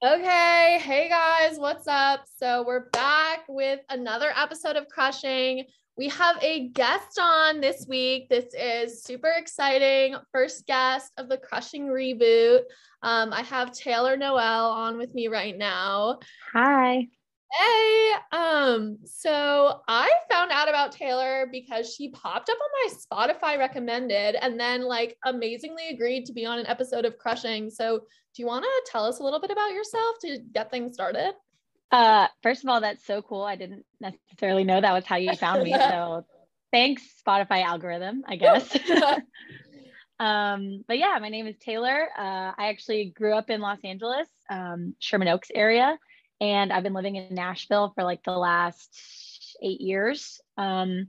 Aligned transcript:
Okay, 0.00 0.78
hey 0.80 1.08
guys, 1.08 1.58
what's 1.58 1.88
up? 1.88 2.20
So 2.36 2.62
we're 2.64 2.88
back 2.90 3.40
with 3.48 3.80
another 3.90 4.32
episode 4.36 4.76
of 4.76 4.86
Crushing. 4.86 5.64
We 5.96 6.08
have 6.10 6.36
a 6.40 6.68
guest 6.68 7.18
on 7.20 7.60
this 7.60 7.84
week. 7.88 8.28
This 8.28 8.54
is 8.56 9.02
super 9.02 9.32
exciting. 9.36 10.14
First 10.30 10.68
guest 10.68 11.10
of 11.16 11.28
the 11.28 11.36
Crushing 11.36 11.88
reboot. 11.88 12.60
Um, 13.02 13.32
I 13.32 13.42
have 13.42 13.72
Taylor 13.72 14.16
Noel 14.16 14.70
on 14.70 14.98
with 14.98 15.12
me 15.14 15.26
right 15.26 15.58
now. 15.58 16.20
Hi. 16.52 17.08
Hey, 17.50 18.12
um, 18.30 18.98
so 19.04 19.80
I 19.88 20.08
found 20.30 20.52
out 20.52 20.68
about 20.68 20.92
Taylor 20.92 21.48
because 21.50 21.92
she 21.92 22.10
popped 22.10 22.50
up 22.50 22.58
on 22.62 22.70
my 22.84 23.32
Spotify 23.32 23.58
recommended 23.58 24.36
and 24.36 24.60
then 24.60 24.82
like 24.82 25.16
amazingly 25.24 25.88
agreed 25.88 26.26
to 26.26 26.32
be 26.32 26.46
on 26.46 26.60
an 26.60 26.66
episode 26.68 27.04
of 27.04 27.18
Crushing. 27.18 27.68
So, 27.68 28.02
do 28.38 28.42
you 28.42 28.46
want 28.46 28.64
to 28.64 28.90
tell 28.90 29.04
us 29.04 29.18
a 29.18 29.24
little 29.24 29.40
bit 29.40 29.50
about 29.50 29.72
yourself 29.72 30.16
to 30.20 30.38
get 30.54 30.70
things 30.70 30.94
started? 30.94 31.34
Uh, 31.90 32.28
first 32.42 32.62
of 32.62 32.70
all, 32.70 32.80
that's 32.80 33.04
so 33.04 33.20
cool. 33.20 33.42
I 33.42 33.56
didn't 33.56 33.84
necessarily 34.00 34.62
know 34.62 34.80
that 34.80 34.92
was 34.92 35.04
how 35.04 35.16
you 35.16 35.34
found 35.34 35.64
me. 35.64 35.72
So, 35.72 36.24
thanks 36.72 37.02
Spotify 37.26 37.64
algorithm, 37.64 38.22
I 38.26 38.36
guess. 38.36 38.76
um, 40.20 40.84
but 40.86 40.98
yeah, 40.98 41.18
my 41.20 41.30
name 41.30 41.48
is 41.48 41.56
Taylor. 41.58 42.08
Uh, 42.16 42.52
I 42.56 42.68
actually 42.68 43.12
grew 43.14 43.34
up 43.34 43.50
in 43.50 43.60
Los 43.60 43.78
Angeles, 43.82 44.28
um, 44.48 44.94
Sherman 45.00 45.28
Oaks 45.28 45.50
area 45.52 45.98
and 46.40 46.72
I've 46.72 46.82
been 46.82 46.94
living 46.94 47.16
in 47.16 47.34
Nashville 47.34 47.92
for 47.94 48.04
like 48.04 48.22
the 48.22 48.36
last 48.36 49.56
eight 49.62 49.80
years. 49.80 50.40
Um, 50.56 51.08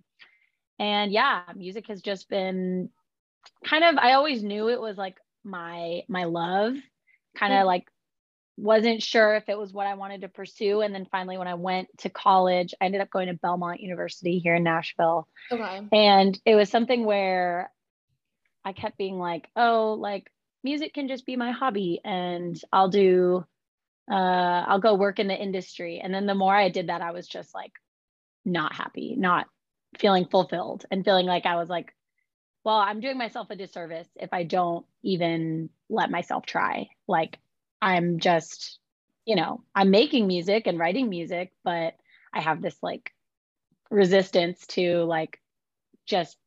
and 0.80 1.12
yeah, 1.12 1.43
music 1.55 1.88
has 1.88 2.02
just 2.02 2.30
been 2.30 2.90
kind 3.66 3.84
of. 3.84 3.98
I 3.98 4.13
always 4.13 4.43
knew 4.43 4.70
it 4.70 4.82
was 4.82 4.98
like 4.98 5.18
my 5.43 6.02
my 6.07 6.23
love. 6.23 6.76
Kind 7.36 7.54
of 7.54 7.66
like 7.66 7.86
wasn't 8.58 9.02
sure 9.02 9.36
if 9.36 9.48
it 9.48 9.58
was 9.58 9.72
what 9.72 9.88
I 9.88 9.94
wanted 9.94 10.22
to 10.22 10.27
pursue. 10.27 10.82
And 10.82 10.94
then 10.94 11.08
finally, 11.10 11.38
when 11.38 11.48
I 11.48 11.54
went 11.54 11.88
to 11.99 12.10
college, 12.10 12.74
I 12.80 12.86
ended 12.86 13.02
up 13.02 13.10
going 13.10 13.27
to 13.27 13.34
Belmont 13.34 13.80
University 13.80 14.40
here 14.40 14.55
in 14.55 14.63
Nashville. 14.63 15.27
Okay. 15.52 15.82
And 15.94 16.38
it 16.46 16.55
was 16.55 16.70
something 16.70 17.05
where 17.05 17.71
I 18.66 18.74
kept 18.74 18.98
being 18.98 19.18
like, 19.18 19.48
oh, 19.55 19.94
like 19.99 20.30
music 20.63 20.94
can 20.94 21.08
just 21.08 21.26
be 21.26 21.38
my 21.38 21.52
hobby 21.52 22.02
and 22.04 22.60
I'll 22.74 22.90
do 22.90 23.46
uh, 24.12 24.66
I'll 24.68 24.80
go 24.80 24.96
work 24.96 25.20
in 25.20 25.27
the 25.27 25.36
industry. 25.36 26.02
And 26.04 26.14
then 26.14 26.26
the 26.26 26.36
more 26.36 26.55
I 26.55 26.70
did 26.70 26.88
that, 26.88 27.02
I 27.02 27.12
was 27.12 27.27
just 27.27 27.54
like 27.54 27.71
not 28.43 28.74
happy, 28.74 29.16
not 29.16 29.46
feeling 29.99 30.26
fulfilled 30.26 30.86
and 30.90 31.05
feeling 31.05 31.27
like 31.27 31.46
I 31.46 31.55
was 31.55 31.70
like, 31.70 31.93
well, 32.63 32.77
I'm 32.77 32.99
doing 32.99 33.18
myself 33.18 33.49
a 33.49 33.55
disservice 33.55 34.07
if 34.15 34.34
I 34.34 34.43
don't 34.43 34.85
even 35.04 35.70
let 35.90 36.12
myself 36.12 36.46
try. 36.46 36.90
Like 37.07 37.40
I'm 37.82 38.20
just, 38.20 38.79
you 39.26 39.35
know, 39.35 39.63
I'm 39.74 39.91
making 39.91 40.27
music 40.27 40.68
and 40.68 40.77
writing 40.77 41.10
music, 41.10 41.52
but 41.63 41.96
I 42.34 42.41
have 42.41 42.62
this 42.62 42.77
like 42.82 43.13
resistance 43.90 44.65
to 44.68 45.04
like 45.04 45.40
just 46.05 46.37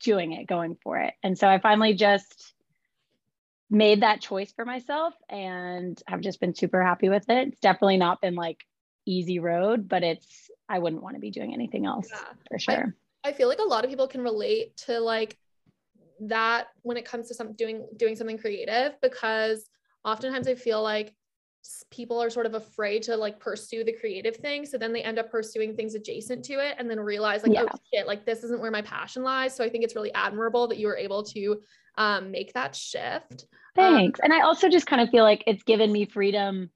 doing 0.00 0.32
it, 0.32 0.46
going 0.46 0.76
for 0.82 0.98
it. 0.98 1.14
And 1.22 1.38
so 1.38 1.48
I 1.48 1.58
finally 1.58 1.94
just 1.94 2.54
made 3.70 4.02
that 4.02 4.20
choice 4.20 4.52
for 4.52 4.64
myself 4.64 5.14
and 5.28 6.00
have 6.06 6.20
just 6.20 6.40
been 6.40 6.54
super 6.54 6.82
happy 6.82 7.08
with 7.08 7.28
it. 7.28 7.48
It's 7.48 7.60
definitely 7.60 7.98
not 7.98 8.20
been 8.20 8.34
like 8.34 8.64
easy 9.06 9.38
road, 9.38 9.88
but 9.88 10.02
it's 10.02 10.50
I 10.68 10.78
wouldn't 10.78 11.02
want 11.02 11.16
to 11.16 11.20
be 11.20 11.30
doing 11.30 11.54
anything 11.54 11.86
else 11.86 12.08
yeah. 12.10 12.20
for 12.50 12.58
sure. 12.58 12.94
I, 13.24 13.32
feel 13.32 13.48
like 13.48 13.58
a 13.58 13.68
lot 13.68 13.84
of 13.84 13.90
people 13.90 14.08
can 14.08 14.22
relate 14.22 14.76
to 14.86 14.98
like 15.00 15.36
that 16.20 16.68
when 16.82 16.96
it 16.96 17.04
comes 17.04 17.28
to 17.28 17.34
some 17.34 17.52
doing 17.52 17.86
doing 17.96 18.16
something 18.16 18.38
creative 18.38 18.94
because 19.00 19.68
oftentimes 20.04 20.48
I 20.48 20.54
feel 20.54 20.82
like 20.82 21.14
people 21.90 22.20
are 22.22 22.30
sort 22.30 22.46
of 22.46 22.54
afraid 22.54 23.02
to 23.02 23.16
like 23.16 23.38
pursue 23.38 23.84
the 23.84 23.92
creative 23.92 24.36
thing 24.36 24.64
so 24.64 24.78
then 24.78 24.92
they 24.92 25.02
end 25.02 25.18
up 25.18 25.30
pursuing 25.30 25.76
things 25.76 25.94
adjacent 25.94 26.44
to 26.44 26.54
it 26.54 26.76
and 26.78 26.88
then 26.88 26.98
realize 26.98 27.42
like 27.42 27.50
oh, 27.50 27.62
yeah. 27.62 27.68
oh 27.70 27.78
shit 27.92 28.06
like 28.06 28.24
this 28.24 28.42
isn't 28.42 28.60
where 28.60 28.70
my 28.70 28.80
passion 28.80 29.22
lies 29.22 29.54
so 29.54 29.62
i 29.62 29.68
think 29.68 29.84
it's 29.84 29.94
really 29.94 30.14
admirable 30.14 30.66
that 30.66 30.78
you 30.78 30.86
were 30.86 30.96
able 30.96 31.22
to 31.22 31.60
um, 31.98 32.30
make 32.30 32.54
that 32.54 32.74
shift. 32.74 33.46
Um, 33.76 33.94
Thanks. 33.94 34.20
Um, 34.20 34.24
and 34.24 34.32
I 34.32 34.40
also 34.46 34.70
just 34.70 34.86
kind 34.86 35.02
of 35.02 35.10
feel 35.10 35.24
like 35.24 35.44
it's 35.46 35.64
given 35.64 35.92
me 35.92 36.06
freedom 36.06 36.70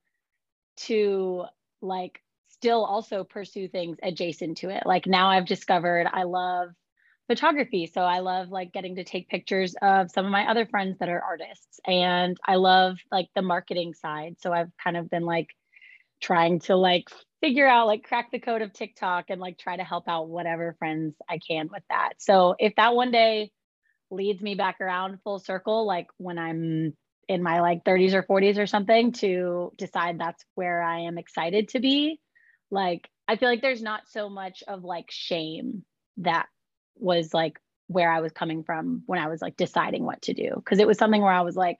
to 0.78 1.44
like 1.80 2.20
still 2.62 2.84
also 2.84 3.24
pursue 3.24 3.66
things 3.66 3.98
adjacent 4.04 4.58
to 4.58 4.70
it. 4.70 4.84
Like 4.86 5.08
now 5.08 5.30
I've 5.30 5.46
discovered 5.46 6.06
I 6.12 6.22
love 6.22 6.68
photography. 7.26 7.90
So 7.92 8.02
I 8.02 8.20
love 8.20 8.50
like 8.50 8.72
getting 8.72 8.94
to 8.96 9.04
take 9.04 9.28
pictures 9.28 9.74
of 9.82 10.12
some 10.12 10.24
of 10.24 10.30
my 10.30 10.48
other 10.48 10.64
friends 10.66 10.96
that 11.00 11.08
are 11.08 11.20
artists. 11.20 11.80
And 11.88 12.36
I 12.46 12.54
love 12.56 12.98
like 13.10 13.26
the 13.34 13.42
marketing 13.42 13.94
side. 13.94 14.36
So 14.38 14.52
I've 14.52 14.70
kind 14.82 14.96
of 14.96 15.10
been 15.10 15.24
like 15.24 15.48
trying 16.20 16.60
to 16.60 16.76
like 16.76 17.08
figure 17.40 17.66
out 17.66 17.88
like 17.88 18.04
crack 18.04 18.30
the 18.30 18.38
code 18.38 18.62
of 18.62 18.72
TikTok 18.72 19.24
and 19.28 19.40
like 19.40 19.58
try 19.58 19.76
to 19.76 19.82
help 19.82 20.04
out 20.06 20.28
whatever 20.28 20.76
friends 20.78 21.16
I 21.28 21.40
can 21.44 21.68
with 21.68 21.82
that. 21.90 22.12
So 22.18 22.54
if 22.60 22.76
that 22.76 22.94
one 22.94 23.10
day 23.10 23.50
leads 24.12 24.40
me 24.40 24.54
back 24.54 24.80
around 24.80 25.18
full 25.24 25.40
circle, 25.40 25.84
like 25.84 26.06
when 26.16 26.38
I'm 26.38 26.96
in 27.26 27.42
my 27.42 27.60
like 27.60 27.82
30s 27.82 28.12
or 28.12 28.22
40s 28.22 28.58
or 28.58 28.68
something, 28.68 29.10
to 29.14 29.72
decide 29.76 30.20
that's 30.20 30.44
where 30.54 30.80
I 30.80 31.00
am 31.00 31.18
excited 31.18 31.70
to 31.70 31.80
be. 31.80 32.20
Like, 32.72 33.08
I 33.28 33.36
feel 33.36 33.48
like 33.48 33.62
there's 33.62 33.82
not 33.82 34.08
so 34.08 34.28
much 34.28 34.64
of 34.66 34.82
like 34.82 35.10
shame 35.10 35.84
that 36.18 36.46
was 36.96 37.32
like 37.32 37.60
where 37.86 38.10
I 38.10 38.20
was 38.20 38.32
coming 38.32 38.64
from 38.64 39.04
when 39.06 39.20
I 39.20 39.28
was 39.28 39.40
like 39.40 39.56
deciding 39.56 40.04
what 40.04 40.22
to 40.22 40.34
do. 40.34 40.62
Cause 40.64 40.78
it 40.78 40.86
was 40.86 40.98
something 40.98 41.22
where 41.22 41.32
I 41.32 41.42
was 41.42 41.56
like, 41.56 41.78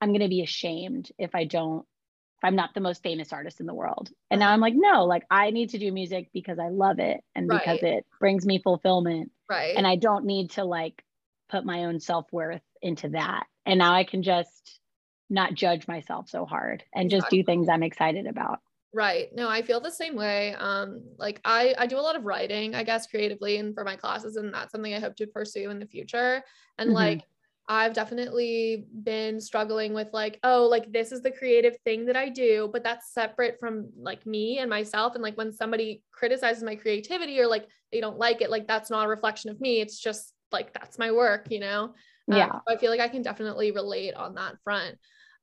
I'm 0.00 0.10
going 0.10 0.20
to 0.20 0.28
be 0.28 0.42
ashamed 0.42 1.10
if 1.18 1.34
I 1.34 1.44
don't, 1.44 1.80
if 1.80 2.44
I'm 2.44 2.54
not 2.54 2.74
the 2.74 2.80
most 2.80 3.02
famous 3.02 3.32
artist 3.32 3.60
in 3.60 3.66
the 3.66 3.74
world. 3.74 4.10
And 4.30 4.38
now 4.38 4.46
uh-huh. 4.46 4.54
I'm 4.54 4.60
like, 4.60 4.74
no, 4.76 5.04
like 5.06 5.24
I 5.30 5.50
need 5.50 5.70
to 5.70 5.78
do 5.78 5.90
music 5.90 6.28
because 6.32 6.58
I 6.58 6.68
love 6.68 6.98
it 6.98 7.22
and 7.34 7.48
right. 7.48 7.60
because 7.60 7.82
it 7.82 8.06
brings 8.20 8.46
me 8.46 8.60
fulfillment. 8.62 9.32
Right. 9.48 9.74
And 9.76 9.86
I 9.86 9.96
don't 9.96 10.26
need 10.26 10.50
to 10.52 10.64
like 10.64 11.02
put 11.48 11.64
my 11.64 11.84
own 11.84 12.00
self-worth 12.00 12.62
into 12.82 13.10
that 13.10 13.46
and 13.64 13.78
now 13.78 13.94
i 13.94 14.04
can 14.04 14.22
just 14.22 14.80
not 15.28 15.54
judge 15.54 15.88
myself 15.88 16.28
so 16.28 16.44
hard 16.44 16.84
and 16.94 17.10
just 17.10 17.28
do 17.28 17.42
things 17.42 17.68
i'm 17.68 17.82
excited 17.82 18.26
about 18.26 18.60
right 18.96 19.28
no 19.34 19.46
i 19.46 19.60
feel 19.60 19.78
the 19.78 19.90
same 19.90 20.16
way 20.16 20.54
um 20.54 21.02
like 21.18 21.38
i 21.44 21.74
i 21.78 21.86
do 21.86 21.98
a 21.98 22.00
lot 22.00 22.16
of 22.16 22.24
writing 22.24 22.74
i 22.74 22.82
guess 22.82 23.06
creatively 23.06 23.58
and 23.58 23.74
for 23.74 23.84
my 23.84 23.94
classes 23.94 24.36
and 24.36 24.52
that's 24.54 24.72
something 24.72 24.94
i 24.94 24.98
hope 24.98 25.14
to 25.14 25.26
pursue 25.26 25.68
in 25.68 25.78
the 25.78 25.86
future 25.86 26.42
and 26.78 26.88
mm-hmm. 26.88 26.96
like 26.96 27.22
I've 27.68 27.94
definitely 27.94 28.86
been 29.02 29.40
struggling 29.40 29.92
with 29.92 30.08
like, 30.12 30.38
oh, 30.44 30.68
like 30.70 30.92
this 30.92 31.10
is 31.10 31.22
the 31.22 31.32
creative 31.32 31.76
thing 31.84 32.06
that 32.06 32.16
I 32.16 32.28
do, 32.28 32.70
but 32.72 32.84
that's 32.84 33.12
separate 33.12 33.58
from 33.58 33.88
like 33.98 34.24
me 34.24 34.60
and 34.60 34.70
myself. 34.70 35.14
And 35.14 35.22
like 35.22 35.36
when 35.36 35.52
somebody 35.52 36.04
criticizes 36.12 36.62
my 36.62 36.76
creativity 36.76 37.40
or 37.40 37.48
like 37.48 37.66
they 37.90 38.00
don't 38.00 38.18
like 38.18 38.40
it, 38.40 38.50
like 38.50 38.68
that's 38.68 38.88
not 38.88 39.06
a 39.06 39.08
reflection 39.08 39.50
of 39.50 39.60
me. 39.60 39.80
It's 39.80 39.98
just 39.98 40.32
like 40.52 40.72
that's 40.74 40.96
my 40.96 41.10
work, 41.10 41.48
you 41.50 41.58
know? 41.58 41.94
Um, 42.30 42.38
yeah. 42.38 42.60
I 42.68 42.76
feel 42.76 42.90
like 42.90 43.00
I 43.00 43.08
can 43.08 43.22
definitely 43.22 43.72
relate 43.72 44.14
on 44.14 44.36
that 44.36 44.54
front. 44.62 44.96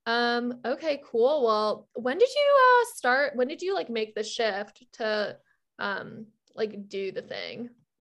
Um, 0.06 0.60
okay, 0.66 1.02
cool. 1.10 1.44
Well, 1.46 1.88
when 1.94 2.18
did 2.18 2.30
you 2.30 2.58
uh 2.58 2.86
start 2.96 3.36
when 3.36 3.48
did 3.48 3.62
you 3.62 3.74
like 3.74 3.90
make 3.90 4.16
the 4.16 4.24
shift 4.24 4.84
to 4.94 5.38
um 5.80 6.26
like 6.56 6.90
do 6.90 7.12
the 7.12 7.22
thing? 7.22 7.70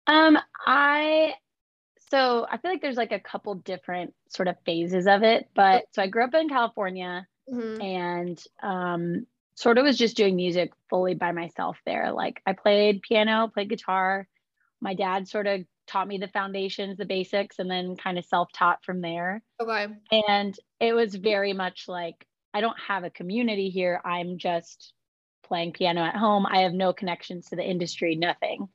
Um, 0.07 0.39
I 0.67 1.35
so 2.11 2.47
I 2.51 2.57
feel 2.59 2.71
like 2.71 2.83
there's 2.83 2.97
like 2.97 3.13
a 3.13 3.21
couple 3.21 3.55
different 3.57 4.15
sort 4.29 4.49
of 4.49 4.57
phases 4.65 5.07
of 5.07 5.23
it, 5.23 5.49
but 5.55 5.85
so 5.93 6.03
I 6.03 6.07
grew 6.07 6.25
up 6.25 6.35
in 6.35 6.49
California 6.49 7.27
mm-hmm. 7.53 7.81
and 7.83 8.45
um 8.63 9.27
sort 9.55 9.79
of 9.79 9.85
was 9.85 9.99
just 9.99 10.17
doing 10.17 10.37
music 10.37 10.73
fully 10.89 11.15
by 11.15 11.33
myself 11.33 11.77
there. 11.85 12.13
Like 12.13 12.41
I 12.47 12.53
played 12.53 13.03
piano, 13.03 13.51
played 13.53 13.69
guitar. 13.69 14.27
My 14.81 14.95
dad 14.95 15.29
sort 15.29 15.47
of 15.47 15.63
taught 15.91 16.09
me 16.09 16.19
the 16.19 16.29
foundations, 16.29 16.97
the 16.97 17.05
basics, 17.05 17.59
and 17.59 17.71
then 17.71 17.97
kind 17.97 18.19
of 18.19 18.25
self 18.25 18.51
taught 18.53 18.85
from 18.85 19.01
there. 19.01 19.43
Okay. 19.61 19.89
And 20.29 20.57
it 20.79 20.93
was 20.93 21.15
very 21.15 21.53
much 21.53 21.87
like, 21.89 22.27
I 22.55 22.61
don't 22.61 22.79
have 22.87 23.05
a 23.05 23.11
community 23.11 23.71
here. 23.71 24.01
I'm 24.05 24.39
just 24.39 24.93
playing 25.45 25.73
piano 25.73 26.03
at 26.03 26.17
home. 26.17 26.47
I 26.47 26.61
have 26.61 26.73
no 26.73 26.93
connections 26.93 27.47
to 27.47 27.57
the 27.57 27.69
industry, 27.69 28.15
nothing. 28.17 28.69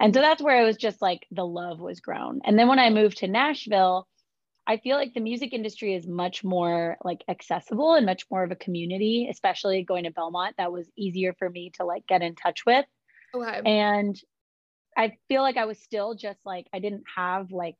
And 0.00 0.12
so 0.14 0.20
that's 0.20 0.42
where 0.42 0.60
it 0.60 0.66
was 0.66 0.76
just 0.76 1.00
like 1.00 1.26
the 1.30 1.46
love 1.46 1.78
was 1.78 2.00
grown. 2.00 2.40
And 2.44 2.58
then 2.58 2.68
when 2.68 2.78
I 2.78 2.90
moved 2.90 3.18
to 3.18 3.28
Nashville, 3.28 4.08
I 4.66 4.78
feel 4.78 4.96
like 4.96 5.14
the 5.14 5.20
music 5.20 5.52
industry 5.52 5.94
is 5.94 6.06
much 6.06 6.42
more 6.42 6.96
like 7.04 7.22
accessible 7.28 7.94
and 7.94 8.06
much 8.06 8.24
more 8.30 8.42
of 8.42 8.50
a 8.50 8.56
community, 8.56 9.28
especially 9.30 9.84
going 9.84 10.04
to 10.04 10.10
Belmont. 10.10 10.56
That 10.56 10.72
was 10.72 10.90
easier 10.96 11.34
for 11.38 11.48
me 11.48 11.70
to 11.74 11.84
like 11.84 12.06
get 12.06 12.22
in 12.22 12.34
touch 12.34 12.64
with. 12.66 12.86
Okay. 13.34 13.60
And 13.64 14.18
I 14.96 15.16
feel 15.28 15.42
like 15.42 15.56
I 15.56 15.64
was 15.64 15.78
still 15.78 16.14
just 16.14 16.40
like 16.44 16.66
I 16.72 16.78
didn't 16.78 17.04
have 17.16 17.50
like 17.50 17.78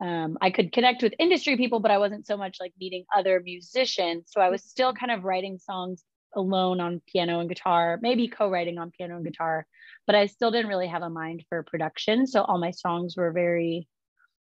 um, 0.00 0.38
I 0.40 0.50
could 0.50 0.72
connect 0.72 1.02
with 1.02 1.14
industry 1.18 1.56
people, 1.56 1.80
but 1.80 1.90
I 1.90 1.98
wasn't 1.98 2.26
so 2.26 2.36
much 2.36 2.58
like 2.60 2.72
meeting 2.78 3.04
other 3.16 3.40
musicians. 3.44 4.28
So 4.30 4.40
I 4.40 4.48
was 4.48 4.62
still 4.62 4.92
kind 4.92 5.10
of 5.10 5.24
writing 5.24 5.58
songs 5.58 6.04
alone 6.36 6.80
on 6.80 7.02
piano 7.10 7.40
and 7.40 7.48
guitar, 7.48 7.98
maybe 8.00 8.28
co-writing 8.28 8.78
on 8.78 8.92
piano 8.92 9.16
and 9.16 9.24
guitar, 9.24 9.66
but 10.06 10.14
I 10.14 10.26
still 10.26 10.50
didn't 10.50 10.68
really 10.68 10.86
have 10.86 11.02
a 11.02 11.10
mind 11.10 11.44
for 11.48 11.62
production. 11.64 12.26
So 12.26 12.42
all 12.42 12.58
my 12.58 12.70
songs 12.70 13.16
were 13.16 13.32
very 13.32 13.88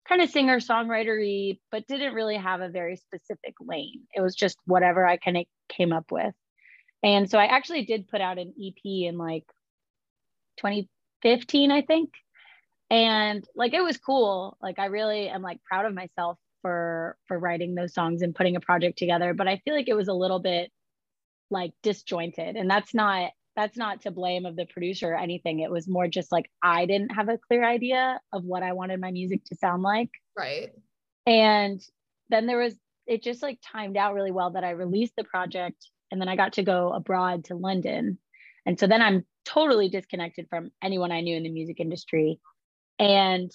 kind 0.08 0.22
of 0.22 0.30
singer 0.30 0.58
songwritery, 0.58 1.60
but 1.70 1.86
didn't 1.86 2.14
really 2.14 2.36
have 2.36 2.60
a 2.60 2.68
very 2.68 2.96
specific 2.96 3.54
lane. 3.60 4.02
It 4.14 4.20
was 4.20 4.34
just 4.34 4.56
whatever 4.64 5.06
I 5.06 5.16
kind 5.16 5.36
of 5.36 5.44
came 5.68 5.92
up 5.92 6.10
with. 6.10 6.34
And 7.02 7.30
so 7.30 7.38
I 7.38 7.46
actually 7.46 7.84
did 7.84 8.08
put 8.08 8.20
out 8.20 8.38
an 8.38 8.54
EP 8.60 8.80
in 8.84 9.18
like 9.18 9.44
2015, 11.26 11.70
I 11.70 11.82
think. 11.82 12.10
And 12.88 13.44
like 13.54 13.74
it 13.74 13.82
was 13.82 13.96
cool. 13.98 14.56
Like 14.62 14.78
I 14.78 14.86
really 14.86 15.28
am 15.28 15.42
like 15.42 15.62
proud 15.64 15.86
of 15.86 15.94
myself 15.94 16.38
for 16.62 17.16
for 17.26 17.38
writing 17.38 17.74
those 17.74 17.94
songs 17.94 18.22
and 18.22 18.34
putting 18.34 18.56
a 18.56 18.60
project 18.60 18.98
together, 18.98 19.34
but 19.34 19.48
I 19.48 19.60
feel 19.64 19.74
like 19.74 19.88
it 19.88 19.96
was 19.96 20.08
a 20.08 20.14
little 20.14 20.38
bit 20.38 20.70
like 21.50 21.72
disjointed. 21.82 22.56
And 22.56 22.70
that's 22.70 22.94
not 22.94 23.30
that's 23.56 23.76
not 23.76 24.02
to 24.02 24.10
blame 24.10 24.46
of 24.46 24.54
the 24.54 24.66
producer 24.66 25.12
or 25.12 25.16
anything. 25.16 25.60
It 25.60 25.70
was 25.70 25.88
more 25.88 26.06
just 26.06 26.30
like 26.30 26.50
I 26.62 26.86
didn't 26.86 27.10
have 27.10 27.28
a 27.28 27.38
clear 27.38 27.64
idea 27.64 28.20
of 28.32 28.44
what 28.44 28.62
I 28.62 28.74
wanted 28.74 29.00
my 29.00 29.10
music 29.10 29.44
to 29.46 29.56
sound 29.56 29.82
like. 29.82 30.10
Right. 30.36 30.70
And 31.26 31.80
then 32.28 32.46
there 32.46 32.58
was, 32.58 32.74
it 33.06 33.22
just 33.22 33.42
like 33.42 33.58
timed 33.72 33.96
out 33.96 34.14
really 34.14 34.30
well 34.30 34.50
that 34.50 34.64
I 34.64 34.70
released 34.70 35.14
the 35.16 35.24
project 35.24 35.88
and 36.12 36.20
then 36.20 36.28
I 36.28 36.36
got 36.36 36.54
to 36.54 36.62
go 36.62 36.92
abroad 36.92 37.46
to 37.46 37.56
London. 37.56 38.18
And 38.66 38.78
so 38.78 38.86
then 38.86 39.00
I'm 39.00 39.24
totally 39.46 39.88
disconnected 39.88 40.46
from 40.50 40.70
anyone 40.82 41.12
I 41.12 41.20
knew 41.20 41.36
in 41.36 41.44
the 41.44 41.50
music 41.50 41.80
industry. 41.80 42.40
And, 42.98 43.50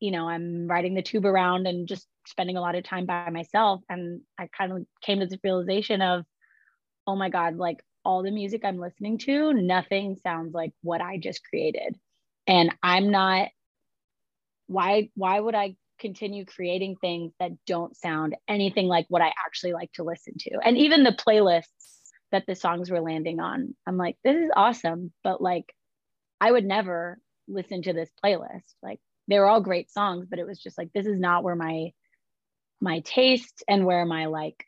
you 0.00 0.10
know, 0.10 0.28
I'm 0.28 0.66
riding 0.66 0.94
the 0.94 1.02
tube 1.02 1.24
around 1.24 1.66
and 1.66 1.88
just 1.88 2.06
spending 2.26 2.56
a 2.56 2.60
lot 2.60 2.74
of 2.74 2.84
time 2.84 3.06
by 3.06 3.30
myself. 3.30 3.82
And 3.88 4.22
I 4.38 4.48
kind 4.56 4.72
of 4.72 4.86
came 5.02 5.20
to 5.20 5.26
the 5.26 5.38
realization 5.42 6.02
of, 6.02 6.24
oh 7.06 7.16
my 7.16 7.28
God, 7.28 7.56
like 7.56 7.78
all 8.04 8.22
the 8.22 8.30
music 8.30 8.62
I'm 8.64 8.78
listening 8.78 9.18
to, 9.18 9.52
nothing 9.52 10.16
sounds 10.22 10.54
like 10.54 10.72
what 10.82 11.00
I 11.00 11.18
just 11.18 11.42
created. 11.44 11.96
And 12.46 12.74
I'm 12.82 13.10
not 13.10 13.48
why 14.66 15.10
why 15.14 15.38
would 15.38 15.54
I 15.54 15.76
continue 15.98 16.44
creating 16.44 16.96
things 16.96 17.32
that 17.38 17.52
don't 17.66 17.96
sound 17.96 18.34
anything 18.48 18.88
like 18.88 19.06
what 19.08 19.22
I 19.22 19.32
actually 19.46 19.72
like 19.72 19.92
to 19.92 20.02
listen 20.02 20.34
to? 20.40 20.58
And 20.64 20.76
even 20.78 21.04
the 21.04 21.12
playlists 21.12 21.64
that 22.32 22.46
the 22.46 22.54
songs 22.54 22.90
were 22.90 23.00
landing 23.00 23.40
on, 23.40 23.74
I'm 23.86 23.96
like, 23.96 24.16
this 24.24 24.36
is 24.36 24.50
awesome, 24.54 25.12
but 25.22 25.40
like 25.40 25.72
I 26.40 26.50
would 26.50 26.64
never 26.64 27.18
listen 27.46 27.82
to 27.82 27.92
this 27.92 28.10
playlist. 28.24 28.74
Like 28.82 29.00
they 29.28 29.38
were 29.38 29.46
all 29.46 29.60
great 29.60 29.90
songs, 29.90 30.26
but 30.28 30.38
it 30.38 30.46
was 30.46 30.58
just 30.58 30.76
like 30.76 30.92
this 30.92 31.06
is 31.06 31.20
not 31.20 31.44
where 31.44 31.56
my 31.56 31.92
my 32.80 33.00
taste 33.00 33.62
and 33.68 33.86
where 33.86 34.04
my 34.04 34.26
like 34.26 34.64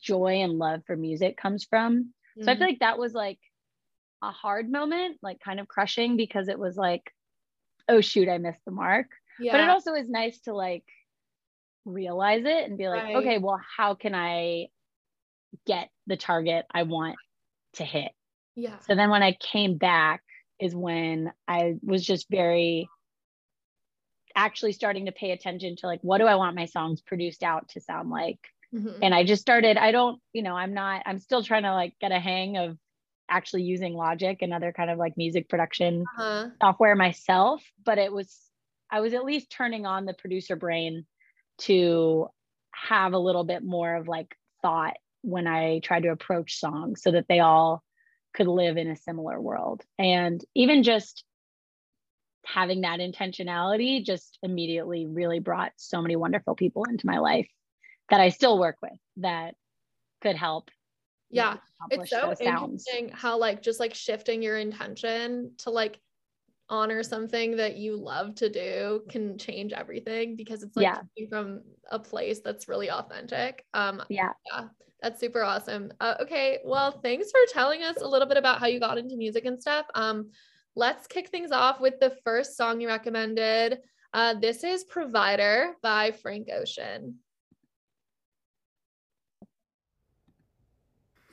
joy 0.00 0.40
and 0.42 0.58
love 0.58 0.80
for 0.86 0.96
music 0.96 1.36
comes 1.36 1.64
from. 1.64 2.14
So 2.40 2.50
I 2.50 2.56
feel 2.56 2.64
mm. 2.64 2.70
like 2.70 2.78
that 2.80 2.98
was 2.98 3.12
like 3.12 3.38
a 4.22 4.30
hard 4.30 4.70
moment, 4.70 5.18
like 5.22 5.40
kind 5.40 5.60
of 5.60 5.68
crushing 5.68 6.16
because 6.16 6.48
it 6.48 6.58
was 6.58 6.76
like, 6.76 7.12
oh 7.88 8.00
shoot, 8.00 8.28
I 8.28 8.38
missed 8.38 8.64
the 8.64 8.72
mark. 8.72 9.06
Yeah. 9.38 9.52
But 9.52 9.60
it 9.60 9.68
also 9.68 9.94
is 9.94 10.08
nice 10.08 10.40
to 10.42 10.54
like 10.54 10.84
realize 11.84 12.44
it 12.44 12.68
and 12.68 12.78
be 12.78 12.88
like, 12.88 13.02
right. 13.02 13.16
okay, 13.16 13.38
well, 13.38 13.60
how 13.76 13.94
can 13.94 14.14
I 14.14 14.68
get 15.66 15.90
the 16.06 16.16
target 16.16 16.64
I 16.72 16.84
want 16.84 17.16
to 17.74 17.84
hit? 17.84 18.12
Yeah. 18.54 18.78
So 18.86 18.94
then 18.94 19.10
when 19.10 19.22
I 19.22 19.36
came 19.40 19.76
back 19.76 20.22
is 20.60 20.74
when 20.74 21.32
I 21.48 21.74
was 21.82 22.04
just 22.04 22.26
very 22.30 22.88
actually 24.36 24.72
starting 24.72 25.06
to 25.06 25.12
pay 25.12 25.30
attention 25.30 25.76
to 25.76 25.86
like 25.86 26.00
what 26.02 26.18
do 26.18 26.26
I 26.26 26.34
want 26.34 26.56
my 26.56 26.66
songs 26.66 27.00
produced 27.00 27.42
out 27.42 27.68
to 27.70 27.80
sound 27.80 28.10
like 28.10 28.38
Mm-hmm. 28.74 29.02
And 29.02 29.14
I 29.14 29.24
just 29.24 29.42
started, 29.42 29.76
I 29.76 29.92
don't, 29.92 30.20
you 30.32 30.42
know, 30.42 30.54
I'm 30.54 30.74
not, 30.74 31.02
I'm 31.06 31.18
still 31.18 31.42
trying 31.42 31.62
to 31.62 31.72
like 31.72 31.94
get 32.00 32.12
a 32.12 32.18
hang 32.18 32.56
of 32.56 32.76
actually 33.28 33.62
using 33.62 33.94
Logic 33.94 34.36
and 34.40 34.52
other 34.52 34.72
kind 34.72 34.90
of 34.90 34.98
like 34.98 35.16
music 35.16 35.48
production 35.48 36.04
uh-huh. 36.18 36.48
software 36.60 36.96
myself, 36.96 37.62
but 37.84 37.98
it 37.98 38.12
was, 38.12 38.36
I 38.90 39.00
was 39.00 39.14
at 39.14 39.24
least 39.24 39.50
turning 39.50 39.86
on 39.86 40.04
the 40.04 40.14
producer 40.14 40.56
brain 40.56 41.06
to 41.58 42.26
have 42.72 43.12
a 43.12 43.18
little 43.18 43.44
bit 43.44 43.62
more 43.62 43.94
of 43.94 44.08
like 44.08 44.36
thought 44.60 44.96
when 45.24 45.46
I 45.46 45.80
tried 45.80 46.02
to 46.02 46.10
approach 46.10 46.58
songs 46.58 47.02
so 47.02 47.10
that 47.10 47.26
they 47.28 47.40
all 47.40 47.82
could 48.34 48.46
live 48.46 48.76
in 48.76 48.88
a 48.88 48.96
similar 48.96 49.40
world. 49.40 49.82
And 49.98 50.44
even 50.54 50.82
just 50.82 51.24
having 52.44 52.82
that 52.82 53.00
intentionality 53.00 54.04
just 54.04 54.38
immediately 54.42 55.06
really 55.06 55.40
brought 55.40 55.72
so 55.76 56.02
many 56.02 56.14
wonderful 56.14 56.54
people 56.54 56.84
into 56.84 57.06
my 57.06 57.18
life 57.18 57.48
that 58.10 58.20
I 58.20 58.28
still 58.28 58.58
work 58.58 58.76
with 58.82 58.98
that 59.16 59.54
could 60.20 60.36
help. 60.36 60.70
Yeah. 61.30 61.56
It's 61.90 62.10
so 62.10 62.34
interesting 62.38 63.10
how 63.12 63.38
like 63.38 63.62
just 63.62 63.80
like 63.80 63.94
shifting 63.94 64.42
your 64.42 64.58
intention 64.58 65.52
to 65.58 65.70
like 65.70 65.98
honor 66.68 67.02
something 67.02 67.56
that 67.56 67.76
you 67.76 67.96
love 67.96 68.34
to 68.36 68.48
do 68.48 69.02
can 69.08 69.36
change 69.36 69.72
everything 69.72 70.34
because 70.36 70.62
it's 70.62 70.76
like 70.76 70.84
yeah. 70.84 71.26
from 71.28 71.60
a 71.90 71.98
place 71.98 72.40
that's 72.40 72.68
really 72.68 72.90
authentic. 72.90 73.64
Um 73.74 74.02
yeah. 74.08 74.32
Yeah. 74.50 74.68
That's 75.02 75.20
super 75.20 75.42
awesome. 75.42 75.92
Uh, 76.00 76.14
okay, 76.22 76.60
well, 76.64 76.90
thanks 76.90 77.30
for 77.30 77.40
telling 77.52 77.82
us 77.82 77.98
a 78.00 78.08
little 78.08 78.26
bit 78.26 78.38
about 78.38 78.58
how 78.58 78.68
you 78.68 78.80
got 78.80 78.96
into 78.96 79.18
music 79.18 79.44
and 79.44 79.60
stuff. 79.60 79.84
Um, 79.94 80.30
let's 80.76 81.06
kick 81.06 81.28
things 81.28 81.52
off 81.52 81.78
with 81.78 82.00
the 82.00 82.16
first 82.24 82.56
song 82.56 82.80
you 82.80 82.88
recommended. 82.88 83.80
Uh, 84.14 84.32
this 84.40 84.64
is 84.64 84.84
Provider 84.84 85.74
by 85.82 86.12
Frank 86.12 86.48
Ocean. 86.50 87.16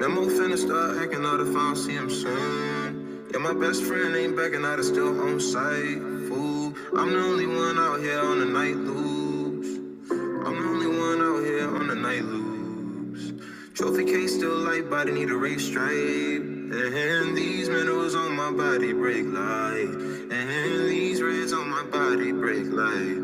Memo 0.02 0.26
finna 0.26 0.58
start 0.58 0.98
hacking 0.98 1.24
out 1.26 1.40
if 1.40 1.50
I 1.50 1.54
don't 1.54 1.76
see 1.76 1.94
him 1.94 2.10
soon. 2.10 3.11
Yeah, 3.32 3.38
my 3.38 3.54
best 3.54 3.84
friend 3.84 4.14
ain't 4.14 4.36
backing 4.36 4.66
out, 4.66 4.78
it's 4.78 4.90
still 4.90 5.18
on 5.22 5.40
site. 5.40 6.00
Fool, 6.28 6.76
I'm 6.98 7.14
the 7.14 7.20
only 7.20 7.48
one 7.48 7.80
out 7.80 8.02
here 8.02 8.20
on 8.20 8.40
the 8.40 8.46
night 8.46 8.76
loose. 8.76 9.78
I'm 10.12 10.56
the 10.58 10.68
only 10.68 10.88
one 10.88 11.22
out 11.22 11.46
here 11.46 11.66
on 11.66 11.88
the 11.88 11.96
night 11.96 12.24
loose. 12.24 13.32
Trophy 13.74 14.04
case 14.04 14.36
still 14.36 14.58
light, 14.58 14.90
body 14.90 15.14
need 15.14 15.30
a 15.30 15.38
race 15.38 15.66
stripe. 15.66 15.92
And 15.92 17.38
these 17.38 17.70
minerals 17.70 18.16
on 18.16 18.36
my 18.36 18.52
body 18.52 18.92
break 18.92 19.26
light. 19.26 19.96
And 20.30 20.90
these 20.90 21.22
reds 21.22 21.54
on 21.54 21.70
my 21.70 21.84
body 21.84 22.34
break 22.34 22.66
light. 22.66 23.18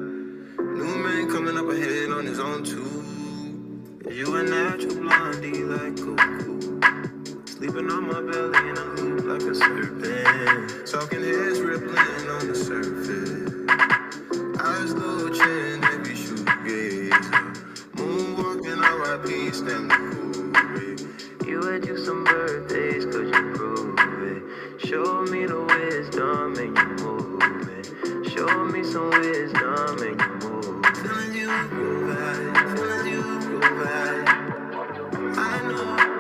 New 0.57 0.97
man 1.03 1.29
coming 1.29 1.57
up 1.57 1.67
ahead 1.67 2.11
on 2.11 2.25
his 2.25 2.39
own 2.39 2.63
too. 2.63 3.03
You 4.09 4.37
a 4.37 4.43
natural 4.43 4.95
blondie 5.01 5.63
like 5.65 5.97
cuckoo. 5.97 7.16
Sleeping 7.57 7.89
on 7.89 8.05
my 8.05 8.21
belly 8.21 8.69
in 8.69 8.77
a 8.77 8.83
loop 9.01 9.25
like 9.25 9.41
a 9.41 9.55
serpent. 9.55 10.85
Talking 10.85 11.23
heads 11.23 11.59
rippling 11.59 12.29
on 12.29 12.47
the 12.47 12.53
surface. 12.53 13.49
Eyes 14.61 14.93
low, 14.93 15.27
chin, 15.33 15.81
heavy 15.81 16.13
shoegaze. 16.13 17.09
Moonwalking, 17.95 18.79
R.I.P. 18.79 19.51
Stanley 19.53 19.89
Kubrick. 19.89 21.47
You 21.47 21.63
had 21.63 21.83
you 21.87 21.97
some 21.97 22.25
birthdays, 22.25 23.05
cause 23.05 23.25
you 23.25 23.53
prove 23.55 23.97
it. 24.37 24.87
Show 24.87 25.23
me 25.23 25.47
the 25.47 25.59
wisdom 25.59 26.53
and 26.57 26.77
you 26.77 27.05
move 27.07 27.69
it. 27.69 28.29
Show 28.29 28.65
me 28.65 28.83
some 28.83 29.09
wisdom 29.09 29.97
and 30.03 30.21
you 30.21 30.47
move 30.47 30.85
it. 30.85 31.35
You 31.35 31.47
provide, 31.69 32.77
feeling 32.77 33.07
you 33.13 33.59
provide. 33.59 34.27
I 35.39 35.61
know. 35.63 36.16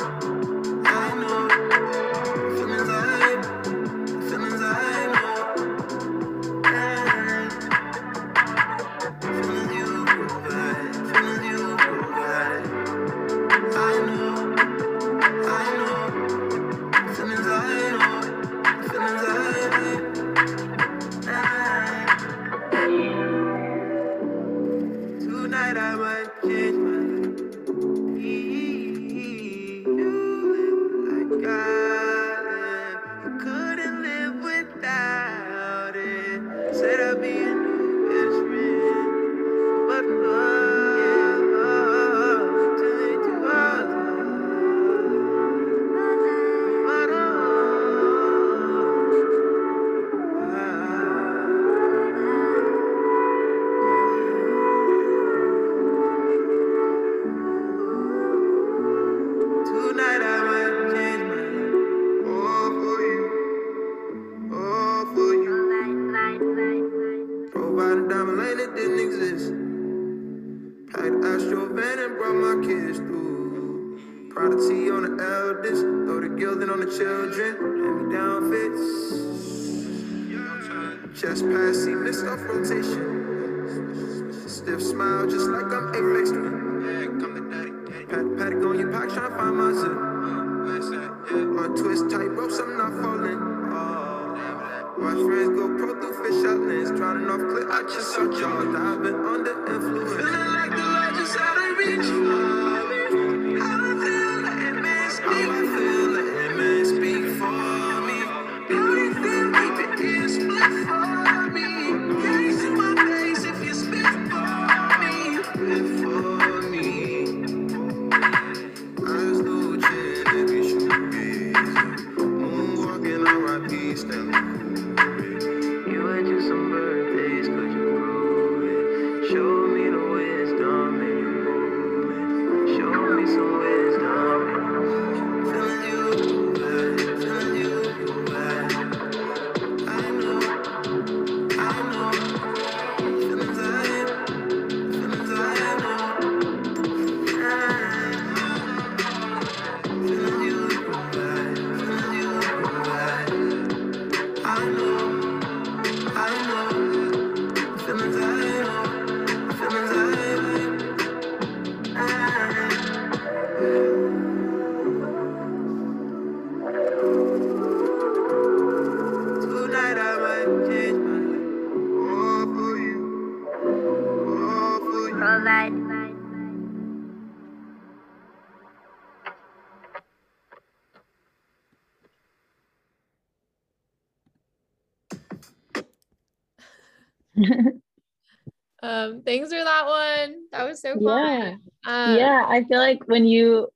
Was 190.77 190.81
so 190.81 190.93
fun. 190.99 191.59
Yeah. 191.85 192.03
Um, 192.11 192.17
yeah, 192.17 192.45
I 192.47 192.63
feel 192.63 192.79
like 192.79 193.07
when 193.07 193.25
you 193.25 193.67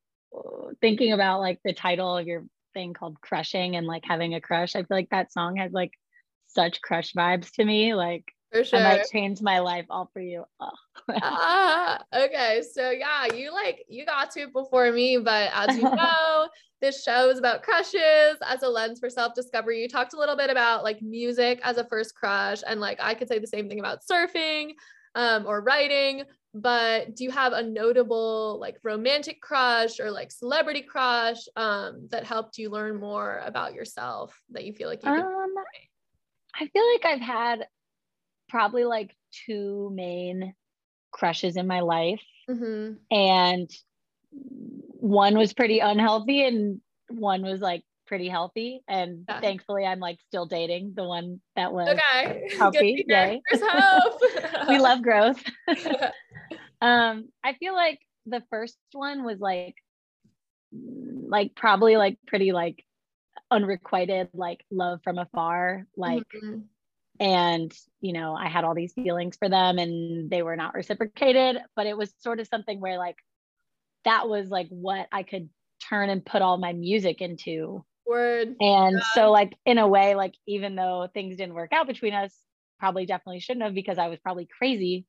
thinking 0.80 1.14
about 1.14 1.40
like 1.40 1.60
the 1.64 1.74
title 1.74 2.18
of 2.18 2.26
your 2.28 2.46
thing 2.74 2.94
called 2.94 3.20
crushing 3.22 3.76
and 3.76 3.88
like 3.88 4.04
having 4.06 4.34
a 4.34 4.42
crush, 4.42 4.76
I 4.76 4.80
feel 4.80 4.98
like 4.98 5.10
that 5.10 5.32
song 5.32 5.58
has 5.58 5.72
like 5.72 5.92
such 6.48 6.82
crush 6.82 7.14
vibes 7.14 7.52
to 7.54 7.66
me. 7.66 7.94
Like 7.94 8.26
for 8.52 8.64
sure. 8.64 8.80
I 8.80 8.84
might 8.84 9.06
change 9.12 9.42
my 9.42 9.60
life 9.60 9.86
all 9.90 10.10
for 10.14 10.22
you. 10.22 10.46
Oh. 10.60 10.72
Ah, 11.24 12.02
okay, 12.14 12.62
so 12.74 12.90
yeah, 12.92 13.26
you 13.34 13.52
like 13.52 13.84
you 13.90 14.06
got 14.06 14.32
to 14.32 14.42
it 14.42 14.54
before 14.54 14.92
me, 14.92 15.18
but 15.18 15.52
as 15.54 15.76
you 15.76 15.84
know, 15.96 16.48
this 16.80 17.04
show 17.04 17.30
is 17.30 17.38
about 17.38 17.64
crushes 17.64 18.38
as 18.48 18.64
a 18.64 18.70
lens 18.70 19.00
for 19.00 19.10
self-discovery. 19.10 19.82
You 19.82 19.90
talked 19.90 20.14
a 20.14 20.18
little 20.18 20.38
bit 20.38 20.50
about 20.50 20.84
like 20.84 21.02
music 21.02 21.60
as 21.64 21.78
a 21.78 21.86
first 21.86 22.16
crush, 22.16 22.62
and 22.66 22.80
like 22.80 23.00
I 23.02 23.14
could 23.14 23.28
say 23.28 23.40
the 23.40 23.48
same 23.48 23.68
thing 23.68 23.80
about 23.80 24.00
surfing 24.10 24.72
um, 25.16 25.46
or 25.46 25.62
writing. 25.62 26.24
But 26.54 27.16
do 27.16 27.24
you 27.24 27.32
have 27.32 27.54
a 27.54 27.64
notable 27.64 28.58
like 28.60 28.78
romantic 28.84 29.42
crush 29.42 30.00
or 30.00 30.12
like 30.12 30.32
celebrity 30.32 30.82
crush 30.82 31.38
um, 31.56 32.08
that 32.12 32.26
helped 32.26 32.58
you 32.58 32.70
learn 32.70 33.00
more 33.00 33.42
about 33.46 33.74
yourself 33.74 34.38
that 34.50 34.66
you 34.66 34.74
feel 34.74 34.90
like 34.90 35.04
you 35.04 35.12
could 35.12 35.22
Um, 35.22 35.54
I 36.54 36.68
feel 36.68 36.84
like 36.94 37.06
I've 37.06 37.22
had 37.22 37.68
probably 38.50 38.84
like 38.84 39.16
two 39.46 39.92
main 39.94 40.54
crushes 41.12 41.56
in 41.56 41.68
my 41.68 41.80
life, 41.80 42.22
Mhm. 42.50 42.98
and 43.10 43.70
one 44.34 45.38
was 45.38 45.54
pretty 45.54 45.80
unhealthy, 45.80 46.46
and 46.46 46.82
one 47.10 47.44
was 47.44 47.62
like 47.62 47.84
pretty 48.08 48.28
healthy. 48.28 48.84
And 48.90 49.24
Yeah. 49.30 49.40
thankfully, 49.40 49.86
I'm 49.86 50.00
like 50.02 50.20
still 50.28 50.46
dating 50.46 50.94
the 50.96 51.06
one 51.06 51.40
that 51.56 51.72
was. 51.72 51.98
Okay. 51.98 52.48
Healthy, 52.60 53.06
yay. 53.08 53.42
There's 53.50 53.64
hope. 53.66 54.20
We 54.68 54.78
love 54.80 55.02
growth. 55.02 55.42
um, 56.82 57.30
I 57.44 57.54
feel 57.56 57.74
like 57.76 58.00
the 58.26 58.44
first 58.50 58.78
one 58.94 59.24
was 59.24 59.40
like, 59.40 59.76
like 60.74 61.56
probably 61.56 61.98
like 61.98 62.18
pretty 62.28 62.52
like 62.52 62.84
unrequited 63.50 64.30
like 64.34 64.66
love 64.72 65.00
from 65.04 65.18
afar, 65.18 65.86
like 65.98 66.24
Mhm. 66.44 66.68
and 67.20 67.74
you 68.02 68.14
know 68.14 68.34
i 68.36 68.48
had 68.50 68.64
all 68.64 68.74
these 68.76 68.94
feelings 68.94 69.38
for 69.38 69.50
them 69.50 69.78
and 69.80 70.30
they 70.30 70.42
were 70.42 70.56
not 70.56 70.74
reciprocated 70.74 71.62
but 71.76 71.88
it 71.88 71.98
was 71.98 72.14
sort 72.20 72.40
of 72.40 72.48
something 72.48 72.80
where 72.80 72.98
like 72.98 73.18
that 74.06 74.28
was 74.30 74.50
like 74.50 74.68
what 74.70 75.08
i 75.12 75.24
could 75.24 75.50
turn 75.90 76.10
and 76.10 76.26
put 76.26 76.42
all 76.42 76.58
my 76.58 76.74
music 76.74 77.22
into 77.22 77.86
Word. 78.08 78.56
and 78.60 78.96
Yeah. 78.98 79.04
so 79.14 79.32
like 79.32 79.56
in 79.66 79.78
a 79.78 79.88
way 79.88 80.16
like 80.16 80.36
even 80.48 80.76
though 80.76 81.08
things 81.14 81.38
didn't 81.38 81.56
work 81.56 81.74
out 81.74 81.88
between 81.88 82.14
us 82.14 82.36
probably 82.80 83.06
definitely 83.06 83.40
shouldn't 83.40 83.64
have 83.66 83.76
because 83.76 83.98
i 83.98 84.08
was 84.08 84.20
probably 84.20 84.48
crazy 84.48 85.06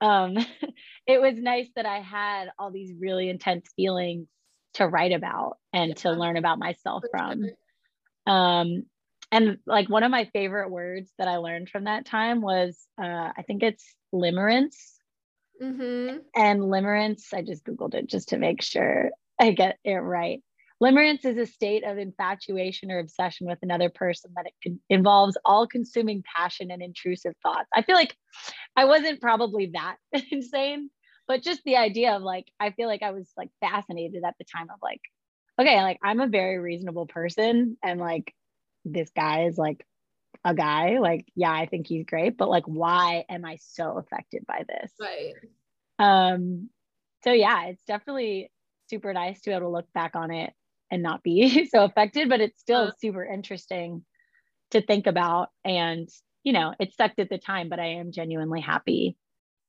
um 0.00 0.36
it 1.06 1.20
was 1.20 1.34
nice 1.36 1.68
that 1.76 1.86
i 1.86 2.00
had 2.00 2.48
all 2.58 2.70
these 2.70 2.92
really 2.98 3.28
intense 3.28 3.68
feelings 3.76 4.26
to 4.74 4.86
write 4.86 5.12
about 5.12 5.58
and 5.72 5.96
to 5.96 6.10
learn 6.10 6.36
about 6.36 6.58
myself 6.58 7.04
from. 7.10 7.44
um 8.26 8.84
and 9.30 9.58
like 9.66 9.88
one 9.88 10.02
of 10.02 10.10
my 10.10 10.24
favorite 10.32 10.70
words 10.70 11.10
that 11.18 11.28
i 11.28 11.36
learned 11.36 11.68
from 11.68 11.84
that 11.84 12.06
time 12.06 12.40
was 12.40 12.86
uh 13.00 13.30
i 13.36 13.42
think 13.46 13.62
it's 13.62 13.84
limerence. 14.14 14.76
Mhm. 15.62 16.20
and 16.34 16.60
limerence 16.60 17.32
i 17.34 17.42
just 17.42 17.64
googled 17.64 17.94
it 17.94 18.08
just 18.08 18.30
to 18.30 18.38
make 18.38 18.62
sure 18.62 19.10
i 19.40 19.52
get 19.52 19.78
it 19.84 19.94
right 19.96 20.42
limerence 20.82 21.24
is 21.24 21.36
a 21.36 21.46
state 21.46 21.84
of 21.84 21.98
infatuation 21.98 22.90
or 22.90 22.98
obsession 22.98 23.46
with 23.46 23.58
another 23.62 23.88
person 23.88 24.32
that 24.34 24.46
it 24.46 24.54
can, 24.62 24.80
involves 24.90 25.38
all 25.44 25.66
consuming 25.66 26.24
passion 26.36 26.70
and 26.70 26.82
intrusive 26.82 27.34
thoughts. 27.42 27.68
I 27.74 27.82
feel 27.82 27.94
like 27.94 28.16
i 28.76 28.84
wasn't 28.84 29.20
probably 29.20 29.72
that 29.74 29.96
insane 30.30 30.90
but 31.28 31.42
just 31.42 31.62
the 31.64 31.76
idea 31.76 32.12
of 32.12 32.22
like 32.22 32.46
i 32.60 32.70
feel 32.70 32.88
like 32.88 33.02
i 33.02 33.10
was 33.10 33.30
like 33.36 33.50
fascinated 33.60 34.22
at 34.24 34.34
the 34.38 34.44
time 34.44 34.68
of 34.70 34.78
like 34.82 35.00
okay 35.60 35.82
like 35.82 35.98
i'm 36.02 36.20
a 36.20 36.26
very 36.26 36.58
reasonable 36.58 37.06
person 37.06 37.76
and 37.82 38.00
like 38.00 38.34
this 38.84 39.10
guy 39.14 39.44
is 39.44 39.56
like 39.56 39.86
a 40.44 40.54
guy. 40.54 40.98
Like 40.98 41.26
yeah 41.36 41.52
i 41.52 41.66
think 41.66 41.86
he's 41.86 42.04
great 42.04 42.36
but 42.36 42.48
like 42.48 42.64
why 42.64 43.24
am 43.28 43.44
i 43.44 43.58
so 43.60 43.98
affected 43.98 44.44
by 44.46 44.64
this? 44.68 44.90
Right. 45.00 45.34
um 45.98 46.68
so 47.22 47.32
yeah 47.32 47.66
it's 47.66 47.84
definitely 47.84 48.50
super 48.90 49.12
nice 49.12 49.40
to 49.42 49.50
be 49.50 49.54
able 49.54 49.66
to 49.66 49.68
look 49.68 49.92
back 49.92 50.16
on 50.16 50.32
it 50.32 50.52
and 50.92 51.02
not 51.02 51.22
be 51.24 51.66
so 51.74 51.82
affected 51.84 52.28
but 52.28 52.40
it's 52.40 52.60
still 52.60 52.88
Uh. 52.88 52.92
super 53.00 53.24
interesting 53.24 54.04
to 54.70 54.80
think 54.80 55.06
about 55.08 55.48
and 55.64 56.08
you 56.44 56.52
know 56.52 56.72
it 56.78 56.94
sucked 56.94 57.18
at 57.18 57.28
the 57.30 57.38
time 57.38 57.68
but 57.68 57.80
i 57.80 57.86
am 58.00 58.12
genuinely 58.12 58.60
happy 58.60 59.16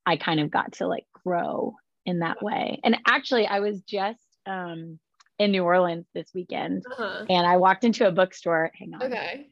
i 0.06 0.18
kind 0.18 0.40
of 0.40 0.52
got 0.52 0.74
to 0.74 0.88
like 0.88 1.06
grow 1.26 1.76
in 2.06 2.20
that 2.20 2.44
way 2.44 2.80
and 2.84 2.98
actually 3.08 3.48
i 3.48 3.60
was 3.60 3.82
just 3.82 4.22
um 4.46 5.00
in 5.40 5.52
new 5.52 5.64
orleans 5.64 6.06
this 6.14 6.30
weekend 6.36 6.84
Uh-huh. 6.92 7.26
and 7.30 7.48
i 7.48 7.58
walked 7.58 7.84
into 7.84 8.08
a 8.08 8.12
bookstore 8.12 8.72
hang 8.78 8.94
on 8.94 9.04
Okay. 9.04 9.48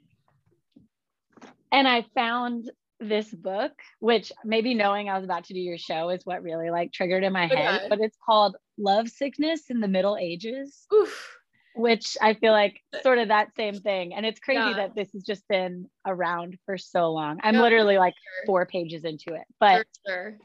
and 1.71 1.87
I 1.87 2.05
found 2.13 2.69
this 2.99 3.33
book, 3.33 3.71
which 3.99 4.31
maybe 4.45 4.73
knowing 4.75 5.09
I 5.09 5.15
was 5.15 5.23
about 5.23 5.45
to 5.45 5.53
do 5.55 5.59
your 5.59 5.77
show 5.79 6.09
is 6.09 6.23
what 6.25 6.43
really 6.43 6.69
like 6.69 6.91
triggered 6.91 7.23
in 7.23 7.33
my 7.33 7.47
head, 7.47 7.81
but 7.89 7.99
it's 7.99 8.17
called 8.23 8.55
Love 8.77 9.07
Sickness 9.09 9.69
in 9.69 9.79
the 9.79 9.87
Middle 9.87 10.17
Ages, 10.17 10.85
Oof. 10.93 11.37
Which 11.75 12.17
I 12.21 12.33
feel 12.33 12.51
like 12.51 12.81
uh, 12.93 13.01
sort 13.01 13.17
of 13.17 13.29
that 13.29 13.55
same 13.55 13.75
thing. 13.75 14.13
And 14.13 14.25
it's 14.25 14.39
crazy 14.39 14.69
Yeah. 14.69 14.75
that 14.77 14.95
this 14.95 15.11
has 15.13 15.23
just 15.23 15.47
been 15.47 15.89
around 16.05 16.57
for 16.65 16.77
so 16.77 17.11
long. 17.11 17.39
I'm 17.43 17.55
Yeah, 17.55 17.61
literally 17.61 17.97
like 17.97 18.13
sure. 18.13 18.45
four 18.45 18.65
pages 18.65 19.03
into 19.03 19.33
it, 19.33 19.45
but 19.59 19.85
sure. 20.05 20.37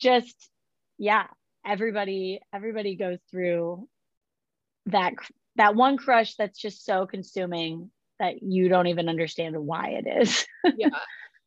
just 0.00 0.50
yeah, 0.98 1.26
everybody 1.64 2.40
everybody 2.52 2.96
goes 2.96 3.18
through 3.30 3.88
that 4.86 5.14
that 5.56 5.74
one 5.74 5.96
crush 5.96 6.34
that's 6.36 6.58
just 6.58 6.84
so 6.84 7.06
consuming 7.06 7.90
that 8.18 8.42
you 8.42 8.68
don't 8.68 8.86
even 8.86 9.08
understand 9.08 9.56
why 9.58 9.88
it 9.90 10.06
is. 10.22 10.46
yeah. 10.76 10.88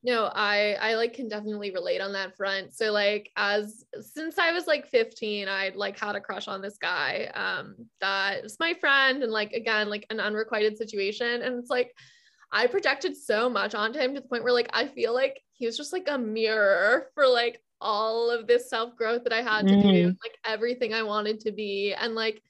No, 0.02 0.32
I 0.34 0.78
I 0.80 0.96
like 0.96 1.14
can 1.14 1.28
definitely 1.28 1.72
relate 1.72 2.00
on 2.00 2.14
that 2.14 2.38
front. 2.38 2.74
So 2.74 2.92
like 2.92 3.32
as 3.36 3.84
since 4.00 4.38
I 4.38 4.52
was 4.54 4.66
like 4.66 4.88
15, 4.88 5.50
I 5.50 5.72
like 5.76 6.00
had 6.00 6.16
a 6.16 6.22
crush 6.22 6.48
on 6.48 6.62
this 6.62 6.78
guy 6.78 7.30
um 7.34 7.76
that 8.00 8.44
was 8.44 8.60
my 8.60 8.74
friend 8.74 9.24
and 9.24 9.32
like 9.32 9.52
again 9.52 9.90
like 9.90 10.06
an 10.10 10.20
unrequited 10.20 10.78
situation 10.78 11.42
and 11.42 11.60
it's 11.60 11.70
like 11.70 11.94
I 12.52 12.68
projected 12.68 13.16
so 13.16 13.50
much 13.50 13.76
onto 13.76 14.00
him 14.00 14.16
to 14.16 14.22
the 14.22 14.28
point 14.28 14.44
where 14.44 14.54
like 14.54 14.70
I 14.74 14.88
feel 14.88 15.14
like 15.14 15.42
he 15.52 15.66
was 15.66 15.78
just 15.78 15.94
like 15.94 16.08
a 16.08 16.18
mirror 16.18 17.08
for 17.14 17.28
like 17.28 17.62
all 17.82 18.30
of 18.30 18.48
this 18.48 18.70
self-growth 18.70 19.24
that 19.24 19.34
I 19.34 19.42
had 19.42 19.68
to 19.68 19.74
mm. 19.74 19.82
do, 19.82 20.06
like 20.08 20.38
everything 20.46 20.94
I 20.94 21.04
wanted 21.04 21.40
to 21.42 21.52
be 21.52 21.94
and 21.94 22.16
like 22.16 22.42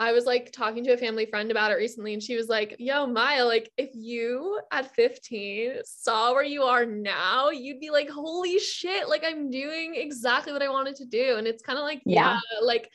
I 0.00 0.12
was 0.12 0.24
like 0.24 0.50
talking 0.50 0.82
to 0.84 0.92
a 0.92 0.96
family 0.96 1.26
friend 1.26 1.50
about 1.50 1.72
it 1.72 1.74
recently, 1.74 2.14
and 2.14 2.22
she 2.22 2.34
was 2.34 2.48
like, 2.48 2.74
Yo, 2.78 3.06
Maya, 3.06 3.44
like 3.44 3.70
if 3.76 3.90
you 3.92 4.58
at 4.72 4.94
15 4.94 5.82
saw 5.84 6.32
where 6.32 6.42
you 6.42 6.62
are 6.62 6.86
now, 6.86 7.50
you'd 7.50 7.80
be 7.80 7.90
like, 7.90 8.08
Holy 8.08 8.58
shit, 8.58 9.10
like 9.10 9.24
I'm 9.26 9.50
doing 9.50 9.94
exactly 9.94 10.54
what 10.54 10.62
I 10.62 10.70
wanted 10.70 10.96
to 10.96 11.04
do. 11.04 11.36
And 11.36 11.46
it's 11.46 11.62
kind 11.62 11.78
of 11.78 11.84
like, 11.84 12.00
yeah. 12.06 12.40
yeah, 12.52 12.66
like, 12.66 12.90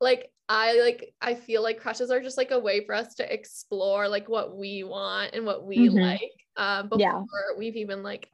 like 0.00 0.30
I 0.48 0.80
like 0.80 1.14
I 1.20 1.34
feel 1.34 1.64
like 1.64 1.80
crushes 1.80 2.12
are 2.12 2.20
just 2.20 2.36
like 2.36 2.52
a 2.52 2.58
way 2.60 2.84
for 2.86 2.94
us 2.94 3.14
to 3.16 3.32
explore 3.32 4.08
like 4.08 4.28
what 4.28 4.56
we 4.56 4.84
want 4.84 5.34
and 5.34 5.44
what 5.44 5.66
we 5.66 5.88
mm-hmm. 5.88 5.98
like 5.98 6.30
um 6.56 6.88
before 6.88 7.00
yeah. 7.00 7.58
we've 7.58 7.76
even 7.76 8.04
like 8.04 8.30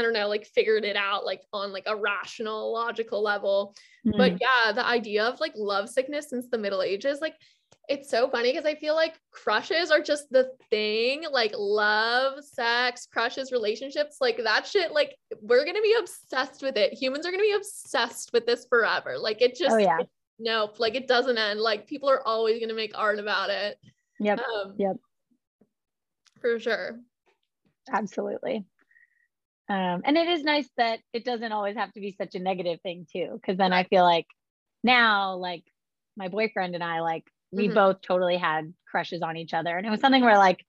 I 0.00 0.02
don't 0.02 0.14
know, 0.14 0.28
like 0.28 0.46
figured 0.46 0.84
it 0.84 0.96
out 0.96 1.26
like 1.26 1.42
on 1.52 1.72
like 1.72 1.84
a 1.86 1.94
rational, 1.94 2.72
logical 2.72 3.22
level. 3.22 3.74
Mm-hmm. 4.06 4.16
But 4.16 4.40
yeah, 4.40 4.72
the 4.72 4.86
idea 4.86 5.24
of 5.24 5.40
like 5.40 5.52
love 5.56 5.90
sickness 5.90 6.30
since 6.30 6.48
the 6.48 6.56
Middle 6.56 6.80
Ages, 6.80 7.20
like 7.20 7.34
it's 7.86 8.08
so 8.08 8.30
funny 8.30 8.50
because 8.50 8.64
I 8.64 8.76
feel 8.76 8.94
like 8.94 9.20
crushes 9.30 9.90
are 9.90 10.00
just 10.00 10.30
the 10.30 10.52
thing, 10.70 11.24
like 11.30 11.52
love, 11.54 12.42
sex, 12.42 13.06
crushes, 13.12 13.52
relationships, 13.52 14.16
like 14.22 14.38
that 14.42 14.66
shit, 14.66 14.92
like 14.92 15.16
we're 15.42 15.66
gonna 15.66 15.82
be 15.82 15.94
obsessed 15.98 16.62
with 16.62 16.78
it. 16.78 16.94
Humans 16.94 17.26
are 17.26 17.30
gonna 17.30 17.42
be 17.42 17.52
obsessed 17.52 18.30
with 18.32 18.46
this 18.46 18.64
forever. 18.70 19.18
Like 19.18 19.42
it 19.42 19.54
just 19.54 19.74
oh, 19.74 19.78
yeah. 19.78 19.98
nope, 20.38 20.80
like 20.80 20.94
it 20.94 21.08
doesn't 21.08 21.36
end. 21.36 21.60
Like 21.60 21.86
people 21.86 22.08
are 22.08 22.26
always 22.26 22.58
gonna 22.58 22.72
make 22.72 22.96
art 22.96 23.18
about 23.18 23.50
it. 23.50 23.76
Yep. 24.18 24.38
Um, 24.38 24.74
yep. 24.78 24.96
For 26.40 26.58
sure. 26.58 26.98
Absolutely. 27.92 28.64
Um, 29.70 30.02
and 30.04 30.18
it 30.18 30.26
is 30.26 30.42
nice 30.42 30.68
that 30.78 30.98
it 31.12 31.24
doesn't 31.24 31.52
always 31.52 31.76
have 31.76 31.92
to 31.92 32.00
be 32.00 32.16
such 32.18 32.34
a 32.34 32.40
negative 32.40 32.80
thing 32.82 33.06
too, 33.10 33.28
because 33.34 33.56
then 33.56 33.72
I 33.72 33.84
feel 33.84 34.02
like 34.02 34.26
now, 34.82 35.36
like 35.36 35.62
my 36.16 36.26
boyfriend 36.26 36.74
and 36.74 36.82
I, 36.82 37.00
like 37.00 37.22
we 37.52 37.66
mm-hmm. 37.66 37.74
both 37.74 38.02
totally 38.02 38.36
had 38.36 38.74
crushes 38.90 39.22
on 39.22 39.36
each 39.36 39.54
other, 39.54 39.76
and 39.76 39.86
it 39.86 39.90
was 39.90 40.00
something 40.00 40.24
where 40.24 40.38
like 40.38 40.66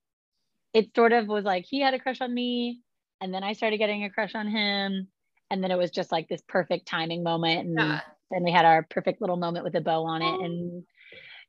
it 0.75 0.96
sort 0.96 1.13
of 1.13 1.27
was 1.27 1.43
like 1.43 1.65
he 1.67 1.81
had 1.81 1.96
a 1.96 2.00
crush 2.00 2.22
on 2.22 2.31
me, 2.31 2.81
and 3.20 3.34
then 3.34 3.43
I 3.43 3.53
started 3.53 3.79
getting 3.79 4.03
a 4.03 4.12
crush 4.12 4.36
on 4.36 4.48
him, 4.48 5.08
and 5.50 5.63
then 5.63 5.72
it 5.72 5.79
was 5.79 5.89
just 5.89 6.12
like 6.12 6.29
this 6.29 6.43
perfect 6.48 6.88
timing 6.88 7.24
moment, 7.24 7.67
and 7.67 7.79
yeah. 7.79 8.01
then 8.29 8.43
we 8.43 8.51
had 8.51 8.65
our 8.65 8.86
perfect 8.88 9.20
little 9.20 9.38
moment 9.38 9.65
with 9.65 9.74
a 9.74 9.81
bow 9.81 10.03
on 10.03 10.22
it, 10.22 10.25
oh. 10.25 10.46
and 10.46 10.84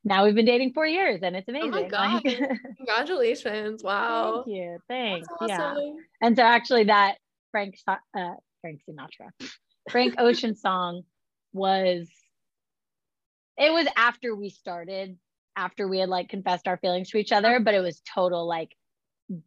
now 0.03 0.25
we've 0.25 0.35
been 0.35 0.45
dating 0.45 0.73
four 0.73 0.85
years 0.85 1.21
and 1.23 1.33
it's 1.33 1.47
amazing. 1.47 1.73
Oh 1.73 1.81
my 1.81 1.87
God. 1.87 2.23
Congratulations. 2.77 3.83
Wow. 3.83 4.43
Thank 4.45 4.57
you. 4.57 4.77
Thanks. 4.89 5.27
Awesome. 5.39 5.49
Yeah. 5.77 5.91
And 6.21 6.35
so 6.35 6.43
actually 6.43 6.83
that 6.85 7.15
Frank 7.53 7.75
uh, 7.87 7.95
Frank 8.61 8.81
Sinatra, 8.89 9.29
Frank 9.89 10.15
Ocean 10.17 10.55
song 10.55 11.03
was 11.53 12.09
it 13.57 13.71
was 13.71 13.87
after 13.95 14.35
we 14.35 14.49
started, 14.49 15.17
after 15.55 15.87
we 15.87 15.99
had 15.99 16.09
like 16.09 16.29
confessed 16.29 16.67
our 16.67 16.77
feelings 16.77 17.11
to 17.11 17.17
each 17.17 17.31
other, 17.31 17.59
but 17.59 17.75
it 17.75 17.79
was 17.79 18.01
total 18.11 18.47
like 18.47 18.75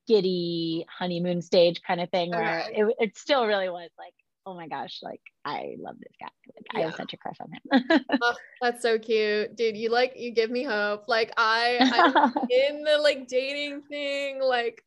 giddy 0.06 0.86
honeymoon 0.88 1.42
stage 1.42 1.82
kind 1.82 2.00
of 2.00 2.08
thing 2.10 2.30
where 2.30 2.62
okay. 2.62 2.80
it, 2.80 2.94
it 3.00 3.18
still 3.18 3.44
really 3.44 3.68
was 3.68 3.90
like 3.98 4.14
oh 4.48 4.54
my 4.54 4.68
gosh, 4.68 5.00
like 5.02 5.20
I 5.44 5.74
love 5.76 5.96
this 5.98 6.12
guy. 6.20 6.28
Like 6.54 6.66
yeah. 6.72 6.78
I 6.78 6.82
have 6.84 6.94
such 6.94 7.12
a 7.12 7.16
crush 7.16 7.38
on 7.40 7.50
him. 7.50 8.00
oh, 8.22 8.34
that's 8.62 8.80
so 8.82 8.96
cute. 9.00 9.56
Dude, 9.56 9.76
you 9.76 9.90
like 9.90 10.12
you 10.14 10.30
give 10.30 10.52
me 10.52 10.62
hope. 10.62 11.08
Like 11.08 11.32
I 11.36 11.78
I'm 11.80 12.32
in 12.50 12.84
the 12.84 12.98
like 12.98 13.26
dating 13.26 13.82
thing, 13.90 14.40
like 14.40 14.84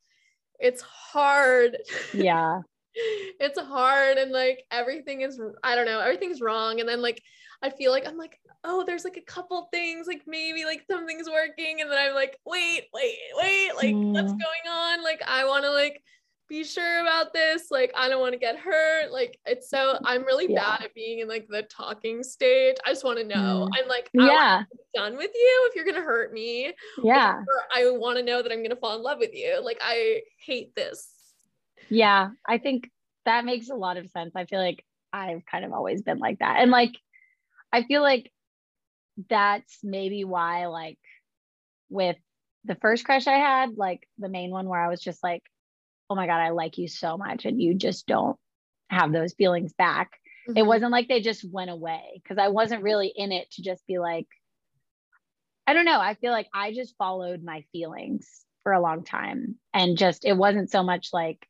it's 0.62 0.82
hard. 0.82 1.75
Yeah 2.13 2.62
it's 3.39 3.59
hard 3.59 4.17
and 4.17 4.31
like 4.31 4.65
everything 4.71 5.21
is 5.21 5.39
I 5.63 5.75
don't 5.75 5.85
know, 5.85 5.99
everything's 5.99 6.41
wrong. 6.41 6.79
And 6.79 6.89
then 6.89 7.01
like 7.01 7.21
I 7.62 7.69
feel 7.69 7.91
like 7.91 8.07
I'm 8.07 8.17
like, 8.17 8.39
oh, 8.63 8.83
there's 8.85 9.03
like 9.03 9.17
a 9.17 9.31
couple 9.31 9.67
things, 9.71 10.07
like 10.07 10.23
maybe 10.27 10.65
like 10.65 10.83
something's 10.89 11.29
working. 11.29 11.81
And 11.81 11.91
then 11.91 11.97
I'm 11.97 12.15
like, 12.15 12.38
wait, 12.45 12.85
wait, 12.93 13.17
wait, 13.35 13.71
like 13.75 13.93
mm. 13.93 14.13
what's 14.13 14.31
going 14.31 14.67
on? 14.69 15.03
Like 15.03 15.21
I 15.27 15.45
want 15.45 15.63
to 15.65 15.71
like 15.71 16.01
be 16.47 16.63
sure 16.63 17.01
about 17.01 17.31
this. 17.33 17.69
Like 17.69 17.91
I 17.95 18.09
don't 18.09 18.19
want 18.19 18.33
to 18.33 18.39
get 18.39 18.57
hurt. 18.57 19.12
Like 19.12 19.39
it's 19.45 19.69
so 19.69 19.99
I'm 20.03 20.23
really 20.23 20.51
yeah. 20.51 20.62
bad 20.62 20.85
at 20.85 20.95
being 20.95 21.19
in 21.19 21.27
like 21.27 21.47
the 21.47 21.63
talking 21.63 22.23
stage. 22.23 22.77
I 22.85 22.89
just 22.89 23.03
want 23.03 23.19
to 23.19 23.25
know. 23.25 23.69
Mm. 23.69 23.79
I'm 23.79 23.88
like, 23.88 24.09
yeah, 24.13 24.63
done 24.95 25.15
with 25.15 25.31
you 25.33 25.69
if 25.69 25.75
you're 25.75 25.85
gonna 25.85 26.05
hurt 26.05 26.33
me. 26.33 26.73
Yeah. 27.03 27.41
I 27.73 27.91
want 27.91 28.17
to 28.17 28.23
know 28.23 28.41
that 28.41 28.51
I'm 28.51 28.63
gonna 28.63 28.75
fall 28.75 28.95
in 28.95 29.03
love 29.03 29.19
with 29.19 29.33
you. 29.33 29.62
Like 29.63 29.79
I 29.81 30.21
hate 30.43 30.75
this 30.75 31.18
yeah, 31.89 32.30
I 32.47 32.58
think 32.58 32.89
that 33.25 33.45
makes 33.45 33.69
a 33.69 33.75
lot 33.75 33.97
of 33.97 34.10
sense. 34.10 34.34
I 34.36 34.45
feel 34.45 34.60
like 34.60 34.84
I've 35.12 35.45
kind 35.45 35.65
of 35.65 35.73
always 35.73 36.02
been 36.02 36.19
like 36.19 36.39
that. 36.39 36.58
And 36.60 36.71
like, 36.71 36.93
I 37.71 37.84
feel 37.84 38.02
like 38.02 38.32
that's 39.30 39.80
maybe 39.84 40.23
why, 40.23 40.67
like, 40.67 40.97
with 41.89 42.17
the 42.65 42.75
first 42.75 43.06
crush 43.06 43.28
I 43.28 43.38
had, 43.38 43.78
like 43.78 44.08
the 44.17 44.30
main 44.30 44.52
one 44.52 44.67
where 44.67 44.84
I 44.84 44.89
was 44.89 45.02
just 45.02 45.23
like, 45.23 45.43
oh 46.10 46.15
my 46.15 46.28
God, 46.28 46.39
I 46.39 46.49
like 46.49 46.78
you 46.78 46.88
so 46.88 47.17
much. 47.17 47.45
And 47.45 47.62
you 47.62 47.73
just 47.73 48.08
don't 48.08 48.38
have 48.89 49.12
those 49.12 49.34
feelings 49.34 49.73
back. 49.73 50.12
Mm-hmm. 50.47 50.58
It 50.58 50.65
wasn't 50.65 50.91
like 50.91 51.08
they 51.08 51.21
just 51.21 51.45
went 51.52 51.69
away 51.69 52.02
because 52.15 52.38
I 52.38 52.49
wasn't 52.49 52.84
really 52.84 53.12
in 53.15 53.32
it 53.32 53.49
to 53.52 53.62
just 53.62 53.86
be 53.88 53.99
like, 53.99 54.28
I 55.67 55.73
don't 55.73 55.86
know. 55.86 55.99
I 55.99 56.15
feel 56.15 56.32
like 56.32 56.47
I 56.54 56.73
just 56.73 56.95
followed 56.97 57.43
my 57.43 57.63
feelings 57.71 58.28
for 58.63 58.73
a 58.73 58.82
long 58.82 59.04
time. 59.04 59.56
And 59.73 59.97
just, 59.97 60.25
it 60.25 60.34
wasn't 60.34 60.71
so 60.71 60.82
much 60.82 61.10
like, 61.13 61.45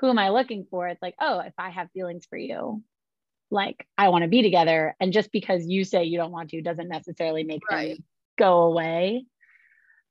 who 0.00 0.08
am 0.08 0.18
I 0.18 0.30
looking 0.30 0.66
for? 0.70 0.86
It's 0.88 1.02
like, 1.02 1.14
oh, 1.20 1.40
if 1.40 1.54
I 1.58 1.70
have 1.70 1.90
feelings 1.92 2.26
for 2.28 2.38
you, 2.38 2.82
like 3.50 3.86
I 3.96 4.08
want 4.08 4.22
to 4.22 4.28
be 4.28 4.42
together. 4.42 4.94
And 5.00 5.12
just 5.12 5.32
because 5.32 5.66
you 5.66 5.84
say 5.84 6.04
you 6.04 6.18
don't 6.18 6.32
want 6.32 6.50
to 6.50 6.62
doesn't 6.62 6.88
necessarily 6.88 7.44
make 7.44 7.62
right. 7.70 7.96
them 7.96 8.04
go 8.38 8.62
away. 8.62 9.24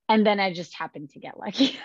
And 0.10 0.26
then 0.26 0.40
I 0.40 0.54
just 0.54 0.74
happened 0.74 1.10
to 1.12 1.20
get 1.20 1.38
lucky. 1.38 1.78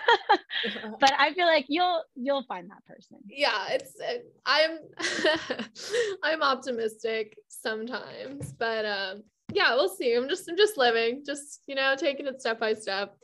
but 0.99 1.11
I 1.17 1.33
feel 1.33 1.45
like 1.45 1.65
you'll 1.67 2.03
you'll 2.15 2.43
find 2.43 2.69
that 2.69 2.85
person. 2.85 3.17
Yeah, 3.27 3.67
it's 3.69 3.95
I'm 4.45 4.79
I'm 6.23 6.41
optimistic 6.41 7.37
sometimes, 7.49 8.53
but 8.53 8.85
um 8.85 9.23
yeah, 9.51 9.75
we'll 9.75 9.89
see. 9.89 10.15
I'm 10.15 10.29
just 10.29 10.49
I'm 10.49 10.57
just 10.57 10.77
living, 10.77 11.23
just 11.25 11.61
you 11.67 11.75
know, 11.75 11.95
taking 11.97 12.27
it 12.27 12.39
step 12.39 12.59
by 12.59 12.73
step. 12.73 13.15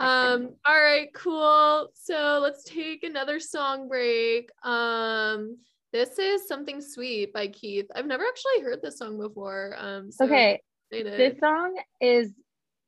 Um, 0.00 0.54
all 0.66 0.80
right, 0.80 1.12
cool. 1.14 1.90
So 1.94 2.40
let's 2.42 2.64
take 2.64 3.04
another 3.04 3.38
song 3.38 3.86
break. 3.86 4.48
Um, 4.64 5.58
this 5.92 6.18
is 6.18 6.48
Something 6.48 6.80
Sweet 6.80 7.32
by 7.32 7.48
Keith. 7.48 7.86
I've 7.94 8.06
never 8.06 8.24
actually 8.24 8.64
heard 8.64 8.80
this 8.82 8.98
song 8.98 9.18
before. 9.18 9.76
Um, 9.78 10.10
so 10.10 10.24
okay. 10.24 10.60
This 10.90 11.38
song 11.38 11.76
is 12.00 12.32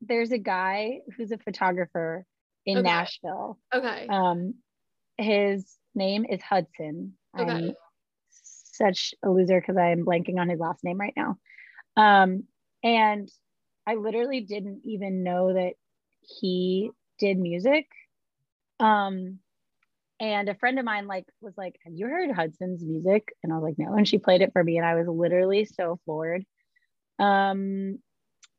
there's 0.00 0.32
a 0.32 0.38
guy 0.38 1.00
who's 1.16 1.30
a 1.32 1.38
photographer 1.38 2.24
in 2.64 2.78
okay. 2.78 2.88
Nashville. 2.88 3.58
Okay. 3.74 4.06
Um, 4.08 4.54
his 5.18 5.76
name 5.94 6.24
is 6.28 6.40
Hudson. 6.42 7.12
Okay. 7.38 7.50
I'm 7.50 7.72
such 8.30 9.14
a 9.22 9.30
loser 9.30 9.60
because 9.60 9.76
I 9.76 9.90
am 9.90 10.04
blanking 10.04 10.38
on 10.38 10.48
his 10.48 10.58
last 10.58 10.82
name 10.82 10.98
right 10.98 11.14
now. 11.16 11.36
Um, 11.96 12.44
and 12.82 13.28
I 13.86 13.96
literally 13.96 14.40
didn't 14.40 14.80
even 14.84 15.22
know 15.22 15.52
that 15.52 15.74
he 16.20 16.90
did 17.22 17.38
music. 17.38 17.86
Um, 18.80 19.38
and 20.18 20.48
a 20.48 20.56
friend 20.56 20.78
of 20.80 20.84
mine 20.84 21.06
like 21.06 21.24
was 21.40 21.56
like, 21.56 21.76
"Have 21.84 21.94
you 21.94 22.06
heard 22.06 22.30
Hudson's 22.32 22.84
music?" 22.84 23.32
And 23.42 23.52
I 23.52 23.56
was 23.56 23.62
like, 23.62 23.78
"No." 23.78 23.94
And 23.94 24.06
she 24.06 24.18
played 24.18 24.42
it 24.42 24.52
for 24.52 24.62
me, 24.62 24.76
and 24.76 24.84
I 24.84 24.96
was 24.96 25.06
literally 25.06 25.64
so 25.64 26.00
floored. 26.04 26.44
Um, 27.20 27.98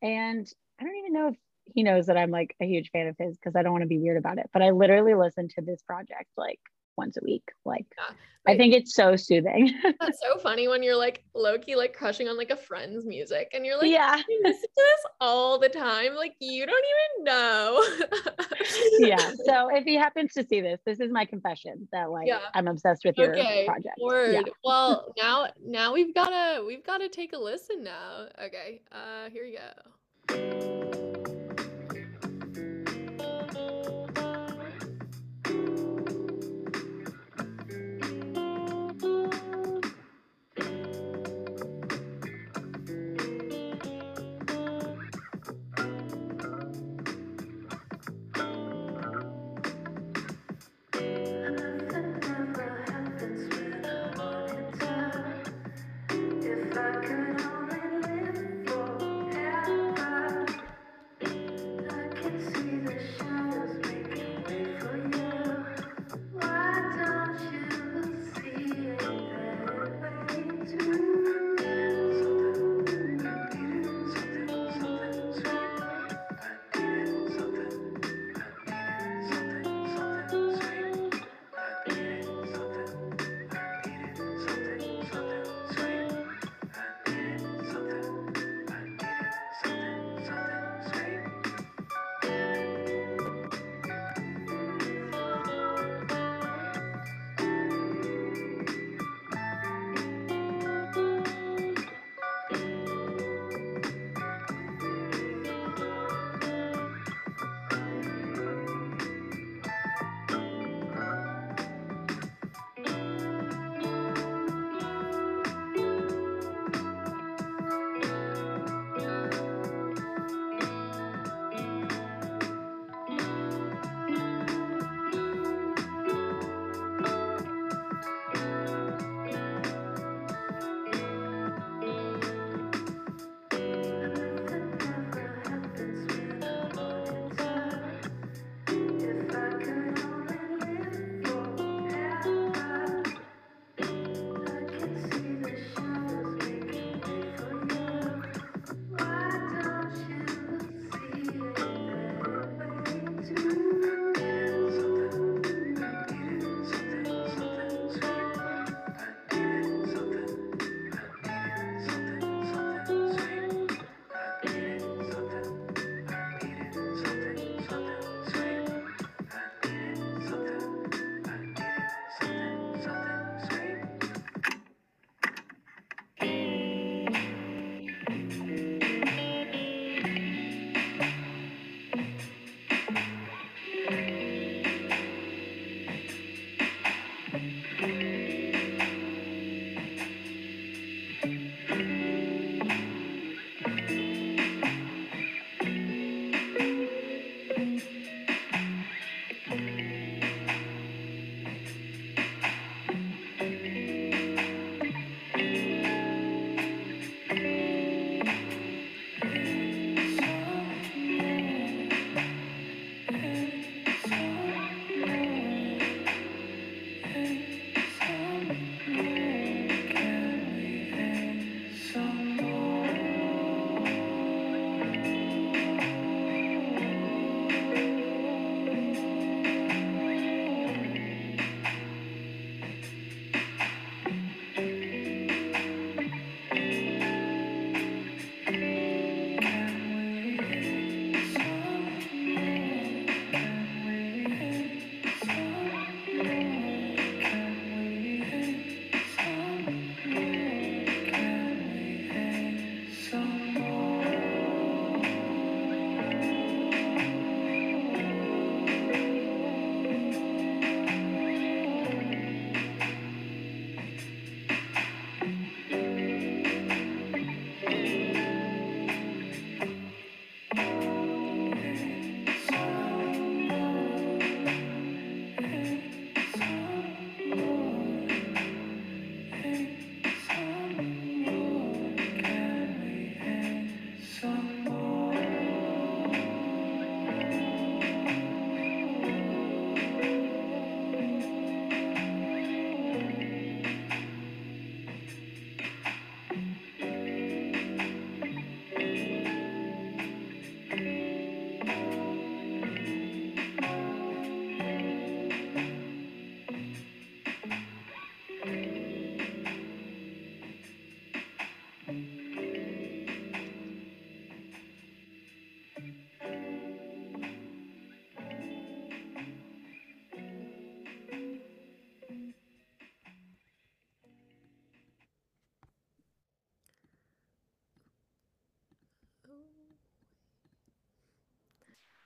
and 0.02 0.46
I 0.80 0.84
don't 0.84 0.96
even 0.96 1.12
know 1.12 1.28
if 1.28 1.36
he 1.66 1.82
knows 1.82 2.06
that 2.06 2.16
I'm 2.16 2.30
like 2.30 2.56
a 2.60 2.66
huge 2.66 2.90
fan 2.90 3.06
of 3.06 3.16
his 3.18 3.36
because 3.36 3.54
I 3.54 3.62
don't 3.62 3.72
want 3.72 3.82
to 3.82 3.88
be 3.88 3.98
weird 3.98 4.16
about 4.16 4.38
it. 4.38 4.48
But 4.52 4.62
I 4.62 4.70
literally 4.70 5.14
listened 5.14 5.50
to 5.50 5.62
this 5.62 5.82
project 5.82 6.30
like 6.36 6.60
once 6.96 7.16
a 7.16 7.24
week. 7.24 7.50
Like 7.64 7.86
yeah. 7.98 8.14
I 8.46 8.56
think 8.56 8.74
it's 8.74 8.94
so 8.94 9.16
soothing. 9.16 9.72
That's 10.00 10.18
so 10.20 10.38
funny 10.38 10.68
when 10.68 10.82
you're 10.82 10.96
like 10.96 11.24
lowkey, 11.34 11.76
like 11.76 11.94
crushing 11.94 12.28
on 12.28 12.36
like 12.36 12.50
a 12.50 12.56
friend's 12.56 13.06
music 13.06 13.50
and 13.54 13.64
you're 13.64 13.78
like, 13.78 13.90
yeah, 13.90 14.20
you 14.28 14.40
listen 14.44 14.62
to 14.62 14.68
this 14.76 15.12
all 15.20 15.58
the 15.58 15.68
time. 15.68 16.14
Like 16.14 16.34
you 16.40 16.66
don't 16.66 16.84
even 17.18 17.24
know. 17.24 17.84
yeah. 18.98 19.32
So 19.44 19.68
if 19.68 19.84
he 19.84 19.94
happens 19.94 20.32
to 20.34 20.44
see 20.44 20.60
this, 20.60 20.80
this 20.86 21.00
is 21.00 21.10
my 21.10 21.24
confession 21.24 21.88
that 21.92 22.10
like 22.10 22.26
yeah. 22.26 22.40
I'm 22.54 22.68
obsessed 22.68 23.04
with 23.04 23.16
your 23.18 23.32
okay. 23.32 23.64
project. 23.66 23.98
Word. 24.00 24.32
Yeah. 24.32 24.42
Well, 24.64 25.12
now 25.18 25.48
now 25.64 25.92
we've 25.92 26.14
gotta 26.14 26.64
we've 26.64 26.84
gotta 26.84 27.08
take 27.08 27.32
a 27.32 27.38
listen 27.38 27.82
now. 27.82 28.26
Okay. 28.42 28.82
Uh 28.92 29.30
here 29.30 29.44
you 29.44 29.58
go. 29.58 31.23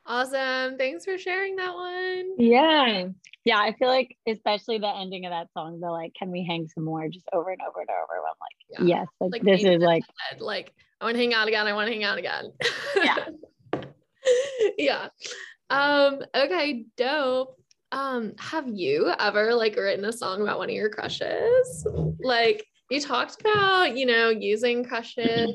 Awesome. 0.08 0.78
Thanks 0.78 1.04
for 1.04 1.18
sharing 1.18 1.56
that 1.56 1.74
one. 1.74 2.34
Yeah. 2.38 3.08
Yeah. 3.44 3.58
I 3.58 3.74
feel 3.78 3.88
like, 3.88 4.16
especially 4.26 4.78
the 4.78 4.88
ending 4.88 5.26
of 5.26 5.32
that 5.32 5.52
song, 5.52 5.80
the 5.80 5.90
like, 5.90 6.14
can 6.18 6.30
we 6.30 6.44
hang 6.44 6.66
some 6.66 6.84
more 6.84 7.08
just 7.08 7.28
over 7.34 7.50
and 7.50 7.60
over 7.60 7.80
and 7.80 7.90
over? 7.90 8.18
I'm 8.18 8.34
like, 8.40 8.88
yeah. 8.88 8.96
yes, 9.00 9.06
like, 9.20 9.32
like 9.32 9.42
this 9.42 9.64
is 9.64 9.82
like, 9.82 10.02
head, 10.30 10.40
like, 10.40 10.72
I 11.00 11.04
want 11.04 11.16
to 11.16 11.20
hang 11.20 11.34
out 11.34 11.46
again. 11.46 11.66
I 11.66 11.74
want 11.74 11.88
to 11.88 11.92
hang 11.92 12.04
out 12.04 12.18
again. 12.18 12.52
Yeah. 12.96 13.26
yeah. 14.78 15.08
Um, 15.68 16.20
okay, 16.34 16.86
dope. 16.96 17.56
Um, 17.92 18.32
have 18.38 18.66
you 18.66 19.12
ever 19.18 19.54
like 19.54 19.76
written 19.76 20.04
a 20.06 20.12
song 20.12 20.40
about 20.42 20.58
one 20.58 20.70
of 20.70 20.74
your 20.74 20.90
crushes? 20.90 21.86
Like 22.20 22.64
you 22.90 23.00
talked 23.00 23.40
about, 23.40 23.96
you 23.96 24.06
know, 24.06 24.30
using 24.30 24.84
crushes 24.84 25.54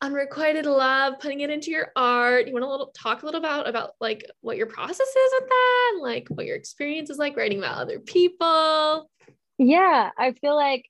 unrequited 0.00 0.66
love, 0.66 1.14
putting 1.20 1.40
it 1.40 1.50
into 1.50 1.70
your 1.70 1.92
art. 1.96 2.46
You 2.46 2.52
want 2.52 2.64
to 2.64 2.70
little 2.70 2.92
talk 2.96 3.22
a 3.22 3.26
little 3.26 3.40
about 3.40 3.68
about 3.68 3.92
like 4.00 4.24
what 4.40 4.56
your 4.56 4.66
process 4.66 5.00
is 5.00 5.32
with 5.40 5.48
that, 5.48 5.98
like 6.00 6.28
what 6.28 6.46
your 6.46 6.56
experience 6.56 7.10
is 7.10 7.18
like 7.18 7.36
writing 7.36 7.58
about 7.58 7.78
other 7.78 7.98
people. 7.98 9.10
Yeah, 9.58 10.10
I 10.16 10.32
feel 10.32 10.54
like 10.54 10.84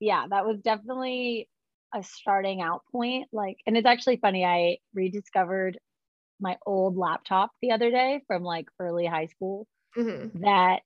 yeah, 0.00 0.26
that 0.28 0.44
was 0.44 0.60
definitely 0.60 1.48
a 1.94 2.02
starting 2.02 2.60
out 2.60 2.82
point. 2.92 3.28
Like, 3.32 3.58
and 3.66 3.76
it's 3.76 3.86
actually 3.86 4.18
funny. 4.18 4.44
I 4.44 4.78
rediscovered 4.92 5.78
my 6.40 6.58
old 6.66 6.96
laptop 6.96 7.52
the 7.62 7.70
other 7.70 7.90
day 7.90 8.20
from 8.26 8.42
like 8.42 8.66
early 8.78 9.06
high 9.06 9.26
school 9.26 9.66
mm-hmm. 9.96 10.40
that 10.42 10.80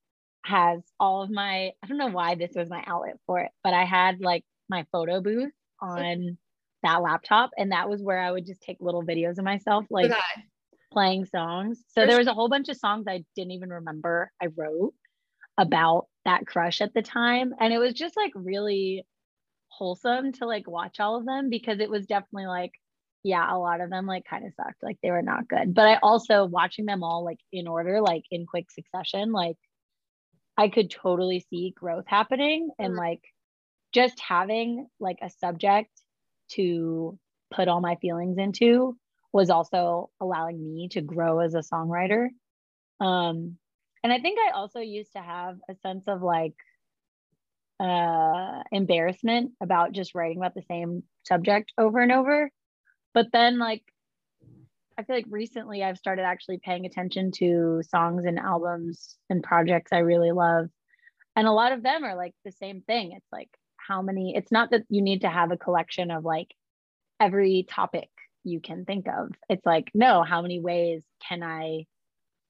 has 0.44 0.81
all 1.01 1.23
of 1.23 1.31
my 1.31 1.73
I 1.83 1.87
don't 1.87 1.99
know 1.99 2.09
why 2.09 2.35
this 2.35 2.53
was 2.55 2.71
my 2.71 2.85
outlet 2.87 3.16
for 3.27 3.40
it, 3.40 3.51
but 3.64 3.75
I 3.75 3.85
had 3.85 4.21
like 4.21 4.44
my 4.68 4.87
photo 4.92 5.21
booth 5.21 5.53
on 5.81 6.38
that 6.83 7.03
laptop 7.03 7.51
and 7.59 7.73
that 7.73 7.88
was 7.88 8.03
where 8.03 8.19
I 8.19 8.31
would 8.31 8.47
just 8.47 8.62
take 8.62 8.79
little 8.81 9.03
videos 9.03 9.38
of 9.38 9.45
myself 9.45 9.85
like 9.91 10.12
playing 10.93 11.27
songs. 11.27 11.83
So 11.88 12.07
there 12.07 12.19
was 12.19 12.29
a 12.29 12.35
whole 12.35 12.49
bunch 12.49 12.69
of 12.69 12.77
songs 12.77 13.07
I 13.09 13.25
didn't 13.35 13.53
even 13.53 13.71
remember 13.71 14.31
I 14.41 14.47
wrote 14.57 14.95
about 15.57 16.07
that 16.25 16.47
crush 16.47 16.81
at 16.81 16.95
the 16.95 17.03
time 17.03 17.53
and 17.59 17.73
it 17.73 17.79
was 17.79 17.95
just 17.95 18.17
like 18.17 18.33
really 18.35 19.05
wholesome 19.69 20.33
to 20.33 20.47
like 20.47 20.69
watch 20.69 21.01
all 21.01 21.17
of 21.17 21.27
them 21.27 21.51
because 21.51 21.81
it 21.81 21.91
was 21.91 22.07
definitely 22.07 22.47
like 22.47 22.73
yeah, 23.25 23.53
a 23.53 23.59
lot 23.59 23.81
of 23.81 23.91
them 23.91 24.07
like 24.07 24.25
kind 24.25 24.47
of 24.47 24.53
sucked. 24.55 24.83
Like 24.83 24.99
they 25.03 25.11
were 25.11 25.23
not 25.23 25.49
good. 25.49 25.75
But 25.75 25.88
I 25.88 25.99
also 26.03 26.45
watching 26.45 26.87
them 26.87 27.03
all 27.03 27.25
like 27.25 27.41
in 27.53 27.67
order, 27.67 28.01
like 28.01 28.23
in 28.31 28.47
quick 28.47 28.71
succession, 28.71 29.33
like 29.33 29.57
I 30.57 30.69
could 30.69 30.91
totally 30.91 31.45
see 31.51 31.75
growth 31.77 32.05
happening 32.07 32.71
and 32.79 32.91
mm-hmm. 32.91 32.99
like 32.99 33.23
just 33.93 34.19
having 34.21 34.87
like 35.01 35.19
a 35.23 35.31
subject 35.31 35.91
to 36.50 37.18
put 37.50 37.68
all 37.68 37.80
my 37.80 37.96
feelings 37.96 38.38
into 38.38 38.96
was 39.32 39.50
also 39.50 40.11
allowing 40.20 40.62
me 40.62 40.88
to 40.88 41.00
grow 41.00 41.40
as 41.40 41.54
a 41.54 41.58
songwriter. 41.58 42.28
Um, 43.00 43.56
and 44.02 44.12
I 44.12 44.20
think 44.20 44.38
I 44.38 44.56
also 44.56 44.80
used 44.80 45.12
to 45.12 45.20
have 45.20 45.58
a 45.68 45.74
sense 45.76 46.04
of 46.06 46.22
like 46.22 46.54
uh, 47.80 48.62
embarrassment 48.72 49.52
about 49.61 49.92
just 49.92 50.14
writing 50.14 50.38
about 50.38 50.54
the 50.54 50.62
same 50.62 51.02
subject 51.24 51.72
over 51.78 52.00
and 52.00 52.12
over. 52.12 52.50
But 53.14 53.26
then, 53.32 53.58
like, 53.58 53.82
I 54.98 55.04
feel 55.04 55.16
like 55.16 55.26
recently 55.30 55.82
I've 55.82 55.98
started 55.98 56.22
actually 56.22 56.58
paying 56.58 56.87
attention 56.87 57.30
to 57.37 57.82
songs 57.88 58.24
and 58.24 58.38
albums 58.38 59.16
and 59.30 59.42
projects 59.42 59.92
I 59.92 59.98
really 59.98 60.32
love. 60.32 60.66
And 61.37 61.46
a 61.46 61.52
lot 61.52 61.72
of 61.72 61.82
them 61.82 62.04
are 62.04 62.16
like 62.16 62.34
the 62.44 62.52
same 62.52 62.82
thing. 62.82 63.12
It's 63.12 63.32
like, 63.32 63.50
how 63.88 64.03
many 64.03 64.35
it's 64.37 64.53
not 64.53 64.70
that 64.70 64.83
you 64.88 65.03
need 65.03 65.22
to 65.22 65.29
have 65.29 65.51
a 65.51 65.57
collection 65.57 66.11
of 66.11 66.24
like 66.24 66.55
every 67.18 67.66
topic 67.68 68.11
you 68.44 68.61
can 68.61 68.85
think 68.85 69.07
of. 69.09 69.31
It's 69.48 69.64
like 69.66 69.90
no 69.94 70.22
how 70.22 70.42
many 70.42 70.61
ways 70.61 71.03
can 71.27 71.42
i 71.42 71.87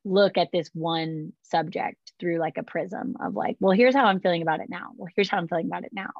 look 0.04 0.38
at 0.38 0.48
this 0.52 0.70
one 0.72 1.32
subject 1.42 1.98
through 2.18 2.38
like 2.38 2.56
a 2.56 2.62
prism 2.62 3.16
of 3.20 3.34
like 3.34 3.56
well 3.60 3.72
here's 3.72 3.94
how 3.94 4.06
i'm 4.06 4.20
feeling 4.20 4.42
about 4.42 4.60
it 4.60 4.70
now. 4.70 4.90
Well 4.96 5.10
here's 5.14 5.30
how 5.30 5.38
i'm 5.38 5.48
feeling 5.48 5.66
about 5.66 5.84
it 5.84 5.92
now. 5.92 6.10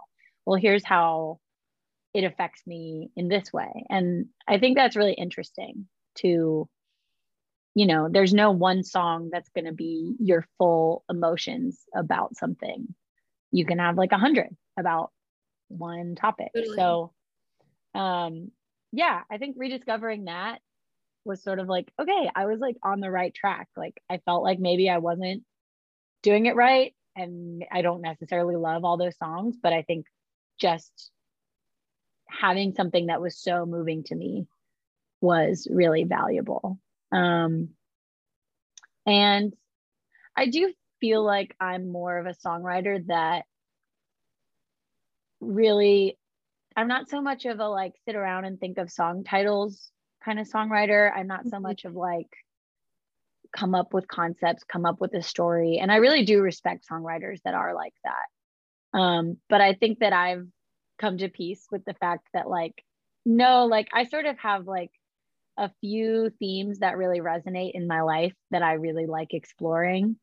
Well 0.46 0.60
here's 0.60 0.84
how 0.84 1.38
it 2.14 2.24
affects 2.24 2.62
me 2.66 3.10
in 3.16 3.28
this 3.28 3.52
way. 3.52 3.84
And 3.90 4.26
i 4.46 4.58
think 4.58 4.76
that's 4.76 4.96
really 4.96 5.14
interesting 5.14 5.86
to 6.18 6.68
you 7.74 7.86
know 7.86 8.08
there's 8.10 8.34
no 8.34 8.50
one 8.50 8.82
song 8.82 9.30
that's 9.32 9.50
going 9.50 9.66
to 9.66 9.72
be 9.72 10.14
your 10.18 10.44
full 10.58 11.04
emotions 11.08 11.80
about 11.94 12.36
something 12.36 12.94
you 13.50 13.64
can 13.64 13.78
have 13.78 13.96
like 13.96 14.12
a 14.12 14.18
hundred 14.18 14.54
about 14.78 15.10
one 15.68 16.14
topic. 16.14 16.48
Totally. 16.54 16.76
So, 16.76 17.12
um, 17.94 18.50
yeah, 18.92 19.22
I 19.30 19.38
think 19.38 19.56
rediscovering 19.58 20.24
that 20.24 20.60
was 21.24 21.42
sort 21.42 21.58
of 21.58 21.68
like, 21.68 21.92
okay, 22.00 22.30
I 22.34 22.46
was 22.46 22.60
like 22.60 22.76
on 22.82 23.00
the 23.00 23.10
right 23.10 23.34
track. 23.34 23.68
Like 23.76 24.00
I 24.08 24.18
felt 24.24 24.42
like 24.42 24.58
maybe 24.58 24.88
I 24.88 24.98
wasn't 24.98 25.44
doing 26.22 26.46
it 26.46 26.56
right. 26.56 26.94
And 27.16 27.64
I 27.70 27.82
don't 27.82 28.00
necessarily 28.00 28.56
love 28.56 28.84
all 28.84 28.96
those 28.96 29.18
songs, 29.18 29.56
but 29.60 29.72
I 29.72 29.82
think 29.82 30.06
just 30.60 31.10
having 32.28 32.74
something 32.74 33.06
that 33.06 33.20
was 33.20 33.38
so 33.38 33.66
moving 33.66 34.04
to 34.04 34.14
me 34.14 34.46
was 35.20 35.66
really 35.70 36.04
valuable. 36.04 36.78
Um, 37.10 37.70
and 39.06 39.54
I 40.36 40.46
do 40.46 40.72
feel 41.00 41.24
like 41.24 41.54
I'm 41.60 41.90
more 41.90 42.18
of 42.18 42.26
a 42.26 42.34
songwriter 42.34 43.06
that 43.06 43.44
really 45.40 46.18
I'm 46.76 46.88
not 46.88 47.08
so 47.08 47.20
much 47.20 47.44
of 47.44 47.60
a 47.60 47.68
like 47.68 47.94
sit 48.04 48.14
around 48.14 48.44
and 48.44 48.58
think 48.58 48.78
of 48.78 48.90
song 48.90 49.24
titles 49.24 49.90
kind 50.24 50.38
of 50.38 50.48
songwriter. 50.48 51.10
I'm 51.14 51.26
not 51.26 51.44
so 51.44 51.52
mm-hmm. 51.52 51.62
much 51.62 51.84
of 51.84 51.94
like 51.94 52.28
come 53.56 53.74
up 53.74 53.94
with 53.94 54.06
concepts, 54.08 54.64
come 54.64 54.84
up 54.84 55.00
with 55.00 55.14
a 55.14 55.22
story. 55.22 55.78
And 55.78 55.90
I 55.90 55.96
really 55.96 56.24
do 56.24 56.40
respect 56.40 56.86
songwriters 56.90 57.40
that 57.44 57.54
are 57.54 57.74
like 57.74 57.94
that. 58.04 58.98
Um, 58.98 59.38
but 59.48 59.60
I 59.60 59.74
think 59.74 60.00
that 60.00 60.12
I've 60.12 60.46
come 60.98 61.18
to 61.18 61.28
peace 61.28 61.66
with 61.70 61.84
the 61.84 61.94
fact 61.94 62.28
that 62.34 62.48
like, 62.48 62.84
no, 63.24 63.66
like 63.66 63.88
I 63.92 64.04
sort 64.04 64.26
of 64.26 64.38
have 64.38 64.66
like 64.66 64.90
a 65.56 65.70
few 65.80 66.30
themes 66.38 66.80
that 66.80 66.96
really 66.96 67.20
resonate 67.20 67.72
in 67.74 67.86
my 67.86 68.02
life 68.02 68.34
that 68.50 68.62
I 68.62 68.74
really 68.74 69.06
like 69.06 69.34
exploring. 69.34 70.16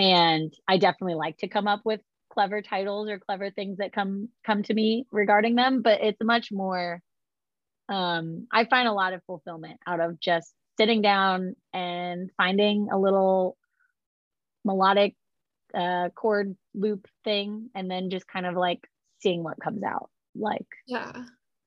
And 0.00 0.52
I 0.66 0.78
definitely 0.78 1.14
like 1.14 1.38
to 1.38 1.48
come 1.48 1.68
up 1.68 1.82
with 1.84 2.00
clever 2.32 2.62
titles 2.62 3.08
or 3.08 3.18
clever 3.18 3.50
things 3.50 3.78
that 3.78 3.92
come 3.92 4.28
come 4.46 4.62
to 4.62 4.72
me 4.72 5.04
regarding 5.10 5.56
them 5.56 5.82
but 5.82 6.00
it's 6.00 6.22
much 6.22 6.52
more 6.52 7.02
um, 7.88 8.46
i 8.52 8.64
find 8.64 8.86
a 8.86 8.92
lot 8.92 9.12
of 9.12 9.20
fulfillment 9.26 9.80
out 9.84 9.98
of 9.98 10.20
just 10.20 10.54
sitting 10.78 11.02
down 11.02 11.54
and 11.74 12.30
finding 12.36 12.88
a 12.90 12.98
little 12.98 13.58
melodic 14.64 15.14
uh, 15.74 16.08
chord 16.14 16.56
loop 16.74 17.06
thing 17.24 17.68
and 17.74 17.90
then 17.90 18.10
just 18.10 18.26
kind 18.26 18.46
of 18.46 18.54
like 18.54 18.80
seeing 19.20 19.42
what 19.42 19.60
comes 19.62 19.82
out. 19.82 20.08
Like 20.34 20.66
yeah. 20.86 21.12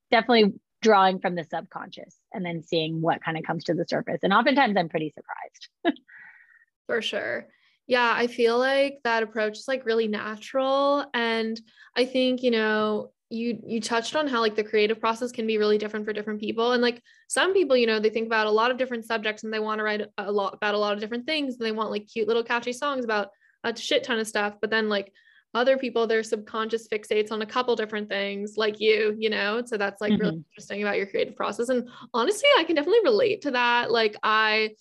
definitely 0.10 0.54
drawing 0.82 1.20
from 1.20 1.36
the 1.36 1.44
subconscious 1.44 2.16
and 2.34 2.46
then 2.46 2.64
seeing 2.64 3.02
what 3.02 3.24
kind 3.24 3.38
of 3.38 3.44
comes 3.44 3.66
to 3.66 3.74
the 3.74 3.86
surface. 3.88 4.20
And 4.24 4.34
oftentimes 4.34 4.76
i'm 4.78 4.90
pretty 4.90 5.14
surprised. 5.14 6.00
For 6.88 7.02
sure 7.02 7.48
yeah, 7.88 8.14
I 8.16 8.28
feel 8.28 8.58
like 8.58 9.00
that 9.04 9.24
approach 9.24 9.58
is 9.58 9.68
like 9.68 9.86
really 9.86 10.08
natural. 10.08 11.06
And 11.14 11.60
I 11.96 12.06
think, 12.06 12.42
you 12.42 12.52
know, 12.52 13.12
you 13.30 13.60
you 13.66 13.82
touched 13.82 14.16
on 14.16 14.28
how 14.28 14.42
like 14.42 14.56
the 14.56 14.64
creative 14.64 15.00
process 15.00 15.32
can 15.32 15.48
be 15.48 15.58
really 15.58 15.78
different 15.78 16.06
for 16.06 16.14
different 16.14 16.40
people. 16.40 16.74
And 16.74 16.82
like 16.82 17.02
some 17.28 17.54
people, 17.54 17.76
you 17.76 17.88
know, 17.88 18.00
they 18.00 18.12
think 18.12 18.28
about 18.28 18.48
a 18.48 18.52
lot 18.52 18.72
of 18.72 18.78
different 18.78 19.06
subjects 19.06 19.44
and 19.44 19.52
they 19.52 19.60
want 19.60 19.80
to 19.80 19.84
write 19.84 20.02
a 20.18 20.32
lot 20.32 20.54
about 20.54 20.76
a 20.76 20.78
lot 20.78 20.94
of 20.94 21.00
different 21.00 21.26
things. 21.26 21.56
And 21.56 21.66
they 21.66 21.72
want 21.72 21.90
like 21.90 22.08
cute 22.08 22.28
little 22.28 22.44
catchy 22.44 22.74
songs 22.74 23.04
about 23.04 23.30
a 23.64 23.76
shit 23.76 24.04
ton 24.04 24.20
of 24.20 24.28
stuff. 24.28 24.56
But 24.62 24.70
then 24.70 24.88
like 24.88 25.12
other 25.56 25.78
people, 25.78 26.08
their 26.08 26.24
subconscious 26.24 26.88
fixates 26.88 27.32
on 27.32 27.42
a 27.42 27.46
couple 27.46 27.76
different 27.76 28.10
things, 28.10 28.54
like 28.56 28.80
you, 28.80 29.16
you 29.20 29.30
know. 29.30 29.64
So 29.66 29.78
that's 29.78 30.00
like 30.00 30.14
mm-hmm. 30.14 30.22
really 30.22 30.44
interesting 30.52 30.82
about 30.82 30.98
your 30.98 31.08
creative 31.08 31.36
process. 31.36 31.70
And 31.70 31.88
honestly, 32.14 32.50
I 32.58 32.64
can 32.64 32.76
definitely 32.76 33.02
relate 33.04 33.42
to 33.44 33.52
that. 33.52 33.92
Like 33.92 34.16
I 34.24 34.72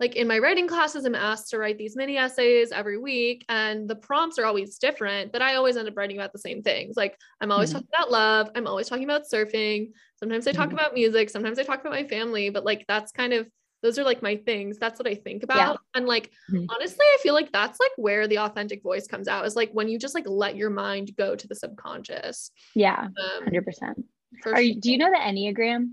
like 0.00 0.16
in 0.16 0.26
my 0.26 0.38
writing 0.38 0.66
classes, 0.66 1.04
I'm 1.04 1.14
asked 1.14 1.50
to 1.50 1.58
write 1.58 1.78
these 1.78 1.96
mini 1.96 2.16
essays 2.16 2.72
every 2.72 2.98
week, 2.98 3.44
and 3.48 3.88
the 3.88 3.94
prompts 3.94 4.38
are 4.38 4.44
always 4.44 4.76
different, 4.78 5.32
but 5.32 5.42
I 5.42 5.54
always 5.54 5.76
end 5.76 5.88
up 5.88 5.96
writing 5.96 6.16
about 6.16 6.32
the 6.32 6.38
same 6.38 6.62
things. 6.62 6.96
Like 6.96 7.16
I'm 7.40 7.52
always 7.52 7.70
mm-hmm. 7.70 7.78
talking 7.78 7.90
about 7.96 8.10
love, 8.10 8.50
I'm 8.54 8.66
always 8.66 8.88
talking 8.88 9.04
about 9.04 9.22
surfing. 9.32 9.90
Sometimes 10.16 10.46
I 10.46 10.52
talk 10.52 10.68
mm-hmm. 10.68 10.78
about 10.78 10.94
music, 10.94 11.30
sometimes 11.30 11.58
I 11.58 11.62
talk 11.62 11.80
about 11.80 11.92
my 11.92 12.04
family, 12.04 12.50
but 12.50 12.64
like 12.64 12.84
that's 12.88 13.12
kind 13.12 13.32
of 13.32 13.48
those 13.84 13.98
are 13.98 14.04
like 14.04 14.22
my 14.22 14.36
things. 14.36 14.78
That's 14.78 14.98
what 14.98 15.06
I 15.06 15.14
think 15.14 15.42
about. 15.42 15.56
Yeah. 15.74 15.76
And 15.94 16.06
like 16.06 16.30
mm-hmm. 16.50 16.64
honestly, 16.70 17.04
I 17.04 17.18
feel 17.22 17.34
like 17.34 17.52
that's 17.52 17.78
like 17.78 17.92
where 17.96 18.26
the 18.26 18.38
authentic 18.38 18.82
voice 18.82 19.06
comes 19.06 19.28
out 19.28 19.44
is 19.44 19.56
like 19.56 19.70
when 19.72 19.88
you 19.88 19.98
just 19.98 20.14
like 20.14 20.24
let 20.26 20.56
your 20.56 20.70
mind 20.70 21.10
go 21.18 21.36
to 21.36 21.46
the 21.46 21.54
subconscious. 21.54 22.50
Yeah. 22.74 22.98
Um, 22.98 23.46
100%. 23.46 24.02
Are 24.46 24.60
you, 24.60 24.80
do 24.80 24.90
you 24.90 24.96
know 24.96 25.10
the 25.10 25.18
Enneagram? 25.18 25.90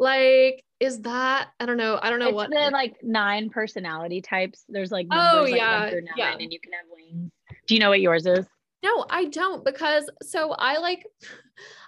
Like 0.00 0.64
is 0.80 1.02
that 1.02 1.48
I 1.60 1.66
don't 1.66 1.76
know. 1.76 2.00
I 2.02 2.08
don't 2.08 2.18
know 2.18 2.28
it's 2.28 2.34
what 2.34 2.50
the 2.50 2.70
like 2.72 2.96
nine 3.02 3.50
personality 3.50 4.22
types. 4.22 4.64
There's 4.66 4.90
like 4.90 5.06
oh, 5.10 5.14
numbers, 5.14 5.52
oh 5.52 5.54
yeah, 5.54 5.80
like 5.84 5.92
nine, 5.92 6.04
yeah. 6.16 6.32
and 6.32 6.52
you 6.52 6.58
can 6.58 6.72
have 6.72 6.86
wings. 6.92 7.30
Do 7.66 7.74
you 7.74 7.80
know 7.80 7.90
what 7.90 8.00
yours 8.00 8.24
is? 8.26 8.46
No, 8.82 9.04
I 9.10 9.26
don't 9.26 9.62
because 9.62 10.08
so 10.22 10.52
I 10.52 10.78
like 10.78 11.06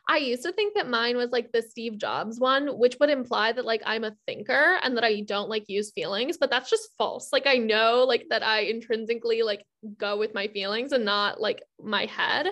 I 0.06 0.18
used 0.18 0.42
to 0.42 0.52
think 0.52 0.74
that 0.74 0.90
mine 0.90 1.16
was 1.16 1.30
like 1.30 1.52
the 1.52 1.62
Steve 1.62 1.96
Jobs 1.96 2.38
one, 2.38 2.78
which 2.78 2.98
would 3.00 3.08
imply 3.08 3.52
that 3.52 3.64
like 3.64 3.82
I'm 3.86 4.04
a 4.04 4.14
thinker 4.26 4.78
and 4.82 4.94
that 4.98 5.04
I 5.04 5.22
don't 5.22 5.48
like 5.48 5.64
use 5.68 5.90
feelings, 5.92 6.36
but 6.36 6.50
that's 6.50 6.68
just 6.68 6.90
false. 6.98 7.32
Like 7.32 7.46
I 7.46 7.56
know 7.56 8.04
like 8.06 8.26
that 8.28 8.42
I 8.42 8.64
intrinsically 8.64 9.42
like 9.42 9.64
go 9.96 10.18
with 10.18 10.34
my 10.34 10.48
feelings 10.48 10.92
and 10.92 11.06
not 11.06 11.40
like 11.40 11.62
my 11.82 12.04
head. 12.04 12.48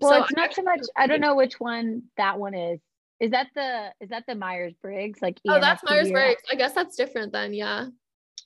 Well, 0.00 0.10
So 0.10 0.22
it's 0.24 0.32
I 0.36 0.40
not 0.40 0.54
so 0.54 0.62
much. 0.62 0.80
I 0.96 1.06
don't 1.06 1.20
know 1.20 1.36
which 1.36 1.60
one 1.60 2.02
that 2.16 2.40
one 2.40 2.54
is. 2.54 2.80
Is 3.20 3.30
that 3.30 3.48
the 3.54 3.92
is 4.00 4.10
that 4.10 4.24
the 4.26 4.34
Myers 4.34 4.74
Briggs 4.80 5.20
like? 5.22 5.40
Oh, 5.48 5.60
that's 5.60 5.82
Myers 5.84 6.10
Briggs. 6.10 6.42
I 6.50 6.54
guess 6.54 6.72
that's 6.72 6.96
different 6.96 7.32
then. 7.32 7.54
Yeah. 7.54 7.86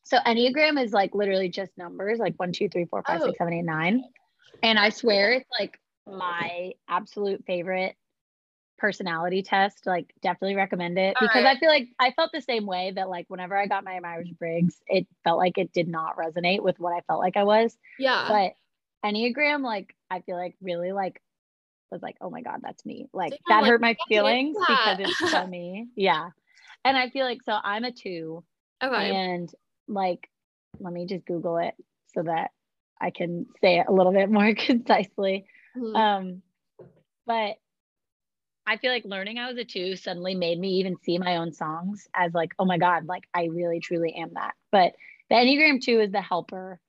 So 0.04 0.18
Enneagram 0.26 0.83
is 0.83 0.92
like 0.92 1.14
literally 1.14 1.48
just 1.48 1.72
numbers, 1.76 2.18
like 2.18 2.35
one, 2.37 2.52
two, 2.52 2.68
three, 2.68 2.85
four, 2.85 3.02
five, 3.06 3.20
Oh. 3.22 3.26
six, 3.26 3.38
seven, 3.38 3.52
eight, 3.54 3.64
nine. 3.64 4.04
And 4.62 4.78
I 4.78 4.90
swear 4.90 5.33
it's 5.33 5.48
like 5.59 5.78
my 6.06 6.72
absolute 6.88 7.44
favorite 7.46 7.96
personality 8.78 9.42
test. 9.42 9.87
Like 9.87 10.12
definitely 10.22 10.56
recommend 10.56 10.98
it 10.98 11.16
All 11.20 11.26
because 11.26 11.44
right. 11.44 11.56
I 11.56 11.61
feel 11.61 11.68
like 11.68 11.88
I 11.98 12.12
felt 12.12 12.30
the 12.33 12.40
same 12.40 12.66
way 12.66 12.92
that 12.94 13.09
like 13.09 13.26
whenever 13.28 13.56
I 13.56 13.66
got 13.66 13.85
my 13.85 13.98
Myers 14.00 14.30
Briggs, 14.38 14.80
it 14.87 15.06
felt 15.24 15.38
like 15.38 15.59
it 15.59 15.72
did 15.72 15.88
not 15.88 16.16
resonate 16.16 16.62
with 16.62 16.78
what 16.78 16.92
I 16.92 17.00
felt 17.02 17.20
like 17.20 17.37
I 17.37 17.44
was. 17.44 17.76
Yeah. 17.98 18.26
But 18.28 18.52
Enneagram, 19.09 19.62
like 19.62 19.94
I 20.11 20.20
feel 20.20 20.37
like 20.37 20.56
really 20.61 20.92
like 20.92 21.20
was 21.90 22.03
like, 22.03 22.16
oh 22.20 22.31
my 22.31 22.42
God, 22.42 22.61
that's 22.62 22.85
me. 22.87 23.07
Like 23.12 23.33
Damn, 23.33 23.38
that 23.48 23.62
like, 23.62 23.70
hurt 23.70 23.81
my 23.81 23.96
feelings 24.09 24.57
because 24.59 24.98
it's 25.00 25.18
so 25.31 25.46
me. 25.46 25.88
Yeah. 25.96 26.31
And 26.85 26.96
I 26.96 27.11
feel 27.11 27.26
like 27.26 27.42
so 27.44 27.57
I'm 27.62 27.85
a 27.85 27.92
two 27.92 28.42
okay. 28.83 29.14
and 29.14 29.53
like 29.88 30.29
let 30.79 30.92
me 30.92 31.07
just 31.07 31.26
google 31.26 31.59
it 31.59 31.74
so 32.14 32.22
that 32.22 32.50
i 33.00 33.11
can 33.11 33.46
say 33.61 33.79
it 33.81 33.87
a 33.88 33.92
little 33.92 34.12
bit 34.12 34.31
more 34.31 34.55
concisely 34.66 35.46
Mhm. 35.76 35.96
um 35.96 36.42
but 37.26 37.57
i 38.66 38.76
feel 38.76 38.90
like 38.92 39.05
learning 39.05 39.38
i 39.38 39.48
was 39.48 39.59
a 39.59 39.64
two 39.64 39.96
suddenly 39.96 40.35
made 40.35 40.59
me 40.59 40.74
even 40.74 40.96
see 41.03 41.18
my 41.18 41.37
own 41.37 41.53
songs 41.53 42.09
as 42.14 42.33
like 42.35 42.53
oh 42.59 42.64
my 42.64 42.79
god 42.79 43.07
like 43.07 43.24
i 43.35 43.44
really 43.44 43.81
truly 43.81 44.14
am 44.14 44.31
that 44.35 44.55
but 44.72 44.94
the 45.29 45.37
enneagram 45.37 45.81
2 45.81 46.00
is 46.00 46.12
the 46.12 46.20
helper 46.20 46.81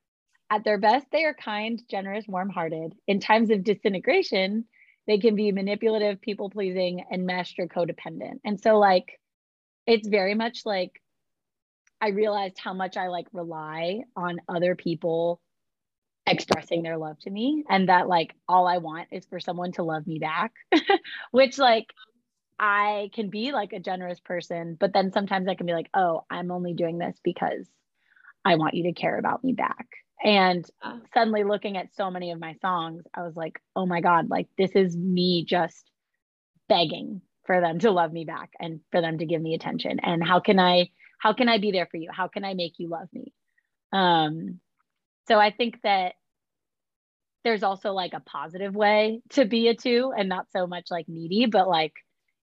at 0.50 0.64
their 0.64 0.78
best 0.78 1.06
they 1.12 1.24
are 1.24 1.34
kind 1.34 1.80
generous 1.88 2.26
warm-hearted 2.26 2.94
in 3.06 3.20
times 3.20 3.50
of 3.50 3.64
disintegration 3.64 4.64
they 5.06 5.18
can 5.18 5.34
be 5.34 5.52
manipulative 5.52 6.20
people 6.20 6.50
pleasing 6.50 7.04
and 7.10 7.26
meshed 7.26 7.58
or 7.58 7.66
codependent. 7.66 8.40
And 8.44 8.60
so 8.60 8.78
like 8.78 9.18
it's 9.86 10.08
very 10.08 10.34
much 10.34 10.60
like 10.64 11.00
I 12.00 12.08
realized 12.08 12.58
how 12.58 12.74
much 12.74 12.96
I 12.96 13.08
like 13.08 13.26
rely 13.32 14.02
on 14.16 14.40
other 14.48 14.74
people 14.74 15.40
expressing 16.26 16.82
their 16.82 16.98
love 16.98 17.18
to 17.20 17.30
me 17.30 17.64
and 17.68 17.88
that 17.88 18.08
like 18.08 18.34
all 18.48 18.66
I 18.66 18.78
want 18.78 19.08
is 19.10 19.24
for 19.26 19.40
someone 19.40 19.72
to 19.72 19.82
love 19.82 20.06
me 20.06 20.18
back 20.20 20.52
which 21.32 21.58
like 21.58 21.86
I 22.60 23.10
can 23.12 23.28
be 23.28 23.50
like 23.50 23.72
a 23.72 23.80
generous 23.80 24.20
person 24.20 24.76
but 24.78 24.92
then 24.92 25.10
sometimes 25.12 25.48
I 25.48 25.56
can 25.56 25.66
be 25.66 25.72
like 25.72 25.90
oh 25.94 26.24
I'm 26.30 26.52
only 26.52 26.74
doing 26.74 26.98
this 26.98 27.16
because 27.24 27.66
I 28.44 28.54
want 28.54 28.74
you 28.74 28.84
to 28.84 28.92
care 28.92 29.18
about 29.18 29.42
me 29.42 29.52
back 29.52 29.88
and 30.22 30.64
suddenly 31.14 31.44
looking 31.44 31.76
at 31.76 31.94
so 31.94 32.10
many 32.10 32.30
of 32.30 32.40
my 32.40 32.54
songs 32.60 33.04
I 33.14 33.22
was 33.22 33.36
like 33.36 33.60
oh 33.76 33.86
my 33.86 34.00
god 34.00 34.30
like 34.30 34.48
this 34.56 34.72
is 34.72 34.96
me 34.96 35.44
just 35.44 35.90
begging 36.68 37.22
for 37.44 37.60
them 37.60 37.78
to 37.80 37.90
love 37.90 38.12
me 38.12 38.24
back 38.24 38.50
and 38.60 38.80
for 38.90 39.00
them 39.00 39.18
to 39.18 39.26
give 39.26 39.42
me 39.42 39.54
attention 39.54 39.98
and 40.00 40.22
how 40.24 40.40
can 40.40 40.58
I 40.58 40.90
how 41.22 41.32
can 41.32 41.48
I 41.48 41.58
be 41.58 41.70
there 41.70 41.86
for 41.86 41.98
you? 41.98 42.10
How 42.12 42.26
can 42.26 42.44
I 42.44 42.54
make 42.54 42.80
you 42.80 42.88
love 42.88 43.06
me? 43.12 43.32
Um, 43.92 44.58
so 45.28 45.38
I 45.38 45.52
think 45.52 45.80
that 45.82 46.14
there's 47.44 47.62
also 47.62 47.92
like 47.92 48.12
a 48.12 48.18
positive 48.20 48.74
way 48.74 49.20
to 49.30 49.44
be 49.44 49.68
a 49.68 49.74
two 49.74 50.12
and 50.16 50.28
not 50.28 50.50
so 50.52 50.66
much 50.66 50.86
like 50.90 51.08
needy, 51.08 51.46
but 51.46 51.68
like, 51.68 51.92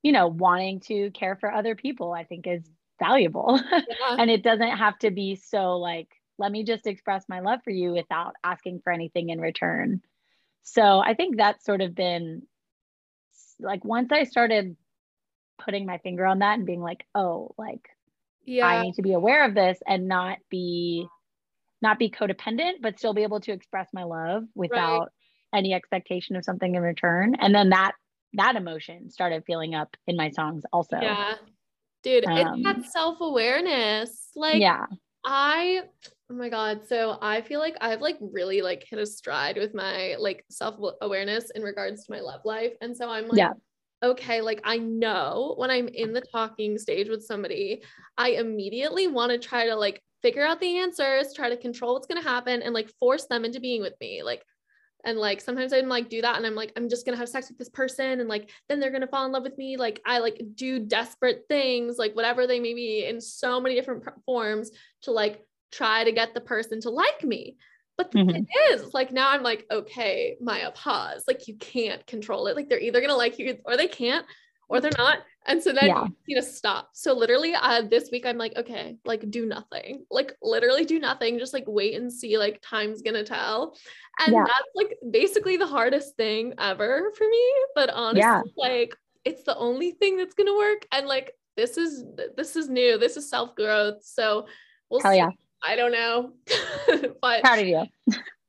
you 0.01 0.13
know, 0.13 0.27
wanting 0.27 0.79
to 0.87 1.11
care 1.11 1.35
for 1.35 1.51
other 1.51 1.75
people, 1.75 2.13
I 2.13 2.23
think 2.23 2.47
is 2.47 2.63
valuable. 2.99 3.59
Yeah. 3.71 4.15
and 4.17 4.31
it 4.31 4.43
doesn't 4.43 4.77
have 4.77 4.97
to 4.99 5.11
be 5.11 5.35
so 5.35 5.77
like, 5.77 6.07
let 6.39 6.51
me 6.51 6.63
just 6.63 6.87
express 6.87 7.25
my 7.27 7.41
love 7.41 7.59
for 7.63 7.69
you 7.69 7.91
without 7.91 8.33
asking 8.43 8.79
for 8.83 8.91
anything 8.91 9.29
in 9.29 9.39
return. 9.39 10.01
So 10.63 10.99
I 10.99 11.13
think 11.13 11.37
that's 11.37 11.65
sort 11.65 11.81
of 11.81 11.93
been 11.93 12.43
like 13.59 13.83
once 13.83 14.11
I 14.11 14.23
started 14.23 14.75
putting 15.59 15.85
my 15.85 15.97
finger 15.99 16.25
on 16.25 16.39
that 16.39 16.57
and 16.57 16.65
being 16.65 16.81
like, 16.81 17.05
oh, 17.13 17.53
like 17.57 17.89
yeah. 18.45 18.65
I 18.65 18.81
need 18.81 18.95
to 18.95 19.01
be 19.01 19.13
aware 19.13 19.45
of 19.45 19.53
this 19.53 19.77
and 19.85 20.07
not 20.07 20.37
be 20.49 21.07
not 21.81 21.99
be 21.99 22.09
codependent, 22.09 22.81
but 22.81 22.97
still 22.97 23.13
be 23.13 23.23
able 23.23 23.41
to 23.41 23.51
express 23.51 23.89
my 23.93 24.03
love 24.03 24.43
without 24.55 25.11
any 25.53 25.73
expectation 25.73 26.35
of 26.35 26.43
something 26.43 26.75
in 26.75 26.81
return. 26.81 27.35
And 27.35 27.53
then 27.53 27.69
that 27.69 27.93
that 28.33 28.55
emotion 28.55 29.09
started 29.09 29.43
feeling 29.45 29.75
up 29.75 29.95
in 30.07 30.15
my 30.15 30.29
songs 30.29 30.63
also. 30.71 30.97
Yeah. 31.01 31.35
Dude, 32.01 32.25
Um, 32.25 32.37
it's 32.37 32.63
that 32.63 32.91
self-awareness. 32.91 34.29
Like 34.35 34.61
yeah. 34.61 34.85
I 35.25 35.81
oh 36.31 36.35
my 36.35 36.49
god, 36.49 36.81
so 36.87 37.17
I 37.21 37.41
feel 37.41 37.59
like 37.59 37.75
I've 37.81 38.01
like 38.01 38.17
really 38.21 38.61
like 38.61 38.85
hit 38.87 38.99
a 38.99 39.05
stride 39.05 39.57
with 39.57 39.73
my 39.73 40.15
like 40.19 40.45
self-awareness 40.49 41.51
in 41.55 41.63
regards 41.63 42.05
to 42.05 42.11
my 42.11 42.19
love 42.19 42.41
life. 42.45 42.73
And 42.81 42.95
so 42.95 43.09
I'm 43.09 43.27
like 43.27 43.37
Yeah. 43.39 43.53
okay, 44.03 44.41
like 44.41 44.61
I 44.63 44.77
know 44.77 45.55
when 45.57 45.71
I'm 45.71 45.87
in 45.87 46.13
the 46.13 46.21
talking 46.21 46.77
stage 46.77 47.09
with 47.09 47.23
somebody, 47.23 47.81
I 48.17 48.31
immediately 48.31 49.07
want 49.07 49.31
to 49.31 49.39
try 49.39 49.65
to 49.67 49.75
like 49.75 50.03
figure 50.21 50.45
out 50.45 50.59
the 50.59 50.77
answers, 50.79 51.33
try 51.33 51.49
to 51.49 51.57
control 51.57 51.93
what's 51.93 52.07
going 52.07 52.21
to 52.21 52.29
happen 52.29 52.61
and 52.61 52.73
like 52.73 52.91
force 52.99 53.25
them 53.25 53.43
into 53.45 53.59
being 53.59 53.81
with 53.81 53.95
me. 53.99 54.21
Like 54.23 54.43
and 55.05 55.17
like 55.17 55.39
sometimes 55.41 55.71
I'm 55.71 55.87
like 55.87 56.09
do 56.09 56.21
that 56.21 56.35
and 56.35 56.45
I'm 56.45 56.55
like 56.55 56.73
I'm 56.75 56.89
just 56.89 57.05
going 57.05 57.15
to 57.15 57.19
have 57.19 57.29
sex 57.29 57.47
with 57.49 57.57
this 57.57 57.69
person 57.69 58.19
and 58.19 58.27
like 58.29 58.51
then 58.67 58.79
they're 58.79 58.91
going 58.91 59.01
to 59.01 59.07
fall 59.07 59.25
in 59.25 59.31
love 59.31 59.43
with 59.43 59.57
me. 59.57 59.77
Like 59.77 60.01
I 60.05 60.19
like 60.19 60.41
do 60.55 60.79
desperate 60.79 61.45
things, 61.47 61.97
like 61.97 62.15
whatever 62.15 62.45
they 62.45 62.59
may 62.59 62.73
be 62.73 63.05
in 63.05 63.19
so 63.21 63.59
many 63.61 63.75
different 63.75 64.03
forms 64.25 64.71
to 65.03 65.11
like 65.11 65.41
try 65.71 66.03
to 66.03 66.11
get 66.11 66.33
the 66.33 66.41
person 66.41 66.81
to 66.81 66.89
like 66.89 67.23
me. 67.23 67.57
But 67.97 68.11
the 68.11 68.19
Mhm. 68.19 68.31
thing 68.31 68.47
is, 68.71 68.93
like 68.93 69.11
now 69.11 69.29
I'm 69.31 69.43
like, 69.43 69.65
okay, 69.69 70.37
Maya, 70.39 70.71
pause. 70.71 71.23
Like 71.27 71.47
you 71.47 71.55
can't 71.57 72.05
control 72.07 72.47
it. 72.47 72.55
Like 72.55 72.69
they're 72.69 72.79
either 72.79 73.01
gonna 73.01 73.15
like 73.15 73.37
you 73.37 73.57
or 73.65 73.75
they 73.75 73.87
can't, 73.89 74.25
or 74.69 74.79
they're 74.79 74.91
not. 74.97 75.19
And 75.45 75.61
so 75.61 75.73
then 75.73 75.87
Yeah. 75.87 76.03
you 76.05 76.15
need 76.27 76.35
to 76.35 76.43
stop. 76.43 76.91
So 76.93 77.13
literally, 77.13 77.55
uh, 77.55 77.81
this 77.81 78.09
week 78.11 78.25
I'm 78.25 78.37
like, 78.37 78.55
okay, 78.55 78.97
like 79.03 79.29
do 79.29 79.45
nothing. 79.45 80.05
Like 80.09 80.33
literally 80.41 80.85
do 80.85 80.97
nothing. 80.99 81.39
Just 81.39 81.53
like 81.53 81.65
wait 81.67 81.95
and 81.95 82.11
see. 82.13 82.37
Like 82.37 82.61
time's 82.61 83.01
gonna 83.01 83.23
tell. 83.23 83.75
And 84.19 84.33
Yeah. 84.33 84.45
that's 84.45 84.69
like 84.75 84.97
basically 85.11 85.57
the 85.57 85.67
hardest 85.67 86.15
thing 86.15 86.53
ever 86.57 87.11
for 87.17 87.27
me. 87.27 87.53
But 87.75 87.89
honestly, 87.89 88.21
Yeah. 88.21 88.41
like 88.55 88.95
it's 89.25 89.43
the 89.43 89.57
only 89.57 89.91
thing 89.91 90.15
that's 90.17 90.35
gonna 90.35 90.55
work. 90.55 90.87
And 90.93 91.05
like 91.07 91.35
this 91.57 91.77
is 91.77 92.05
this 92.37 92.55
is 92.55 92.69
new. 92.69 92.97
This 92.97 93.17
is 93.17 93.29
self 93.29 93.55
growth. 93.55 94.05
So 94.05 94.47
we'll 94.89 95.01
Hell 95.01 95.11
see. 95.11 95.17
yeah. 95.17 95.29
I 95.63 95.75
don't 95.75 95.91
know. 95.91 96.33
but 97.21 97.41
Proud 97.41 97.59
of 97.59 97.67
you. 97.67 97.83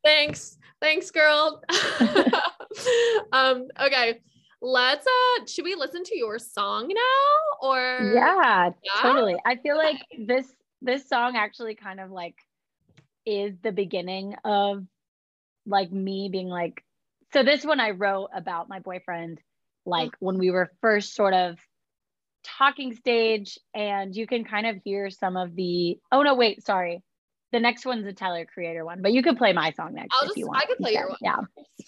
thanks. 0.04 0.56
Thanks, 0.80 1.10
girl. 1.10 1.62
um, 3.32 3.66
okay. 3.80 4.20
Let's 4.62 5.06
uh 5.06 5.46
should 5.46 5.64
we 5.64 5.74
listen 5.74 6.04
to 6.04 6.18
your 6.18 6.38
song 6.38 6.88
now? 6.88 7.68
Or 7.68 8.12
Yeah, 8.14 8.70
Yeah? 8.82 9.02
totally. 9.02 9.36
I 9.44 9.56
feel 9.56 9.76
like 9.76 9.96
this 10.26 10.46
this 10.82 11.08
song 11.08 11.34
actually 11.36 11.74
kind 11.74 11.98
of 12.00 12.10
like 12.10 12.36
is 13.26 13.54
the 13.62 13.72
beginning 13.72 14.34
of 14.44 14.84
like 15.66 15.90
me 15.92 16.28
being 16.30 16.48
like 16.48 16.84
so 17.32 17.42
this 17.42 17.64
one 17.64 17.80
I 17.80 17.90
wrote 17.90 18.28
about 18.34 18.68
my 18.68 18.80
boyfriend 18.80 19.40
like 19.86 20.10
when 20.20 20.38
we 20.38 20.50
were 20.50 20.70
first 20.80 21.14
sort 21.14 21.32
of 21.34 21.58
talking 22.44 22.94
stage 22.94 23.58
and 23.74 24.14
you 24.14 24.26
can 24.26 24.44
kind 24.44 24.66
of 24.66 24.76
hear 24.84 25.10
some 25.10 25.36
of 25.36 25.54
the 25.54 25.98
oh 26.12 26.22
no 26.22 26.34
wait 26.34 26.62
sorry. 26.64 27.02
The 27.52 27.60
next 27.60 27.84
one's 27.84 28.06
a 28.06 28.12
Tyler 28.12 28.44
creator 28.46 28.84
one 28.84 29.02
but 29.02 29.12
you 29.12 29.22
could 29.22 29.36
play 29.36 29.52
my 29.52 29.72
song 29.72 29.94
next 29.94 30.14
I'll 30.14 30.22
if 30.22 30.28
just 30.28 30.38
you 30.38 30.46
want. 30.46 30.62
I 30.62 30.66
could 30.66 30.78
play 30.78 30.92
your 30.92 31.08
one. 31.08 31.18
yeah 31.20 31.36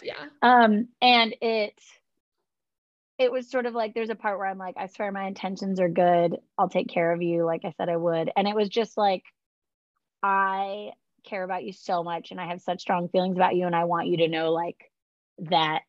Yeah. 0.03 0.15
um 0.43 0.89
and 1.01 1.35
it 1.41 1.75
it 3.19 3.31
was 3.31 3.49
sort 3.51 3.67
of 3.67 3.75
like 3.75 3.95
there's 3.95 4.11
a 4.11 4.15
part 4.17 4.39
where 4.39 4.49
i'm 4.49 4.59
like 4.59 4.75
i 4.77 4.87
swear 4.89 5.13
my 5.13 5.27
intentions 5.27 5.79
are 5.81 5.89
good. 5.89 6.37
I'll 6.59 6.69
take 6.69 6.89
care 6.89 7.13
of 7.13 7.23
you 7.23 7.45
like 7.45 7.65
i 7.65 7.73
said 7.77 7.89
i 7.89 7.97
would. 7.97 8.31
And 8.37 8.49
it 8.49 8.55
was 8.57 8.69
just 8.69 8.97
like 8.99 9.23
i 10.23 10.91
care 11.25 11.45
about 11.45 11.63
you 11.65 11.73
so 11.73 12.03
much 12.03 12.33
and 12.33 12.41
i 12.41 12.47
have 12.49 12.61
such 12.61 12.81
strong 12.81 13.09
feelings 13.09 13.37
about 13.37 13.55
you 13.55 13.67
and 13.67 13.77
i 13.77 13.85
want 13.85 14.09
you 14.09 14.17
to 14.19 14.29
know 14.29 14.51
like 14.53 14.91
that 15.39 15.83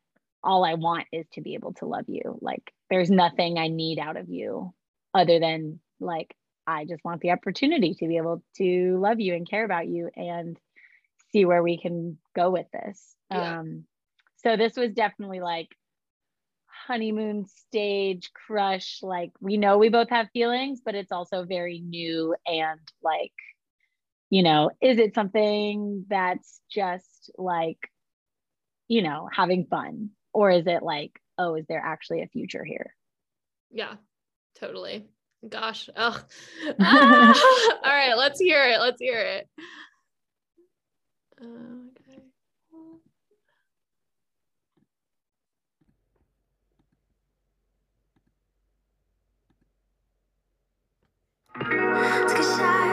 all 0.44 0.64
i 0.64 0.74
want 0.74 1.06
is 1.12 1.26
to 1.32 1.40
be 1.40 1.54
able 1.54 1.72
to 1.74 1.86
love 1.86 2.04
you. 2.06 2.38
Like 2.40 2.72
there's 2.90 3.10
nothing 3.10 3.58
i 3.58 3.68
need 3.68 3.98
out 3.98 4.16
of 4.16 4.28
you 4.28 4.72
other 5.12 5.40
than 5.40 5.80
like 6.00 6.34
i 6.66 6.84
just 6.84 7.04
want 7.04 7.20
the 7.20 7.30
opportunity 7.30 7.94
to 7.94 8.06
be 8.06 8.16
able 8.18 8.42
to 8.56 8.98
love 9.00 9.20
you 9.20 9.34
and 9.34 9.48
care 9.48 9.64
about 9.64 9.88
you 9.88 10.10
and 10.14 10.58
see 11.32 11.44
where 11.44 11.62
we 11.62 11.78
can 11.78 12.18
go 12.36 12.50
with 12.50 12.66
this. 12.72 13.16
Yeah. 13.30 13.60
um 13.60 13.84
so 14.36 14.56
this 14.56 14.76
was 14.76 14.92
definitely 14.92 15.40
like 15.40 15.68
honeymoon 16.86 17.46
stage 17.46 18.30
crush. 18.34 18.98
Like 19.02 19.30
we 19.40 19.56
know 19.56 19.78
we 19.78 19.88
both 19.88 20.10
have 20.10 20.28
feelings 20.32 20.80
but 20.84 20.94
it's 20.94 21.12
also 21.12 21.44
very 21.44 21.80
new 21.80 22.34
and 22.46 22.80
like 23.02 23.32
you 24.30 24.42
know 24.42 24.70
is 24.82 24.98
it 24.98 25.14
something 25.14 26.04
that's 26.08 26.60
just 26.70 27.30
like 27.38 27.78
you 28.88 29.02
know 29.02 29.28
having 29.32 29.66
fun 29.66 30.10
or 30.34 30.50
is 30.50 30.66
it 30.66 30.82
like 30.82 31.20
oh, 31.38 31.54
is 31.54 31.66
there 31.66 31.82
actually 31.84 32.22
a 32.22 32.28
future 32.28 32.64
here? 32.64 32.94
Yeah, 33.70 33.94
totally. 34.56 35.06
Gosh. 35.48 35.88
Oh. 35.96 36.22
Ah! 36.80 37.78
All 37.84 37.90
right, 37.92 38.16
let's 38.16 38.40
hear 38.40 38.64
it. 38.64 38.80
Let's 38.80 39.00
hear 39.00 39.20
it. 39.20 39.48
Okay. 41.40 42.22
Took 52.28 52.38
a 52.38 52.42
shot 52.42 52.83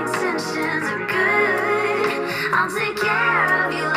intentions 0.00 0.84
are 0.90 1.06
good. 1.06 2.52
I'll 2.52 2.70
take 2.70 2.96
care 2.96 3.66
of 3.66 3.74
you 3.74 3.93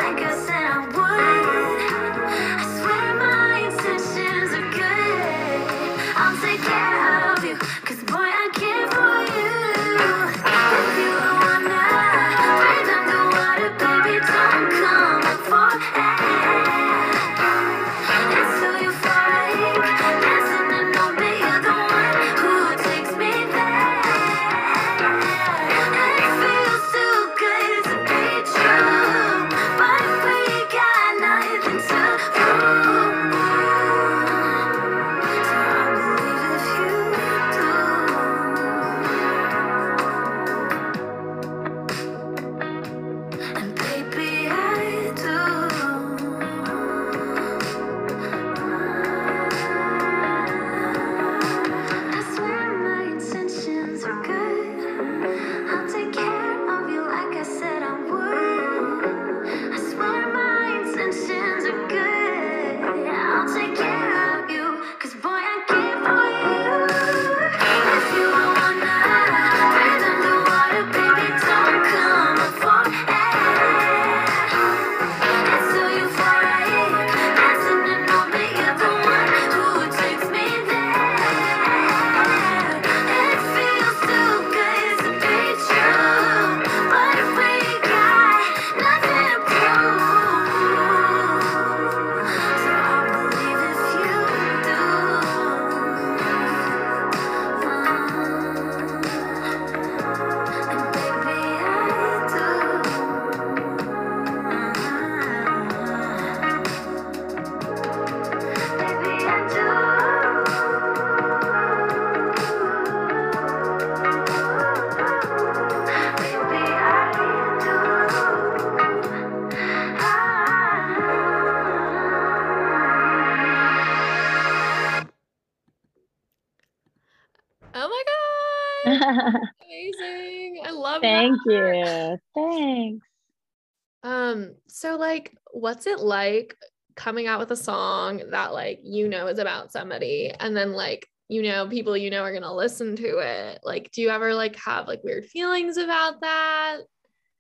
what's 135.68 135.86
it 135.86 136.00
like 136.00 136.56
coming 136.96 137.28
out 137.28 137.40
with 137.40 137.52
a 137.52 137.56
song 137.58 138.22
that 138.32 138.54
like 138.54 138.80
you 138.84 139.06
know 139.10 139.28
is 139.28 139.38
about 139.38 139.70
somebody 139.70 140.32
and 140.40 140.56
then 140.56 140.72
like 140.72 141.06
you 141.28 141.44
know 141.44 141.68
people 141.68 141.98
you 141.98 142.10
know 142.10 142.22
are 142.22 142.32
gonna 142.32 142.56
listen 142.56 142.96
to 142.96 143.18
it? 143.18 143.60
Like, 143.66 143.92
do 143.92 144.02
you 144.02 144.10
ever 144.10 144.34
like 144.34 144.56
have 144.56 144.88
like 144.88 145.04
weird 145.04 145.26
feelings 145.26 145.76
about 145.76 146.22
that? 146.22 146.78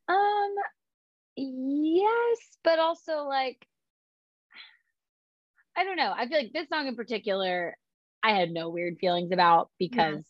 Um, 0.10 0.56
yes, 1.38 2.38
but 2.66 2.80
also 2.80 3.24
like, 3.24 3.66
I 5.78 5.86
don't 5.86 5.96
know. 5.96 6.14
I 6.14 6.28
feel 6.28 6.38
like 6.38 6.52
this 6.52 6.68
song 6.68 6.88
in 6.88 6.98
particular, 6.98 7.78
I 8.22 8.32
had 8.32 8.52
no 8.52 8.68
weird 8.68 8.98
feelings 9.00 9.32
about 9.32 9.70
because 9.80 10.26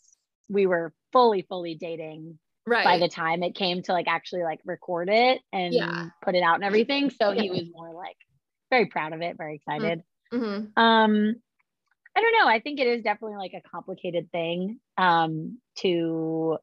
we 0.50 0.68
were 0.68 0.94
fully, 1.12 1.48
fully 1.50 1.74
dating 1.74 2.38
Right. 2.68 2.84
by 2.84 2.98
the 3.00 3.08
time 3.08 3.44
it 3.44 3.56
came 3.56 3.82
to 3.84 3.94
like 3.94 4.08
actually 4.08 4.44
like 4.44 4.60
record 4.66 5.10
it 5.10 5.42
and 5.54 5.74
Yeah. 5.74 6.10
put 6.22 6.36
it 6.36 6.44
out 6.44 6.56
and 6.56 6.64
everything. 6.66 7.10
So 7.10 7.32
he 7.32 7.50
was 7.50 7.64
more 7.72 7.94
like 7.94 8.18
very 8.70 8.88
proud 8.88 9.14
of 9.14 9.22
it, 9.22 9.38
very 9.38 9.56
excited. 9.56 10.04
Mhm. 10.34 10.78
Um, 10.78 11.36
I 12.16 12.22
don't 12.22 12.34
know. 12.34 12.48
I 12.48 12.60
think 12.60 12.80
it 12.80 12.88
is 12.88 13.04
definitely 13.04 13.38
like 13.38 13.54
a 13.54 13.62
complicated 13.70 14.32
thing 14.32 14.80
um 14.98 15.60
to, 15.78 16.58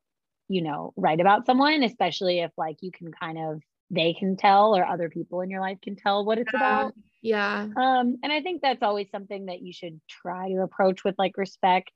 you 0.48 0.62
know, 0.62 0.92
write 0.96 1.20
about 1.20 1.46
someone, 1.46 1.82
especially 1.82 2.40
if 2.40 2.52
like 2.58 2.76
you 2.82 2.90
can 2.92 3.10
kind 3.12 3.38
of 3.38 3.62
they 3.90 4.12
can 4.14 4.36
tell 4.36 4.76
or 4.76 4.84
other 4.84 5.08
people 5.08 5.40
in 5.40 5.50
your 5.50 5.60
life 5.60 5.78
can 5.80 5.96
tell 5.96 6.24
what 6.24 6.38
it's 6.38 6.52
about. 6.54 6.94
Yeah. 7.22 7.62
Um, 7.76 8.16
and 8.22 8.32
I 8.32 8.40
think 8.42 8.60
that's 8.60 8.82
always 8.82 9.10
something 9.10 9.46
that 9.46 9.62
you 9.62 9.72
should 9.72 10.00
try 10.08 10.48
to 10.50 10.62
approach 10.62 11.04
with 11.04 11.14
like 11.18 11.36
respect. 11.38 11.92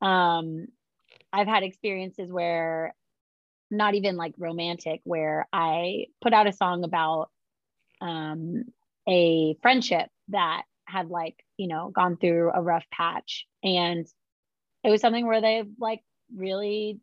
Um, 0.00 0.68
I've 1.32 1.48
had 1.48 1.62
experiences 1.64 2.30
where 2.30 2.94
not 3.70 3.94
even 3.94 4.16
like 4.16 4.34
romantic, 4.38 5.00
where 5.04 5.46
I 5.52 6.06
put 6.20 6.32
out 6.32 6.46
a 6.46 6.52
song 6.52 6.84
about 6.84 7.30
um, 8.00 8.64
a 9.08 9.56
friendship 9.62 10.08
that 10.28 10.62
had 10.86 11.08
like, 11.08 11.36
you 11.56 11.68
know, 11.68 11.90
gone 11.90 12.16
through 12.16 12.52
a 12.54 12.62
rough 12.62 12.84
patch. 12.90 13.46
And 13.62 14.06
it 14.84 14.90
was 14.90 15.00
something 15.00 15.26
where 15.26 15.40
they 15.40 15.64
like 15.78 16.02
really 16.34 17.00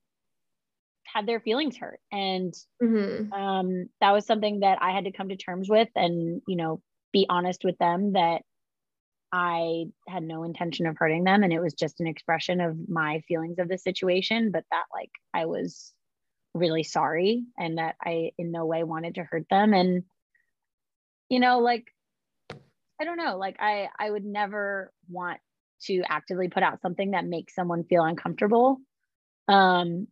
had 1.05 1.25
their 1.25 1.39
feelings 1.39 1.77
hurt. 1.77 1.99
And 2.11 2.53
Mhm. 2.81 3.31
um, 3.33 3.89
that 3.99 4.11
was 4.11 4.25
something 4.25 4.61
that 4.61 4.81
I 4.81 4.91
had 4.91 5.05
to 5.05 5.11
come 5.11 5.29
to 5.29 5.35
terms 5.35 5.69
with 5.69 5.89
and, 5.95 6.41
you 6.47 6.55
know, 6.55 6.81
be 7.11 7.25
honest 7.29 7.63
with 7.63 7.77
them 7.77 8.13
that 8.13 8.43
I 9.31 9.85
had 10.07 10.23
no 10.23 10.43
intention 10.43 10.85
of 10.85 10.97
hurting 10.97 11.23
them. 11.23 11.43
And 11.43 11.51
it 11.51 11.59
was 11.59 11.73
just 11.73 11.99
an 11.99 12.07
expression 12.07 12.61
of 12.61 12.77
my 12.87 13.21
feelings 13.27 13.59
of 13.59 13.67
the 13.67 13.77
situation, 13.77 14.51
but 14.51 14.63
that 14.71 14.85
like 14.93 15.11
I 15.33 15.45
was 15.45 15.93
really 16.53 16.83
sorry 16.83 17.45
and 17.57 17.77
that 17.77 17.95
I 18.03 18.31
in 18.37 18.51
no 18.51 18.65
way 18.65 18.83
wanted 18.83 19.15
to 19.15 19.23
hurt 19.23 19.45
them. 19.49 19.73
And, 19.73 20.03
you 21.29 21.39
know, 21.39 21.59
like, 21.59 21.87
I 23.01 23.05
don't 23.05 23.17
know, 23.17 23.37
like 23.37 23.57
I, 23.59 23.89
I 23.99 24.09
would 24.09 24.25
never 24.25 24.91
want 25.09 25.39
to 25.83 26.03
actively 26.07 26.47
put 26.47 26.63
out 26.63 26.81
something 26.81 27.11
that 27.11 27.25
makes 27.25 27.55
someone 27.55 27.83
feel 27.83 28.03
uncomfortable. 28.03 28.79
Um, 29.47 30.07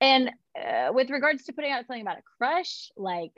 and 0.00 0.30
uh, 0.56 0.92
with 0.92 1.10
regards 1.10 1.44
to 1.44 1.52
putting 1.52 1.72
out 1.72 1.86
something 1.86 2.02
about 2.02 2.18
a 2.18 2.22
crush, 2.38 2.90
like 2.96 3.32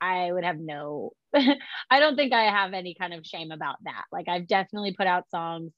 I 0.00 0.32
would 0.32 0.44
have 0.44 0.58
no, 0.58 1.12
I 1.34 2.00
don't 2.00 2.16
think 2.16 2.32
I 2.32 2.44
have 2.44 2.72
any 2.72 2.94
kind 2.94 3.14
of 3.14 3.26
shame 3.26 3.50
about 3.50 3.76
that. 3.84 4.04
Like 4.10 4.28
I've 4.28 4.46
definitely 4.46 4.94
put 4.94 5.06
out 5.06 5.30
songs 5.30 5.72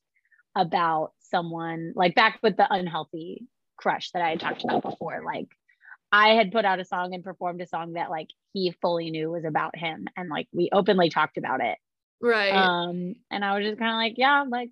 about 0.56 1.12
someone, 1.20 1.92
like 1.96 2.14
back 2.14 2.38
with 2.42 2.56
the 2.56 2.72
unhealthy 2.72 3.46
crush 3.77 4.11
that 4.12 4.22
I 4.22 4.31
had 4.31 4.41
talked 4.41 4.64
about 4.64 4.83
before. 4.83 5.22
Like 5.25 5.49
I 6.12 6.31
had 6.31 6.53
put 6.53 6.64
out 6.64 6.81
a 6.81 6.85
song 6.85 7.14
and 7.14 7.25
performed 7.25 7.61
a 7.61 7.66
song 7.66 7.95
that 7.95 8.11
like 8.11 8.29
he 8.53 8.75
fully 8.81 9.11
knew 9.11 9.31
was 9.31 9.45
about 9.45 9.77
him. 9.77 10.07
And 10.16 10.29
like 10.29 10.49
we 10.53 10.70
openly 10.72 11.11
talked 11.11 11.39
about 11.39 11.61
it. 11.61 11.79
Right. 12.20 12.53
Um, 12.53 13.14
and 13.31 13.45
I 13.45 13.59
was 13.59 13.66
just 13.66 13.79
kind 13.79 13.91
of 13.91 13.97
like, 13.97 14.14
yeah, 14.16 14.45
like 14.49 14.70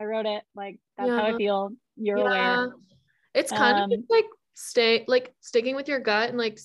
I 0.00 0.04
wrote 0.04 0.26
it. 0.26 0.42
Like 0.54 0.78
that's 0.98 1.10
how 1.10 1.34
I 1.34 1.36
feel. 1.36 1.70
You're 1.96 2.18
yeah. 2.18 2.24
aware. 2.24 2.72
It's 3.34 3.50
kind 3.50 3.78
Um, 3.78 3.92
of 3.92 4.00
like 4.10 4.26
stay 4.54 5.04
like 5.08 5.34
sticking 5.40 5.76
with 5.76 5.88
your 5.88 6.00
gut 6.00 6.28
and 6.28 6.38
like 6.38 6.58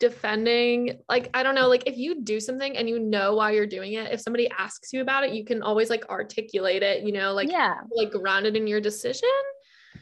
defending 0.00 0.98
like 1.08 1.30
I 1.32 1.44
don't 1.44 1.54
know 1.54 1.68
like 1.68 1.84
if 1.86 1.96
you 1.96 2.22
do 2.22 2.40
something 2.40 2.76
and 2.76 2.88
you 2.88 2.98
know 2.98 3.36
why 3.36 3.52
you're 3.52 3.68
doing 3.68 3.92
it 3.92 4.10
if 4.10 4.20
somebody 4.20 4.50
asks 4.58 4.92
you 4.92 5.00
about 5.00 5.22
it 5.22 5.32
you 5.32 5.44
can 5.44 5.62
always 5.62 5.90
like 5.90 6.04
articulate 6.10 6.82
it 6.82 7.04
you 7.04 7.12
know 7.12 7.32
like 7.32 7.48
yeah. 7.48 7.74
like 7.94 8.10
grounded 8.10 8.56
in 8.56 8.66
your 8.66 8.80
decision 8.80 9.28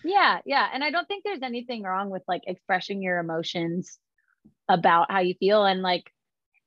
Yeah, 0.05 0.41
yeah. 0.45 0.68
And 0.72 0.82
I 0.82 0.91
don't 0.91 1.07
think 1.07 1.24
there's 1.24 1.43
anything 1.43 1.82
wrong 1.82 2.11
with 2.11 2.22
like 2.28 2.43
expressing 2.47 3.03
your 3.03 3.18
emotions 3.18 3.99
about 4.68 5.11
how 5.11 5.20
you 5.20 5.34
feel. 5.38 5.64
And 5.64 5.82
like 5.82 6.05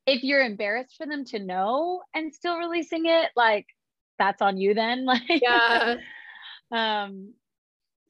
if 0.05 0.23
you're 0.23 0.43
embarrassed 0.43 0.95
for 0.97 1.05
them 1.05 1.25
to 1.25 1.39
know 1.39 2.01
and 2.13 2.33
still 2.33 2.57
releasing 2.57 3.05
it, 3.05 3.31
like 3.35 3.65
that's 4.19 4.41
on 4.41 4.57
you 4.57 4.73
then. 4.73 5.05
Like 5.13 5.21
yeah 5.41 5.95
um 6.71 7.33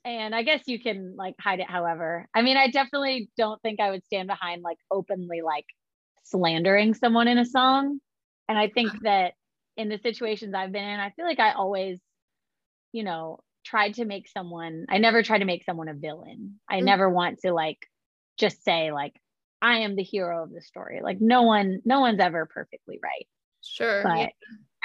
and 0.06 0.36
I 0.36 0.44
guess 0.44 0.64
you 0.68 0.80
can 0.82 1.16
like 1.18 1.36
hide 1.40 1.60
it 1.60 1.70
however. 1.70 2.28
I 2.34 2.42
mean, 2.42 2.58
I 2.58 2.70
definitely 2.70 3.30
don't 3.38 3.62
think 3.62 3.80
I 3.80 3.92
would 3.92 4.04
stand 4.06 4.28
behind 4.28 4.62
like 4.62 4.78
openly 4.92 5.42
like 5.42 5.66
slandering 6.24 6.94
someone 6.94 7.28
in 7.28 7.38
a 7.38 7.46
song. 7.46 8.00
And 8.50 8.58
I 8.58 8.68
think 8.68 8.92
that 9.04 9.34
in 9.78 9.90
the 9.90 10.00
situations 10.04 10.54
I've 10.54 10.72
been 10.72 10.84
in, 10.84 11.00
I 11.00 11.12
feel 11.12 11.26
like 11.26 11.40
I 11.40 11.54
always, 11.54 12.00
you 12.92 13.04
know, 13.04 13.40
tried 13.64 13.96
to 13.96 14.06
make 14.06 14.28
someone, 14.28 14.86
I 14.90 14.98
never 14.98 15.24
try 15.24 15.38
to 15.40 15.46
make 15.46 15.64
someone 15.64 15.88
a 15.88 15.94
villain. 15.94 16.60
I 16.70 16.80
Mhm. 16.80 16.86
never 16.86 17.10
want 17.10 17.40
to 17.40 17.54
like 17.54 17.80
just 18.38 18.64
say 18.64 18.92
like 18.92 19.20
I 19.62 19.80
am 19.80 19.96
the 19.96 20.04
hero 20.04 20.44
of 20.44 20.52
the 20.52 20.62
story. 20.62 21.00
Like 21.02 21.22
no 21.22 21.44
one, 21.44 21.82
no 21.86 22.02
one's 22.02 22.20
ever 22.20 22.46
perfectly 22.46 23.00
right. 23.02 23.28
sure 23.62 24.04
But 24.04 24.18
yeah. 24.18 24.30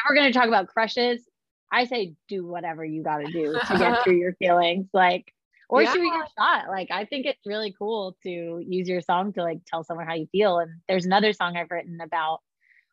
we're 0.08 0.14
going 0.14 0.32
to 0.32 0.38
talk 0.38 0.46
about 0.46 0.68
crushes, 0.68 1.28
I 1.72 1.84
say 1.84 2.14
do 2.28 2.46
whatever 2.46 2.84
you 2.84 3.02
got 3.02 3.18
to 3.18 3.32
do 3.32 3.58
to 3.66 3.78
get 3.78 4.02
through 4.04 4.16
your 4.16 4.34
feelings. 4.34 4.86
Like, 4.92 5.34
or 5.68 5.84
shoot 5.84 6.00
your 6.00 6.26
shot. 6.38 6.68
Like, 6.68 6.90
I 6.90 7.04
think 7.04 7.26
it's 7.26 7.44
really 7.44 7.74
cool 7.78 8.16
to 8.22 8.64
use 8.66 8.88
your 8.88 9.02
song 9.02 9.32
to 9.34 9.42
like 9.42 9.58
tell 9.66 9.84
someone 9.84 10.06
how 10.06 10.14
you 10.14 10.26
feel. 10.32 10.58
And 10.60 10.80
there's 10.88 11.04
another 11.04 11.32
song 11.32 11.56
I've 11.56 11.70
written 11.70 12.00
about 12.00 12.38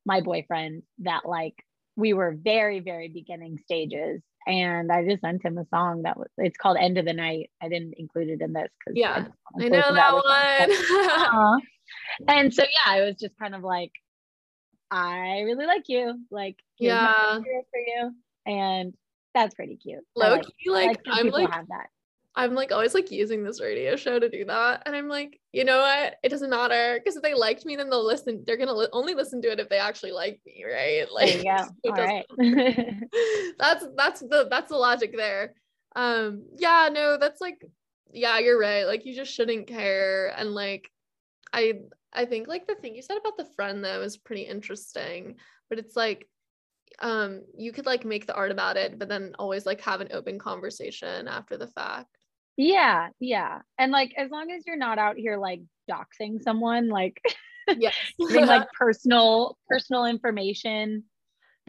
my 0.05 0.21
boyfriend 0.21 0.83
that 0.99 1.25
like 1.25 1.53
we 1.95 2.13
were 2.13 2.35
very, 2.37 2.79
very 2.81 3.07
beginning 3.07 3.59
stages. 3.59 4.21
And 4.47 4.91
I 4.91 5.03
just 5.05 5.21
sent 5.21 5.43
him 5.43 5.57
a 5.57 5.65
song 5.67 6.03
that 6.03 6.17
was, 6.17 6.27
it's 6.37 6.57
called 6.57 6.77
End 6.79 6.97
of 6.97 7.05
the 7.05 7.13
Night. 7.13 7.49
I 7.61 7.69
didn't 7.69 7.95
include 7.97 8.29
it 8.29 8.41
in 8.41 8.53
this 8.53 8.69
because 8.79 8.97
Yeah, 8.97 9.27
I 9.59 9.67
know 9.69 9.93
that 9.93 10.13
one 10.13 11.33
uh 11.35 11.59
And 12.27 12.53
so 12.53 12.63
yeah, 12.63 12.93
I 12.93 13.01
was 13.01 13.15
just 13.15 13.37
kind 13.39 13.55
of 13.55 13.63
like, 13.63 13.91
I 14.91 15.41
really 15.41 15.65
like 15.65 15.85
you. 15.87 16.19
Like, 16.29 16.57
yeah 16.77 17.39
for 17.39 17.79
you, 17.79 18.11
and 18.45 18.93
that's 19.33 19.55
pretty 19.55 19.77
cute. 19.77 20.03
I 20.17 20.19
low 20.19 20.35
like, 20.35 20.45
key 20.45 20.69
I 20.69 20.71
like 20.71 20.87
like 20.87 20.99
I'm 21.07 21.29
like 21.29 21.51
have 21.51 21.67
that. 21.69 21.87
I'm 22.37 22.53
like 22.53 22.71
always 22.71 22.93
like 22.93 23.11
using 23.11 23.43
this 23.43 23.61
radio 23.61 23.95
show 23.95 24.19
to 24.19 24.29
do 24.29 24.43
that. 24.45 24.83
And 24.85 24.95
I'm 24.95 25.07
like, 25.07 25.39
you 25.53 25.63
know 25.63 25.79
what? 25.79 26.15
It 26.21 26.29
doesn't 26.29 26.49
matter 26.49 26.99
because 26.99 27.15
if 27.15 27.23
they 27.23 27.33
liked 27.33 27.65
me, 27.65 27.77
then 27.77 27.89
they'll 27.89 28.05
listen. 28.05 28.43
They're 28.45 28.57
gonna 28.57 28.73
li- 28.73 28.89
only 28.91 29.13
listen 29.13 29.41
to 29.43 29.51
it 29.51 29.59
if 29.59 29.69
they 29.69 29.77
actually 29.77 30.11
like 30.11 30.41
me, 30.45 30.65
right? 30.65 31.05
Like, 31.11 31.27
There 31.27 31.37
you 31.37 31.43
go. 31.43 31.65
it 31.83 31.91
All 31.91 32.05
right. 32.05 33.53
that's 33.59 33.85
that's 33.95 34.19
the 34.19 34.47
that's 34.49 34.69
the 34.69 34.77
logic 34.77 35.15
there. 35.15 35.53
Um, 35.95 36.43
yeah, 36.57 36.89
no, 36.91 37.17
that's 37.17 37.39
like, 37.39 37.63
yeah, 38.11 38.39
you're 38.39 38.59
right. 38.59 38.83
Like, 38.83 39.05
you 39.05 39.15
just 39.15 39.33
shouldn't 39.33 39.67
care. 39.67 40.33
And 40.37 40.53
like, 40.53 40.91
I 41.53 41.75
I 42.11 42.25
think 42.25 42.49
like 42.49 42.67
the 42.67 42.75
thing 42.75 42.95
you 42.95 43.01
said 43.01 43.17
about 43.17 43.37
the 43.37 43.49
friend 43.55 43.83
though 43.83 44.01
is 44.01 44.17
pretty 44.17 44.41
interesting. 44.41 45.35
But 45.69 45.79
it's 45.79 45.95
like, 45.95 46.27
um, 46.99 47.43
you 47.57 47.71
could 47.71 47.85
like 47.85 48.03
make 48.03 48.27
the 48.27 48.35
art 48.35 48.51
about 48.51 48.75
it, 48.75 48.99
but 48.99 49.07
then 49.07 49.35
always 49.39 49.65
like 49.65 49.81
have 49.81 50.01
an 50.01 50.09
open 50.11 50.37
conversation 50.37 51.29
after 51.29 51.55
the 51.55 51.67
fact. 51.67 52.14
Yeah, 52.57 53.09
yeah, 53.19 53.59
and 53.77 53.91
like 53.91 54.13
as 54.17 54.31
long 54.31 54.51
as 54.51 54.63
you're 54.65 54.77
not 54.77 54.97
out 54.97 55.17
here 55.17 55.37
like 55.37 55.61
doxing 55.89 56.41
someone, 56.41 56.89
like 56.89 57.21
Yes. 57.77 57.95
like 58.19 58.67
personal 58.77 59.57
personal 59.67 60.05
information 60.05 61.03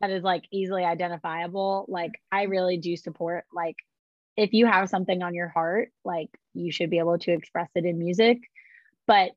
that 0.01 0.11
is 0.11 0.23
like 0.23 0.45
easily 0.51 0.85
identifiable 0.85 1.87
like 1.89 2.13
i 2.31 2.43
mm-hmm. 2.43 2.51
really 2.53 2.77
do 2.77 2.97
support 2.97 3.45
like 3.53 3.77
if 4.37 4.53
you 4.53 4.67
have 4.67 4.91
something 4.91 5.23
on 5.23 5.35
your 5.35 5.49
heart 5.49 5.91
like 6.05 6.29
you 6.55 6.71
should 6.71 6.91
be 6.91 6.99
able 6.99 7.19
to 7.19 7.33
express 7.33 7.71
it 7.75 7.85
in 7.85 7.99
music 7.99 8.39
but 9.07 9.31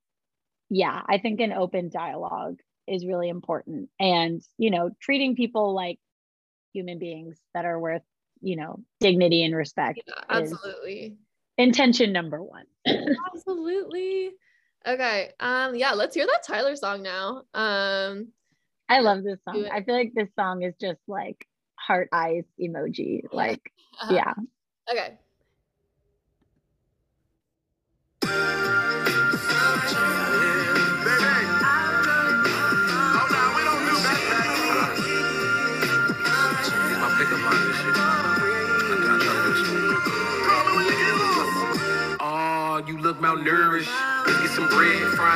yeah 0.70 1.02
i 1.08 1.18
think 1.18 1.40
an 1.40 1.54
open 1.54 1.90
dialogue 1.90 2.60
is 2.88 3.06
really 3.06 3.30
important 3.30 3.90
and 4.00 4.42
you 4.58 4.72
know 4.72 4.90
treating 5.00 5.36
people 5.36 5.74
like 5.74 6.00
human 6.74 7.00
beings 7.00 7.38
that 7.54 7.66
are 7.66 7.80
worth 7.80 8.04
you 8.42 8.56
know 8.56 8.80
dignity 9.00 9.44
and 9.44 9.56
respect 9.56 10.02
Yeah, 10.06 10.14
absolutely. 10.30 11.18
Intention 11.60 12.12
number 12.12 12.42
one 12.42 12.66
Absolutely. 13.36 14.32
Okay. 14.88 15.32
Um, 15.40 15.76
yeah, 15.76 15.92
let's 15.92 16.16
hear 16.16 16.26
that 16.26 16.42
Tyler 16.44 16.76
song 16.76 17.04
now. 17.04 17.44
Um, 17.54 18.30
i 18.92 19.02
love 19.02 19.24
this 19.24 19.38
song 19.46 19.68
i 19.72 19.84
feel 19.84 19.94
like 19.94 20.14
this 20.16 20.30
song 20.36 20.64
is 20.64 20.74
just 20.82 21.00
like 21.08 21.46
heart 21.76 22.10
eyes 22.12 22.44
emoji 22.60 23.22
like 23.32 23.72
uh, 24.02 24.08
yeah 24.12 24.34
Okay. 24.92 25.20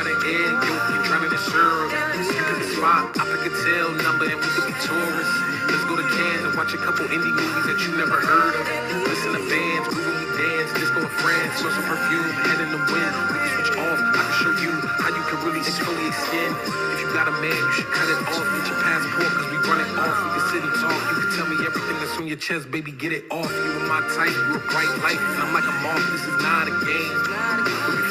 An 0.06 0.16
egg, 0.28 0.52
yolk, 0.68 0.84
you 0.92 0.98
drowning 1.08 1.32
in 1.32 1.40
syrup. 1.48 1.88
You 2.16 2.28
pick 2.28 2.60
a 2.60 2.68
spot, 2.76 3.16
I 3.16 3.24
a 3.44 3.50
tail 3.64 3.92
number, 4.00 4.24
and 4.28 4.40
we 4.40 4.48
could 4.56 4.68
be 4.68 4.76
tourists. 4.80 5.36
Let's 5.68 5.84
go 5.84 5.96
to 5.96 6.04
Cannes 6.04 6.44
and 6.48 6.52
watch 6.56 6.72
a 6.72 6.80
couple 6.80 7.04
indie 7.08 7.32
movies 7.32 7.66
that 7.68 7.78
you 7.84 7.96
never 7.96 8.20
heard 8.20 8.56
of. 8.56 8.64
Listen 9.04 9.32
to 9.36 9.42
bands, 9.48 9.86
when 9.92 10.04
we 10.04 10.24
dance, 10.36 10.70
disco 10.76 11.04
in 11.04 11.12
France, 11.20 11.52
smell 11.60 11.72
some 11.72 11.88
perfume, 11.88 12.30
head 12.44 12.60
in 12.64 12.70
the 12.72 12.82
wind. 12.88 13.12
We 13.32 13.36
can 13.36 13.50
switch 13.56 13.72
off, 13.80 14.00
I 14.00 14.22
can 14.24 14.34
show 14.40 14.52
you 14.60 14.72
how 15.00 15.10
you 15.12 15.24
can 15.28 15.38
really 15.44 15.60
exfoliate 15.60 16.16
skin. 16.28 16.52
If 16.96 16.98
you 17.04 17.08
got 17.16 17.28
a 17.28 17.34
man, 17.40 17.56
you 17.56 17.72
should 17.76 17.90
cut 17.92 18.08
it 18.08 18.20
off, 18.28 18.44
get 18.44 18.64
your 18.68 18.80
passport, 18.80 19.30
cause 19.32 19.48
we 19.52 19.58
run 19.68 19.80
it 19.80 19.90
off. 19.96 20.16
We 20.20 20.28
can 20.36 20.44
sit 20.52 20.62
and 20.64 20.74
talk, 20.80 21.00
you 21.00 21.16
can 21.20 21.30
tell 21.36 21.48
me 21.48 21.56
everything 21.64 21.96
that's 22.00 22.16
on 22.20 22.26
your 22.28 22.40
chest, 22.40 22.68
baby, 22.72 22.92
get 22.92 23.12
it 23.12 23.24
off. 23.32 23.48
You 23.48 23.70
are 23.80 23.88
my 23.88 24.00
type, 24.16 24.32
you 24.32 24.56
a 24.56 24.62
bright 24.68 24.92
light, 25.00 25.20
and 25.20 25.38
I'm 25.40 25.52
like 25.52 25.68
a 25.68 25.74
moth, 25.80 26.04
this 26.12 26.24
is 26.28 26.38
not 26.44 26.68
a 26.68 26.74
game. 26.84 27.63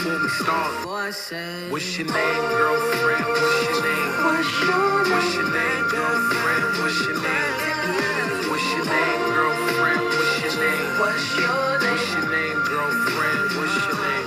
We 0.04 0.10
start, 0.28 0.86
what's 0.86 1.32
your 1.32 2.08
name, 2.08 2.42
girlfriend? 2.52 3.24
What's 3.26 3.70
your 3.70 3.84
name? 3.84 4.12
What's 4.26 5.34
your 5.34 5.48
name, 5.50 5.88
girlfriend? 5.88 6.66
What's 6.84 7.00
your 7.08 7.16
name? 7.24 7.54
What's 8.50 8.68
your 8.74 8.84
name, 8.84 9.22
girlfriend? 9.32 10.04
What's 10.04 10.44
your 10.44 10.56
name? 10.60 11.00
What's 11.00 11.24
your 12.12 12.28
name, 12.30 12.60
girlfriend? 12.68 13.48
What's 13.56 13.76
your 13.88 13.96
name? 13.96 14.23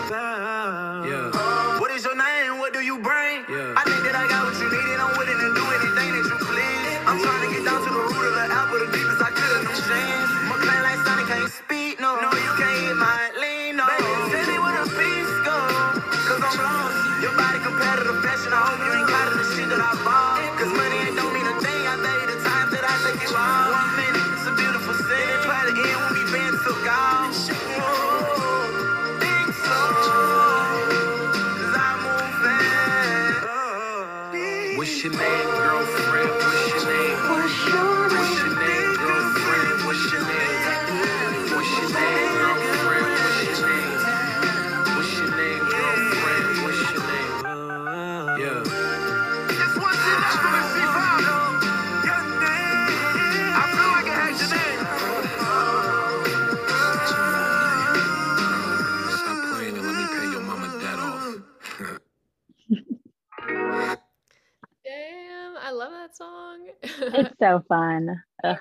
So 67.38 67.62
fun. 67.68 68.22
Ugh. 68.44 68.58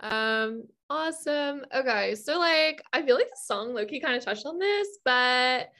Um, 0.00 0.64
awesome. 0.90 1.64
Okay, 1.74 2.14
so 2.14 2.38
like 2.38 2.82
I 2.92 3.02
feel 3.02 3.16
like 3.16 3.30
the 3.30 3.40
song 3.40 3.70
lowkey 3.70 4.02
kind 4.02 4.16
of 4.16 4.24
touched 4.24 4.46
on 4.46 4.58
this, 4.58 4.98
but 5.04 5.70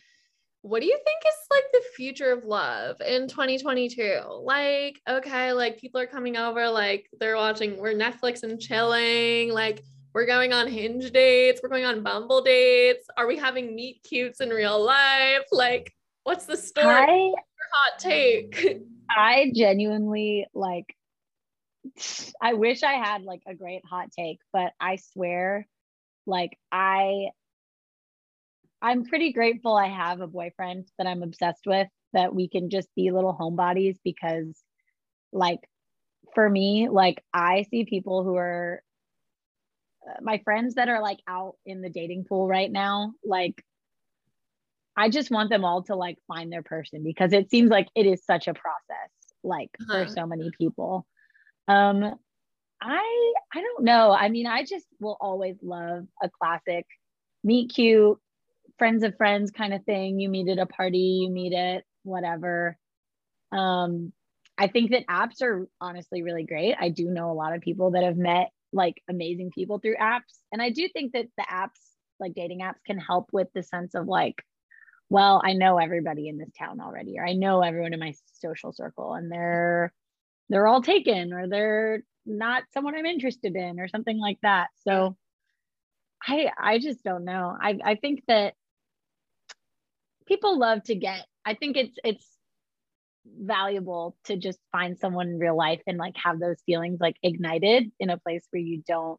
what 0.62 0.80
do 0.80 0.86
you 0.86 0.96
think 1.04 1.20
is 1.26 1.34
like 1.50 1.64
the 1.72 1.82
future 1.96 2.30
of 2.30 2.44
love 2.44 3.00
in 3.00 3.26
2022? 3.26 4.20
Like, 4.42 5.00
okay, 5.08 5.52
like 5.52 5.78
people 5.78 6.00
are 6.00 6.06
coming 6.06 6.36
over, 6.36 6.68
like 6.68 7.10
they're 7.18 7.34
watching, 7.34 7.78
we're 7.78 7.94
Netflix 7.94 8.44
and 8.44 8.60
chilling, 8.60 9.52
like 9.52 9.82
we're 10.14 10.26
going 10.26 10.52
on 10.52 10.68
hinge 10.68 11.10
dates, 11.10 11.60
we're 11.62 11.68
going 11.68 11.84
on 11.84 12.04
Bumble 12.04 12.42
dates. 12.42 13.06
Are 13.16 13.26
we 13.26 13.36
having 13.36 13.74
meet 13.74 14.04
cutes 14.04 14.40
in 14.40 14.50
real 14.50 14.80
life? 14.80 15.46
Like, 15.50 15.92
what's 16.22 16.46
the 16.46 16.56
story? 16.56 16.86
I 16.86 17.32
Hot 17.72 17.98
take. 17.98 18.82
I 19.10 19.50
genuinely 19.54 20.46
like 20.54 20.94
I 22.40 22.54
wish 22.54 22.82
I 22.82 22.92
had 22.94 23.22
like 23.22 23.42
a 23.46 23.54
great 23.54 23.84
hot 23.84 24.10
take, 24.12 24.38
but 24.52 24.72
I 24.80 24.96
swear 24.96 25.66
like 26.26 26.58
I 26.70 27.30
I'm 28.80 29.04
pretty 29.04 29.32
grateful 29.32 29.74
I 29.76 29.88
have 29.88 30.20
a 30.20 30.26
boyfriend 30.26 30.88
that 30.98 31.06
I'm 31.06 31.22
obsessed 31.22 31.66
with 31.66 31.88
that 32.12 32.34
we 32.34 32.48
can 32.48 32.68
just 32.68 32.88
be 32.94 33.10
little 33.10 33.36
homebodies 33.38 33.96
because 34.04 34.60
like 35.32 35.60
for 36.34 36.48
me 36.48 36.88
like 36.90 37.22
I 37.32 37.62
see 37.70 37.84
people 37.84 38.24
who 38.24 38.36
are 38.36 38.82
uh, 40.08 40.20
my 40.20 40.38
friends 40.44 40.74
that 40.74 40.88
are 40.88 41.00
like 41.00 41.20
out 41.28 41.56
in 41.64 41.80
the 41.80 41.90
dating 41.90 42.24
pool 42.24 42.46
right 42.48 42.70
now 42.70 43.12
like 43.24 43.64
I 44.96 45.08
just 45.08 45.30
want 45.30 45.48
them 45.48 45.64
all 45.64 45.82
to 45.84 45.96
like 45.96 46.18
find 46.28 46.52
their 46.52 46.62
person 46.62 47.02
because 47.02 47.32
it 47.32 47.50
seems 47.50 47.70
like 47.70 47.88
it 47.94 48.06
is 48.06 48.24
such 48.24 48.46
a 48.46 48.54
process 48.54 49.10
like 49.42 49.70
Uh-huh. 49.80 50.04
for 50.04 50.08
so 50.08 50.26
many 50.26 50.50
people. 50.58 51.06
Um 51.68 52.14
I 52.82 53.32
I 53.54 53.60
don't 53.62 53.84
know. 53.84 54.12
I 54.12 54.28
mean, 54.28 54.46
I 54.46 54.64
just 54.64 54.86
will 55.00 55.16
always 55.20 55.56
love 55.62 56.06
a 56.22 56.30
classic 56.30 56.86
meet 57.44 57.72
cute 57.74 58.18
friends 58.78 59.04
of 59.04 59.16
friends 59.16 59.50
kind 59.52 59.74
of 59.74 59.84
thing. 59.84 60.20
You 60.20 60.28
meet 60.28 60.48
at 60.48 60.58
a 60.58 60.66
party, 60.66 61.20
you 61.22 61.30
meet 61.30 61.54
at 61.54 61.84
whatever. 62.04 62.76
Um 63.52 64.12
I 64.58 64.68
think 64.68 64.90
that 64.92 65.06
apps 65.08 65.42
are 65.42 65.68
honestly 65.80 66.22
really 66.22 66.44
great. 66.44 66.76
I 66.80 66.90
do 66.90 67.06
know 67.10 67.30
a 67.30 67.34
lot 67.34 67.54
of 67.54 67.62
people 67.62 67.92
that 67.92 68.04
have 68.04 68.16
met 68.18 68.50
like 68.72 69.02
amazing 69.08 69.50
people 69.52 69.78
through 69.78 69.96
apps. 69.96 70.40
And 70.52 70.62
I 70.62 70.70
do 70.70 70.88
think 70.92 71.12
that 71.12 71.26
the 71.38 71.44
apps, 71.50 71.80
like 72.20 72.34
dating 72.34 72.60
apps, 72.60 72.82
can 72.86 72.98
help 72.98 73.30
with 73.32 73.48
the 73.54 73.62
sense 73.62 73.94
of 73.94 74.08
like, 74.08 74.42
well, 75.10 75.42
I 75.44 75.54
know 75.54 75.78
everybody 75.78 76.28
in 76.28 76.38
this 76.38 76.52
town 76.58 76.80
already, 76.80 77.18
or 77.18 77.26
I 77.26 77.34
know 77.34 77.62
everyone 77.62 77.92
in 77.94 78.00
my 78.00 78.14
social 78.34 78.72
circle, 78.72 79.14
and 79.14 79.30
they're 79.30 79.92
they're 80.52 80.66
all 80.66 80.82
taken, 80.82 81.32
or 81.32 81.48
they're 81.48 82.02
not 82.26 82.64
someone 82.74 82.94
I'm 82.94 83.06
interested 83.06 83.56
in, 83.56 83.80
or 83.80 83.88
something 83.88 84.18
like 84.18 84.38
that. 84.42 84.68
So 84.86 85.16
I 86.26 86.50
I 86.58 86.78
just 86.78 87.02
don't 87.02 87.24
know. 87.24 87.56
I 87.60 87.78
I 87.84 87.94
think 87.96 88.22
that 88.28 88.54
people 90.26 90.58
love 90.58 90.82
to 90.84 90.94
get. 90.94 91.26
I 91.44 91.54
think 91.54 91.76
it's 91.76 91.96
it's 92.04 92.26
valuable 93.24 94.16
to 94.24 94.36
just 94.36 94.58
find 94.72 94.98
someone 94.98 95.28
in 95.28 95.38
real 95.38 95.56
life 95.56 95.80
and 95.86 95.96
like 95.96 96.16
have 96.16 96.38
those 96.38 96.60
feelings 96.66 96.98
like 97.00 97.16
ignited 97.22 97.90
in 97.98 98.10
a 98.10 98.18
place 98.18 98.46
where 98.50 98.60
you 98.60 98.82
don't 98.86 99.18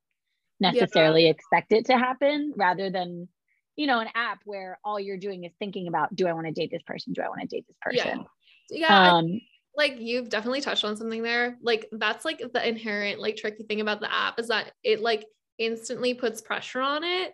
necessarily 0.59 1.27
expect 1.27 1.71
it 1.71 1.86
to 1.86 1.97
happen 1.97 2.53
rather 2.55 2.89
than 2.89 3.27
you 3.75 3.88
know 3.88 3.99
an 3.99 4.09
app 4.13 4.39
where 4.45 4.77
all 4.84 4.99
you're 4.99 5.17
doing 5.17 5.45
is 5.45 5.53
thinking 5.57 5.88
about 5.88 6.13
do 6.15 6.27
i 6.27 6.34
want 6.34 6.45
to 6.45 6.51
date 6.51 6.69
this 6.69 6.84
person 6.84 7.13
do 7.13 7.21
i 7.21 7.29
want 7.29 7.41
to 7.41 7.47
date 7.47 7.65
this 7.67 7.77
person 7.81 8.25
Yeah, 8.69 8.88
I 8.89 9.09
um 9.09 9.39
like 9.76 9.95
you've 9.99 10.30
definitely 10.30 10.61
touched 10.61 10.86
on 10.86 10.95
something 10.95 11.24
there. 11.24 11.57
Like 11.61 11.88
that's 11.91 12.26
like 12.26 12.41
the 12.53 12.67
inherent 12.67 13.19
like 13.19 13.38
tricky 13.38 13.63
thing 13.63 13.82
about 13.82 13.99
the 14.01 14.13
app 14.13 14.39
is 14.39 14.47
that 14.49 14.71
it 14.84 15.01
like 15.01 15.26
instantly 15.57 16.13
puts 16.13 16.41
pressure 16.41 16.82
on 16.82 17.03
it. 17.03 17.34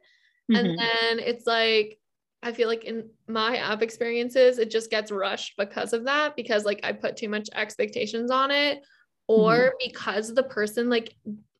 mhm. 0.49 0.57
And 0.57 0.79
then 0.79 1.19
it's 1.19 1.45
like 1.45 1.97
I 2.41 2.53
feel 2.53 2.69
like 2.69 2.85
in 2.85 3.09
my 3.27 3.57
app 3.57 3.81
experiences, 3.81 4.59
it 4.59 4.71
just 4.71 4.89
gets 4.89 5.11
rushed 5.11 5.55
because 5.57 5.91
of 5.91 6.05
that, 6.05 6.37
because 6.37 6.63
like 6.63 6.79
I 6.83 6.93
put 6.93 7.17
too 7.17 7.27
much 7.27 7.49
expectations 7.53 8.31
on 8.31 8.49
it, 8.51 8.81
or 9.27 9.73
because 9.85 10.33
the 10.33 10.43
person 10.43 10.89
like 10.89 11.13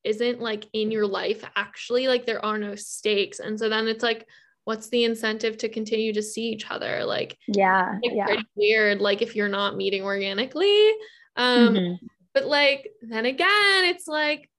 isn't 0.05 0.39
like 0.39 0.65
in 0.71 0.91
your 0.91 1.05
life 1.05 1.43
actually, 1.57 2.07
like 2.07 2.25
there 2.25 2.43
are 2.43 2.57
no 2.57 2.75
stakes. 2.75 3.39
And 3.39 3.59
so 3.59 3.67
then 3.67 3.87
it's 3.89 4.03
like, 4.03 4.25
what's 4.65 4.89
the 4.89 5.03
incentive 5.03 5.57
to 5.57 5.69
continue 5.69 6.13
to 6.13 6.21
see 6.21 6.43
each 6.49 6.69
other? 6.69 7.03
Like 7.05 7.37
yeah 7.47 7.97
yeah 8.03 8.25
pretty 8.25 8.43
weird 8.55 9.01
like 9.01 9.21
if 9.21 9.35
you're 9.35 9.47
not 9.49 9.75
meeting 9.75 10.03
organically 10.03 10.89
um 11.35 11.73
Mhm. 11.75 11.97
but 12.33 12.45
like 12.45 12.89
then 13.01 13.25
again 13.25 13.85
it's 13.85 14.07
like 14.07 14.49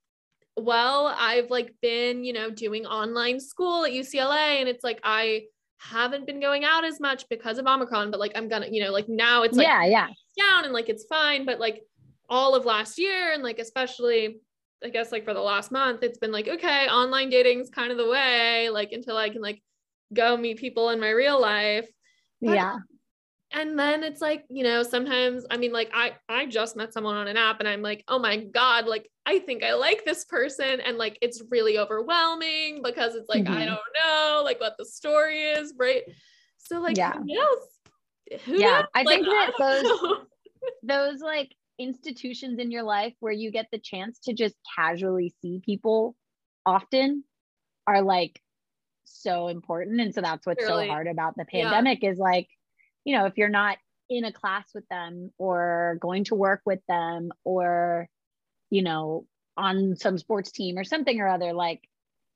well 0.57 1.15
i've 1.19 1.51
like 1.51 1.75
been 1.83 2.25
you 2.25 2.33
know 2.33 2.51
doing 2.51 2.87
online 2.87 3.39
school 3.41 3.85
at 3.85 3.93
ucla 3.93 4.59
and 4.61 4.69
it's 4.69 4.85
like 4.85 5.01
i 5.05 5.43
haven't 5.79 6.27
been 6.27 6.41
going 6.41 6.65
out 6.65 6.85
as 6.85 7.01
much 7.01 7.25
because 7.29 7.59
of 7.59 7.67
omicron 7.67 8.11
but 8.11 8.21
like 8.21 8.33
i'm 8.35 8.49
gonna 8.49 8.67
you 8.71 8.83
know 8.83 8.91
like 8.93 9.09
now 9.09 9.43
it's 9.43 9.57
like 9.57 9.67
yeah 9.67 9.85
yeah 9.85 10.07
down 10.39 10.65
and 10.65 10.73
like 10.73 10.89
it's 10.89 11.05
fine 11.05 11.45
but 11.47 11.59
like 11.61 11.83
all 12.29 12.55
of 12.55 12.65
last 12.65 12.99
year 12.99 13.33
and 13.33 13.43
like 13.43 13.59
especially 13.59 14.37
i 14.85 14.89
guess 14.89 15.11
like 15.13 15.25
for 15.25 15.35
the 15.35 15.41
last 15.41 15.71
month 15.73 16.03
it's 16.03 16.19
been 16.19 16.33
like 16.33 16.49
okay 16.49 16.87
online 16.89 17.31
dating's 17.31 17.71
kind 17.71 17.91
of 17.91 17.97
the 17.99 18.09
way 18.09 18.69
like 18.71 18.93
until 18.93 19.17
i 19.17 19.29
can 19.31 19.41
like 19.43 19.63
go 20.13 20.37
meet 20.37 20.59
people 20.59 20.91
in 20.91 21.01
my 21.01 21.11
real 21.11 21.41
life 21.41 21.89
But- 22.41 22.55
yeah 22.55 22.77
and 23.53 23.77
then 23.77 24.05
it's 24.05 24.21
like 24.21 24.45
you 24.49 24.63
know 24.63 24.83
sometimes 24.85 25.45
i 25.51 25.57
mean 25.57 25.73
like 25.73 25.91
i 25.93 26.13
i 26.29 26.47
just 26.47 26.77
met 26.77 26.93
someone 26.93 27.17
on 27.17 27.27
an 27.27 27.37
app 27.37 27.59
and 27.59 27.69
i'm 27.69 27.83
like 27.83 28.05
oh 28.07 28.19
my 28.19 28.37
god 28.37 28.87
like 28.87 29.09
i 29.27 29.41
think 29.41 29.65
i 29.65 29.75
like 29.75 30.05
this 30.05 30.25
person 30.25 30.81
and 30.81 30.99
like 30.99 31.19
it's 31.21 31.43
really 31.51 31.77
overwhelming 31.79 32.81
because 32.83 33.17
it's 33.17 33.29
like 33.29 33.47
i 33.49 33.63
Mhm. 33.63 33.67
don't 33.67 34.05
know 34.05 34.43
like 34.45 34.61
what 34.61 34.77
the 34.79 34.85
story 34.85 35.43
is 35.43 35.75
right 35.77 36.03
so 36.59 36.81
like 36.81 36.97
Yeah. 36.97 37.15
who 37.15 37.25
knows 37.25 38.43
who 38.45 38.55
Yeah, 38.61 38.71
knows? 38.83 38.85
I 38.95 39.03
Like, 39.03 39.15
think 39.17 39.27
that 39.27 39.53
don't 39.59 39.83
those- 39.83 40.03
know. 40.03 40.19
those 40.85 41.21
like 41.21 41.53
institutions 41.81 42.61
in 42.61 42.71
your 42.71 42.85
life 42.85 43.15
where 43.19 43.33
you 43.33 43.51
get 43.51 43.67
the 43.73 43.79
chance 43.81 44.21
to 44.21 44.33
just 44.33 44.55
casually 44.77 45.35
see 45.43 45.61
people 45.65 46.15
often 46.65 47.25
are 47.89 48.03
like 48.03 48.41
so 49.11 49.49
important. 49.49 50.01
And 50.01 50.15
so 50.15 50.21
that's 50.21 50.47
what's 50.47 50.67
so 50.67 50.87
hard 50.87 51.07
about 51.07 51.35
the 51.37 51.47
Yeah. 51.53 51.65
pandemic 51.65 52.05
is 52.05 52.19
like 52.19 52.49
you 53.05 53.17
know 53.17 53.27
if 53.27 53.37
you're 53.37 53.49
not 53.49 53.79
in 54.09 54.25
a 54.25 54.33
class 54.33 54.69
with 54.75 54.87
them 54.89 55.31
or 55.39 55.99
going 56.01 56.25
to 56.25 56.35
work 56.35 56.63
with 56.67 56.81
them 56.89 57.31
or 57.45 58.09
you 58.71 58.83
know 58.83 59.27
on 59.57 59.97
some 59.97 60.19
sports 60.19 60.51
team 60.53 60.79
or 60.79 60.85
something 60.85 61.21
or 61.21 61.29
other 61.29 61.53
like 61.53 61.81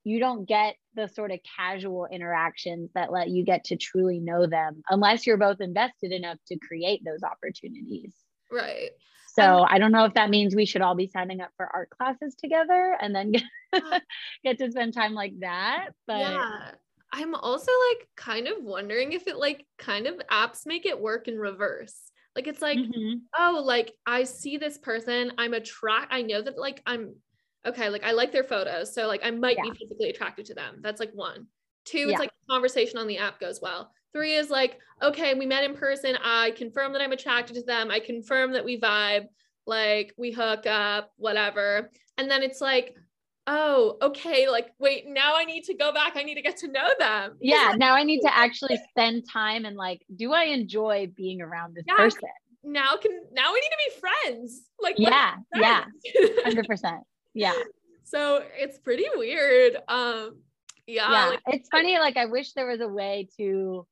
you 0.05 0.21
don't 0.21 0.47
get 0.47 0.77
the 0.95 1.09
sort 1.09 1.31
of 1.31 1.41
casual 1.57 2.07
interactions 2.11 2.91
that 2.95 3.11
let 3.11 3.29
you 3.31 3.45
get 3.45 3.65
to 3.65 3.77
truly 3.77 4.21
know 4.21 4.47
them 4.47 4.83
unless 4.91 5.27
you're 5.27 5.39
both 5.39 5.61
invested 5.61 6.13
enough 6.13 6.39
to 6.47 6.59
create 6.59 7.03
those 7.05 7.23
opportunities. 7.23 8.15
Right 8.53 8.91
so 9.39 9.43
And- 9.43 9.67
I 9.71 9.79
don't 9.79 9.93
know 9.93 10.05
if 10.05 10.15
that 10.15 10.31
means 10.31 10.55
we 10.55 10.65
should 10.67 10.83
all 10.83 10.95
be 10.95 11.07
signing 11.09 11.41
up 11.41 11.51
for 11.57 11.67
art 11.75 11.91
classes 11.91 12.35
together 12.35 12.97
and 13.01 13.15
then 13.15 13.33
get, 13.33 13.43
get 14.45 14.59
to 14.59 14.71
spend 14.71 14.95
time 14.95 15.15
like 15.15 15.35
that. 15.41 15.91
But 16.07 16.21
yeah 16.21 16.71
i'm 17.17 17.33
also 17.37 17.71
like 17.91 18.09
kind 18.17 18.49
of 18.49 18.57
wondering 18.65 19.13
if 19.13 19.29
it 19.29 19.37
like 19.37 19.65
kind 19.79 20.09
of 20.09 20.17
apps 20.33 20.67
make 20.67 20.85
it 20.85 21.01
work 21.01 21.29
in 21.29 21.39
reverse 21.39 22.11
like 22.35 22.49
it's 22.49 22.61
like 22.61 22.77
Mhm. 22.77 23.21
oh 23.39 23.63
like 23.65 23.93
i 24.05 24.25
see 24.25 24.57
this 24.57 24.79
person 24.79 25.31
i'm 25.39 25.55
attract 25.55 26.13
i 26.13 26.23
know 26.23 26.43
that 26.43 26.59
like 26.59 26.83
i'm 26.87 27.15
okay 27.65 27.89
like 27.89 28.03
i 28.03 28.11
like 28.11 28.33
their 28.33 28.43
photos 28.43 28.93
so 28.93 29.07
like 29.07 29.21
i 29.23 29.31
might 29.31 29.57
Yeah. 29.59 29.71
be 29.71 29.79
physically 29.79 30.11
attracted 30.11 30.47
to 30.47 30.55
them 30.55 30.79
that's 30.81 30.99
like 30.99 31.13
one 31.13 31.47
two 31.85 31.99
Yeah. 31.99 32.09
it's 32.11 32.19
like 32.19 32.31
conversation 32.51 32.99
on 32.99 33.07
the 33.07 33.19
app 33.19 33.39
goes 33.39 33.61
well 33.63 33.93
Three 34.15 34.35
is 34.35 34.49
like, 34.49 34.79
okay, 35.03 35.35
we 35.35 35.45
met 35.45 35.65
in 35.65 35.75
person. 35.75 36.17
I 36.23 36.53
confirm 36.53 36.93
that 36.93 37.03
I'm 37.03 37.13
attracted 37.13 37.57
to 37.57 37.63
them. 37.63 37.91
I 37.91 37.99
confirm 38.01 38.53
that 38.53 38.65
we 38.65 38.81
vibe, 38.81 39.27
like 39.67 40.15
we 40.17 40.31
hook 40.31 40.67
up, 40.67 41.11
whatever. 41.17 41.91
And 42.17 42.31
then 42.31 42.43
it's 42.43 42.61
like, 42.61 42.95
oh, 43.47 43.99
okay, 44.01 44.49
like, 44.49 44.71
wait, 44.79 45.05
now 45.07 45.35
I 45.37 45.45
need 45.45 45.65
to 45.65 45.75
go 45.75 45.93
back. 45.93 46.13
I 46.17 46.23
need 46.23 46.37
to 46.37 46.43
get 46.43 46.57
to 46.59 46.69
know 46.69 46.89
them. 46.99 47.37
Yeah. 47.41 47.75
Now 47.77 47.95
I 47.95 48.05
need 48.05 48.21
to 48.21 48.35
actually 48.35 48.79
spend 48.91 49.25
time 49.31 49.65
and 49.65 49.77
like, 49.77 50.03
do 50.15 50.33
I 50.33 50.45
enjoy 50.45 51.11
being 51.15 51.43
around 51.43 51.75
this 51.75 51.85
Yeah, 51.87 51.97
person? 51.97 52.21
Now 52.63 52.97
can 52.97 53.11
now 53.33 53.53
we 53.53 53.61
need 53.61 53.69
to 53.69 53.91
be 53.91 54.01
friends. 54.01 54.63
Like 54.81 54.95
Yeah. 54.97 55.35
be 55.53 55.61
Yeah. 55.61 55.85
Hundred 56.45 56.67
percent. 56.67 57.03
Yeah. 57.35 57.53
so 58.05 58.43
it's 58.57 58.79
pretty 58.79 59.05
weird. 59.17 59.77
Um 59.89 60.37
yeah, 60.87 61.11
yeah. 61.11 61.27
like 61.27 61.41
it's 61.49 61.69
funny. 61.69 61.99
Like 61.99 62.17
I 62.17 62.27
wish 62.27 62.53
there 62.53 62.67
was 62.67 62.81
a 62.81 62.89
way 62.89 63.29
to 63.37 63.87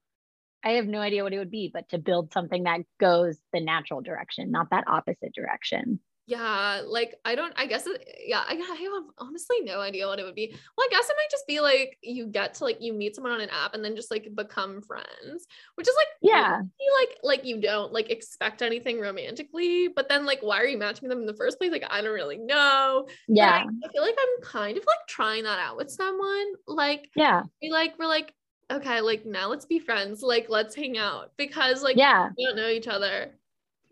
I 0.64 0.70
have 0.72 0.86
no 0.86 1.00
idea 1.00 1.22
what 1.24 1.32
it 1.32 1.38
would 1.38 1.50
be, 1.50 1.70
but 1.72 1.88
to 1.90 1.98
build 1.98 2.32
something 2.32 2.64
that 2.64 2.80
goes 3.00 3.36
the 3.52 3.60
natural 3.60 4.00
direction, 4.00 4.50
not 4.50 4.70
that 4.70 4.84
opposite 4.86 5.34
direction. 5.34 6.00
yeah, 6.26 6.82
like 6.86 7.16
I 7.24 7.34
don't 7.34 7.52
I 7.56 7.66
guess 7.66 7.84
it, 7.86 8.06
yeah, 8.26 8.42
I, 8.46 8.52
I 8.54 8.56
have 8.94 9.02
honestly 9.18 9.56
no 9.62 9.80
idea 9.80 10.06
what 10.06 10.20
it 10.20 10.24
would 10.24 10.36
be. 10.36 10.48
Well, 10.76 10.86
I 10.86 10.90
guess 10.90 11.10
it 11.10 11.16
might 11.18 11.30
just 11.32 11.46
be 11.48 11.58
like 11.60 11.98
you 12.00 12.26
get 12.26 12.54
to 12.54 12.64
like 12.64 12.78
you 12.80 12.92
meet 12.92 13.16
someone 13.16 13.32
on 13.32 13.40
an 13.40 13.50
app 13.50 13.74
and 13.74 13.84
then 13.84 13.96
just 13.96 14.10
like 14.10 14.28
become 14.36 14.82
friends, 14.82 15.46
which 15.74 15.88
is 15.88 15.94
like 15.98 16.06
Yeah. 16.22 16.60
like 17.00 17.18
like 17.24 17.44
you 17.44 17.60
don't 17.60 17.92
like 17.92 18.10
expect 18.10 18.62
anything 18.62 19.00
romantically, 19.00 19.88
but 19.88 20.08
then 20.08 20.24
like 20.24 20.40
why 20.42 20.60
are 20.60 20.66
you 20.66 20.78
matching 20.78 21.08
them 21.08 21.20
in 21.20 21.26
the 21.26 21.34
first 21.34 21.58
place? 21.58 21.72
Like 21.72 21.84
I 21.90 22.00
don't 22.02 22.14
really 22.14 22.38
know. 22.38 23.08
Yeah. 23.26 23.50
I, 23.50 23.62
I 23.84 23.88
feel 23.92 24.02
like 24.02 24.16
I'm 24.18 24.42
kind 24.44 24.78
of 24.78 24.84
like 24.86 25.06
trying 25.08 25.42
that 25.42 25.58
out 25.58 25.76
with 25.76 25.90
someone. 25.90 26.46
Like 26.68 27.08
Yeah. 27.16 27.42
we 27.60 27.70
like 27.72 27.98
we're 27.98 28.06
like 28.06 28.32
okay, 28.72 29.00
like 29.00 29.24
now 29.26 29.48
let's 29.48 29.64
be 29.66 29.78
friends. 29.78 30.22
Like 30.22 30.46
let's 30.48 30.74
hang 30.74 30.98
out 30.98 31.32
because 31.36 31.82
like 31.82 31.96
Yeah. 31.96 32.30
we 32.36 32.44
don't 32.44 32.56
know 32.56 32.68
each 32.68 32.88
other. 32.88 33.32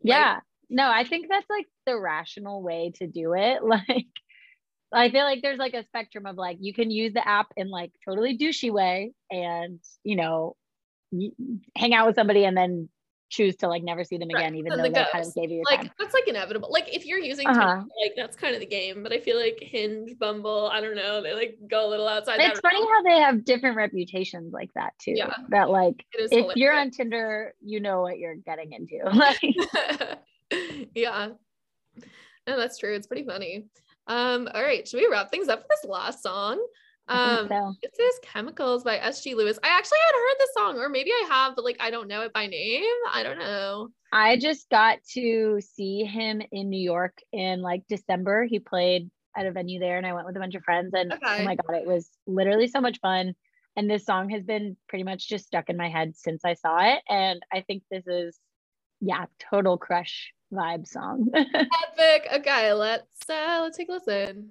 Yeah. 0.02 0.40
No, 0.68 0.88
I 0.90 1.04
think 1.04 1.26
that's 1.28 1.48
like 1.50 1.66
the 1.86 1.98
rational 1.98 2.62
way 2.62 2.92
to 2.96 3.06
do 3.06 3.34
it. 3.34 3.60
Like, 4.92 5.08
I 5.08 5.10
feel 5.10 5.22
like 5.24 5.40
there's 5.40 5.58
like 5.58 5.74
a 5.74 5.84
spectrum 5.84 6.26
of 6.26 6.36
like, 6.36 6.56
you 6.60 6.74
can 6.74 6.90
use 6.90 7.12
the 7.12 7.26
app 7.26 7.46
in 7.56 7.70
like 7.70 7.92
totally 8.04 8.36
douchey 8.36 8.72
way 8.72 9.12
and, 9.30 9.78
you 10.02 10.16
know, 10.16 10.56
hang 11.76 11.94
out 11.94 12.06
with 12.08 12.16
somebody 12.16 12.44
and 12.44 12.56
then 12.56 12.88
choose 13.30 13.56
to 13.56 13.68
like 13.68 13.82
never 13.82 14.04
see 14.04 14.18
them 14.18 14.28
Right, 14.34 14.40
again, 14.42 14.56
even 14.56 14.72
and 14.72 14.80
though 14.80 14.84
the 14.84 14.90
they 14.90 15.06
kind 15.10 15.24
of 15.24 15.34
gave 15.34 15.50
you 15.50 15.56
your 15.56 15.64
Like 15.70 15.80
time. 15.82 15.90
that's 15.98 16.12
like 16.12 16.28
inevitable. 16.28 16.68
Like 16.70 16.94
if 16.94 17.06
you're 17.06 17.18
using 17.18 17.46
Uh-huh. 17.46 17.76
Tinder, 17.76 17.86
like 18.02 18.12
that's 18.16 18.36
kind 18.36 18.54
of 18.54 18.60
the 18.60 18.66
game. 18.66 19.02
But 19.02 19.12
I 19.12 19.20
feel 19.20 19.38
like 19.38 19.58
Hinge, 19.60 20.18
Bumble, 20.18 20.68
I 20.72 20.80
don't 20.80 20.96
know, 20.96 21.22
they 21.22 21.32
like 21.32 21.56
go 21.70 21.86
a 21.86 21.88
little 21.88 22.08
outside. 22.08 22.40
It's 22.40 22.60
funny 22.60 22.80
how 22.82 23.02
they 23.02 23.20
have 23.20 23.44
different 23.44 23.76
reputations 23.76 24.52
like 24.52 24.70
that 24.74 24.92
too. 24.98 25.12
Yeah. 25.16 25.32
That 25.48 25.70
like, 25.70 26.04
if 26.12 26.56
you're 26.56 26.74
on 26.74 26.90
Tinder, 26.90 27.54
you 27.60 27.80
know 27.80 28.02
what 28.02 28.18
you're 28.18 28.34
getting 28.36 28.72
into. 28.72 28.98
Like, 30.52 30.88
yeah. 30.94 31.28
No, 32.46 32.56
that's 32.58 32.78
true. 32.78 32.94
It's 32.94 33.06
pretty 33.06 33.24
funny. 33.24 33.66
Um, 34.06 34.48
all 34.52 34.62
right, 34.62 34.86
should 34.88 34.98
we 34.98 35.08
wrap 35.08 35.30
things 35.30 35.48
up 35.48 35.60
for 35.62 35.66
this 35.70 35.84
last 35.88 36.22
song? 36.22 36.60
Um, 37.10 37.48
so. 37.48 37.74
it 37.82 37.94
says 37.96 38.20
Chemicals 38.22 38.84
by 38.84 38.98
SG 38.98 39.34
Lewis. 39.34 39.58
I 39.62 39.68
actually 39.68 39.98
had 40.06 40.14
heard 40.14 40.36
this 40.38 40.54
song, 40.54 40.78
or 40.78 40.88
maybe 40.88 41.10
I 41.10 41.26
have, 41.28 41.56
but 41.56 41.64
like 41.64 41.76
I 41.80 41.90
don't 41.90 42.08
know 42.08 42.22
it 42.22 42.32
by 42.32 42.46
name. 42.46 42.84
I 43.12 43.22
don't 43.22 43.38
know. 43.38 43.88
I 44.12 44.36
just 44.36 44.68
got 44.70 44.98
to 45.12 45.60
see 45.60 46.04
him 46.04 46.40
in 46.52 46.68
New 46.70 46.80
York 46.82 47.18
in 47.32 47.62
like 47.62 47.82
December. 47.88 48.44
He 48.44 48.58
played 48.58 49.10
at 49.36 49.46
a 49.46 49.52
venue 49.52 49.78
there 49.78 49.96
and 49.96 50.06
I 50.06 50.12
went 50.12 50.26
with 50.26 50.36
a 50.36 50.40
bunch 50.40 50.54
of 50.54 50.64
friends 50.64 50.92
and 50.94 51.12
Okay. 51.12 51.40
oh 51.40 51.44
my 51.44 51.56
god, 51.56 51.76
it 51.76 51.86
was 51.86 52.10
literally 52.26 52.68
so 52.68 52.80
much 52.80 52.98
fun. 53.00 53.34
And 53.76 53.88
this 53.88 54.04
song 54.04 54.28
has 54.30 54.42
been 54.42 54.76
pretty 54.88 55.04
much 55.04 55.28
just 55.28 55.46
stuck 55.46 55.68
in 55.68 55.76
my 55.76 55.88
head 55.88 56.16
since 56.16 56.44
I 56.44 56.54
saw 56.54 56.78
it. 56.94 57.02
And 57.08 57.40
I 57.52 57.60
think 57.60 57.84
this 57.90 58.06
is 58.06 58.38
yeah, 59.00 59.26
total 59.38 59.78
crush 59.78 60.32
vibe 60.52 60.86
song. 60.86 61.28
Epic. 61.34 62.28
Okay, 62.34 62.72
let's 62.72 63.28
uh 63.28 63.60
let's 63.62 63.76
take 63.76 63.88
a 63.88 63.92
listen. 63.92 64.50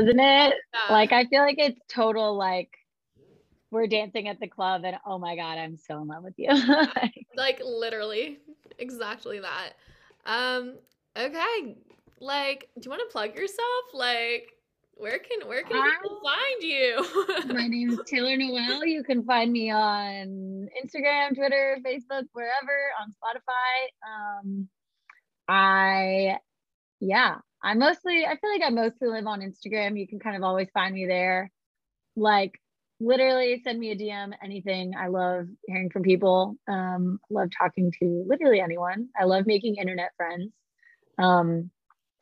Doesn't 0.00 0.20
it? 0.20 0.54
yeah. 0.54 0.92
Like 0.92 1.12
I 1.12 1.24
feel 1.26 1.42
like 1.42 1.58
it's 1.58 1.80
total 1.88 2.36
like 2.36 2.70
we're 3.70 3.86
dancing 3.86 4.28
at 4.28 4.40
the 4.40 4.46
club 4.46 4.82
and 4.84 4.96
oh 5.06 5.18
my 5.18 5.36
god, 5.36 5.58
I'm 5.58 5.76
so 5.76 6.00
in 6.02 6.08
love 6.08 6.22
with 6.22 6.34
you. 6.36 6.50
like 7.36 7.60
literally 7.64 8.38
exactly 8.78 9.40
that 9.40 9.72
um 10.26 10.74
okay 11.16 11.76
like 12.20 12.68
do 12.74 12.82
you 12.84 12.90
want 12.90 13.00
to 13.00 13.10
plug 13.10 13.34
yourself 13.34 13.84
like 13.94 14.52
where 14.96 15.18
can 15.18 15.46
where 15.48 15.62
can 15.62 15.90
people 15.92 16.20
find 16.22 16.62
you 16.62 17.06
My 17.54 17.66
name 17.68 17.90
is 17.90 18.00
Taylor 18.06 18.36
Noel. 18.36 18.84
You 18.86 19.02
can 19.04 19.24
find 19.24 19.52
me 19.52 19.70
on 19.70 20.68
Instagram, 20.82 21.34
Twitter, 21.34 21.78
Facebook, 21.84 22.24
wherever, 22.32 22.92
on 23.00 23.12
Spotify. 23.12 24.40
Um, 24.40 24.68
I, 25.48 26.38
yeah, 27.00 27.36
I 27.62 27.74
mostly, 27.74 28.24
I 28.26 28.36
feel 28.36 28.50
like 28.50 28.62
I 28.64 28.70
mostly 28.70 29.08
live 29.08 29.26
on 29.26 29.40
Instagram. 29.40 29.98
You 29.98 30.06
can 30.06 30.18
kind 30.18 30.36
of 30.36 30.42
always 30.42 30.68
find 30.72 30.94
me 30.94 31.06
there. 31.06 31.50
Like, 32.16 32.52
literally 33.00 33.60
send 33.62 33.78
me 33.78 33.90
a 33.90 33.96
DM, 33.96 34.32
anything. 34.42 34.94
I 34.98 35.08
love 35.08 35.46
hearing 35.66 35.90
from 35.90 36.02
people. 36.02 36.56
Um, 36.68 37.18
love 37.30 37.48
talking 37.56 37.92
to 38.00 38.24
literally 38.26 38.60
anyone. 38.60 39.08
I 39.18 39.24
love 39.24 39.46
making 39.46 39.76
internet 39.76 40.10
friends. 40.16 40.52
Um, 41.18 41.70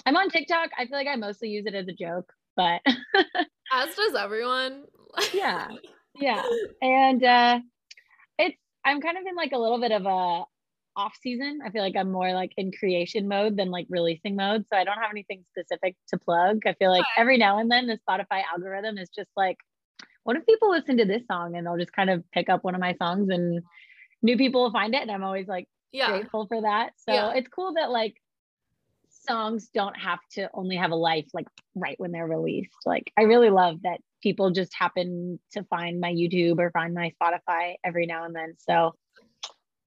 I'm 0.07 0.17
on 0.17 0.31
TikTok. 0.31 0.71
I 0.77 0.87
feel 0.87 0.97
like 0.97 1.09
I 1.09 1.17
mostly 1.17 1.49
use 1.49 1.67
it 1.67 1.75
as 1.75 1.89
a 1.89 1.93
joke, 1.93 2.33
but 2.57 2.81
as 3.73 3.95
does 3.95 4.15
everyone 4.15 4.85
yeah 5.33 5.69
yeah 6.21 6.43
and 6.83 7.25
uh 7.25 7.59
it's 8.39 8.57
i'm 8.85 9.01
kind 9.01 9.19
of 9.19 9.25
in 9.27 9.35
like 9.35 9.53
a 9.53 9.59
little 9.59 9.81
bit 9.81 9.93
of 9.93 10.07
a 10.07 10.45
off 10.97 11.17
season. 11.21 11.61
I 11.65 11.71
feel 11.71 11.83
like 11.83 11.97
i'm 11.97 12.11
more 12.11 12.33
like 12.33 12.53
in 12.57 12.73
creation 12.73 13.29
mode 13.29 13.57
than 13.57 13.71
like 13.71 13.87
releasing 13.89 14.37
mode 14.37 14.65
so 14.71 14.77
i 14.77 14.85
don't 14.85 14.99
have 14.99 15.11
anything 15.11 15.45
specific 15.51 15.97
to 16.09 16.19
plug. 16.19 16.61
I 16.67 16.75
feel 16.75 16.91
like 16.91 17.05
every 17.17 17.39
now 17.39 17.59
and 17.59 17.71
then 17.71 17.87
the 17.87 17.99
spotify 18.09 18.43
algorithm 18.53 18.99
is 18.99 19.09
just 19.11 19.31
like 19.37 19.57
what 20.23 20.37
if 20.37 20.47
people 20.47 20.71
listen 20.71 20.97
to 20.99 21.05
this 21.05 21.23
song 21.31 21.57
and 21.57 21.67
they'll 21.67 21.77
just 21.79 21.93
kind 21.93 22.11
of 22.11 22.25
pick 22.33 22.49
up 22.49 22.65
one 22.65 22.75
of 22.75 22.81
my 22.81 22.95
songs 22.95 23.29
and 23.31 23.63
new 24.23 24.37
people 24.37 24.63
will 24.63 24.73
find 24.73 24.95
it 24.95 25.03
and 25.03 25.11
i'm 25.11 25.25
always 25.25 25.49
like 25.49 25.69
yeah. 25.95 26.09
grateful 26.11 26.47
for 26.47 26.61
that. 26.61 26.91
So 26.97 27.13
Yeah. 27.13 27.33
it's 27.35 27.49
cool 27.49 27.75
that 27.75 27.91
like 27.91 28.21
songs 29.09 29.69
don't 29.73 29.97
have 29.97 30.19
to 30.33 30.51
only 30.53 30.77
have 30.77 30.91
a 30.91 30.97
life 30.97 31.27
like 31.33 31.47
right 31.75 31.99
when 31.99 32.11
they're 32.13 32.27
released. 32.27 32.77
Like 32.85 33.11
i 33.17 33.23
really 33.23 33.49
love 33.49 33.81
that 33.83 34.01
people 34.23 34.51
just 34.51 34.75
happen 34.75 35.39
to 35.53 35.63
find 35.65 36.01
my 36.01 36.13
youtube 36.13 36.59
or 36.59 36.71
find 36.73 36.95
my 36.95 37.13
spotify 37.21 37.75
every 37.85 38.07
now 38.07 38.25
and 38.25 38.35
then 38.35 38.55
so 38.59 38.95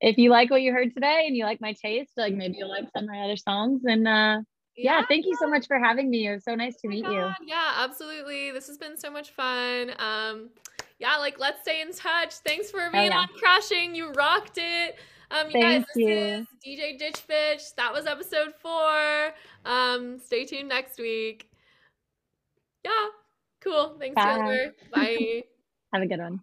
if 0.01 0.17
you 0.17 0.29
like 0.29 0.49
what 0.49 0.61
you 0.61 0.71
heard 0.71 0.93
today 0.93 1.25
and 1.27 1.35
you 1.35 1.43
like 1.43 1.61
my 1.61 1.73
taste 1.73 2.11
like 2.17 2.33
maybe 2.33 2.55
you'll 2.57 2.69
like 2.69 2.87
some 2.95 3.03
of 3.03 3.09
my 3.09 3.21
other 3.21 3.37
songs 3.37 3.81
and 3.85 4.07
uh 4.07 4.39
yeah, 4.79 5.01
thank 5.07 5.25
you 5.25 5.35
so 5.39 5.47
much 5.47 5.65
for 5.65 5.79
having 5.79 6.09
me 6.09 6.27
it 6.27 6.33
was 6.35 6.43
so 6.43 6.53
nice 6.53 6.75
to 6.75 6.87
Oh 6.87 6.89
my 6.89 6.95
meet 6.95 7.05
you 7.05 7.31
Yeah, 7.47 7.73
absolutely. 7.77 8.51
This 8.51 8.67
has 8.67 8.77
been 8.77 8.95
so 8.95 9.09
much 9.09 9.31
fun. 9.31 9.91
Um, 9.97 10.49
yeah, 10.99 11.17
like 11.17 11.39
let's 11.39 11.61
stay 11.61 11.81
in 11.81 11.91
touch. 11.93 12.35
Thanks 12.45 12.69
for 12.69 12.89
being 12.91 13.05
yeah. 13.11 13.21
on 13.21 13.27
Crashing. 13.39 13.95
You 13.95 14.11
rocked 14.11 14.57
it. 14.57 14.97
Um, 15.31 15.47
you 15.49 15.61
guys, 15.61 15.83
Thank 15.83 15.87
this 15.87 15.97
you. 15.97 16.09
is 16.09 16.47
DJ 16.65 16.97
Ditch 16.97 17.23
Bitch. 17.27 17.75
That 17.75 17.91
was 17.91 18.05
episode 18.05 18.53
four. 18.59 19.33
Um, 19.65 20.19
stay 20.19 20.45
tuned 20.45 20.69
next 20.69 20.99
week. 20.99 21.49
Yeah, 22.85 22.91
cool. 23.61 23.97
Thanks, 23.99 24.15
Bye. 24.15 24.35
Taylor. 24.35 24.73
Bye. 24.93 25.43
have 25.93 26.03
a 26.03 26.07
good 26.07 26.19
one 26.19 26.41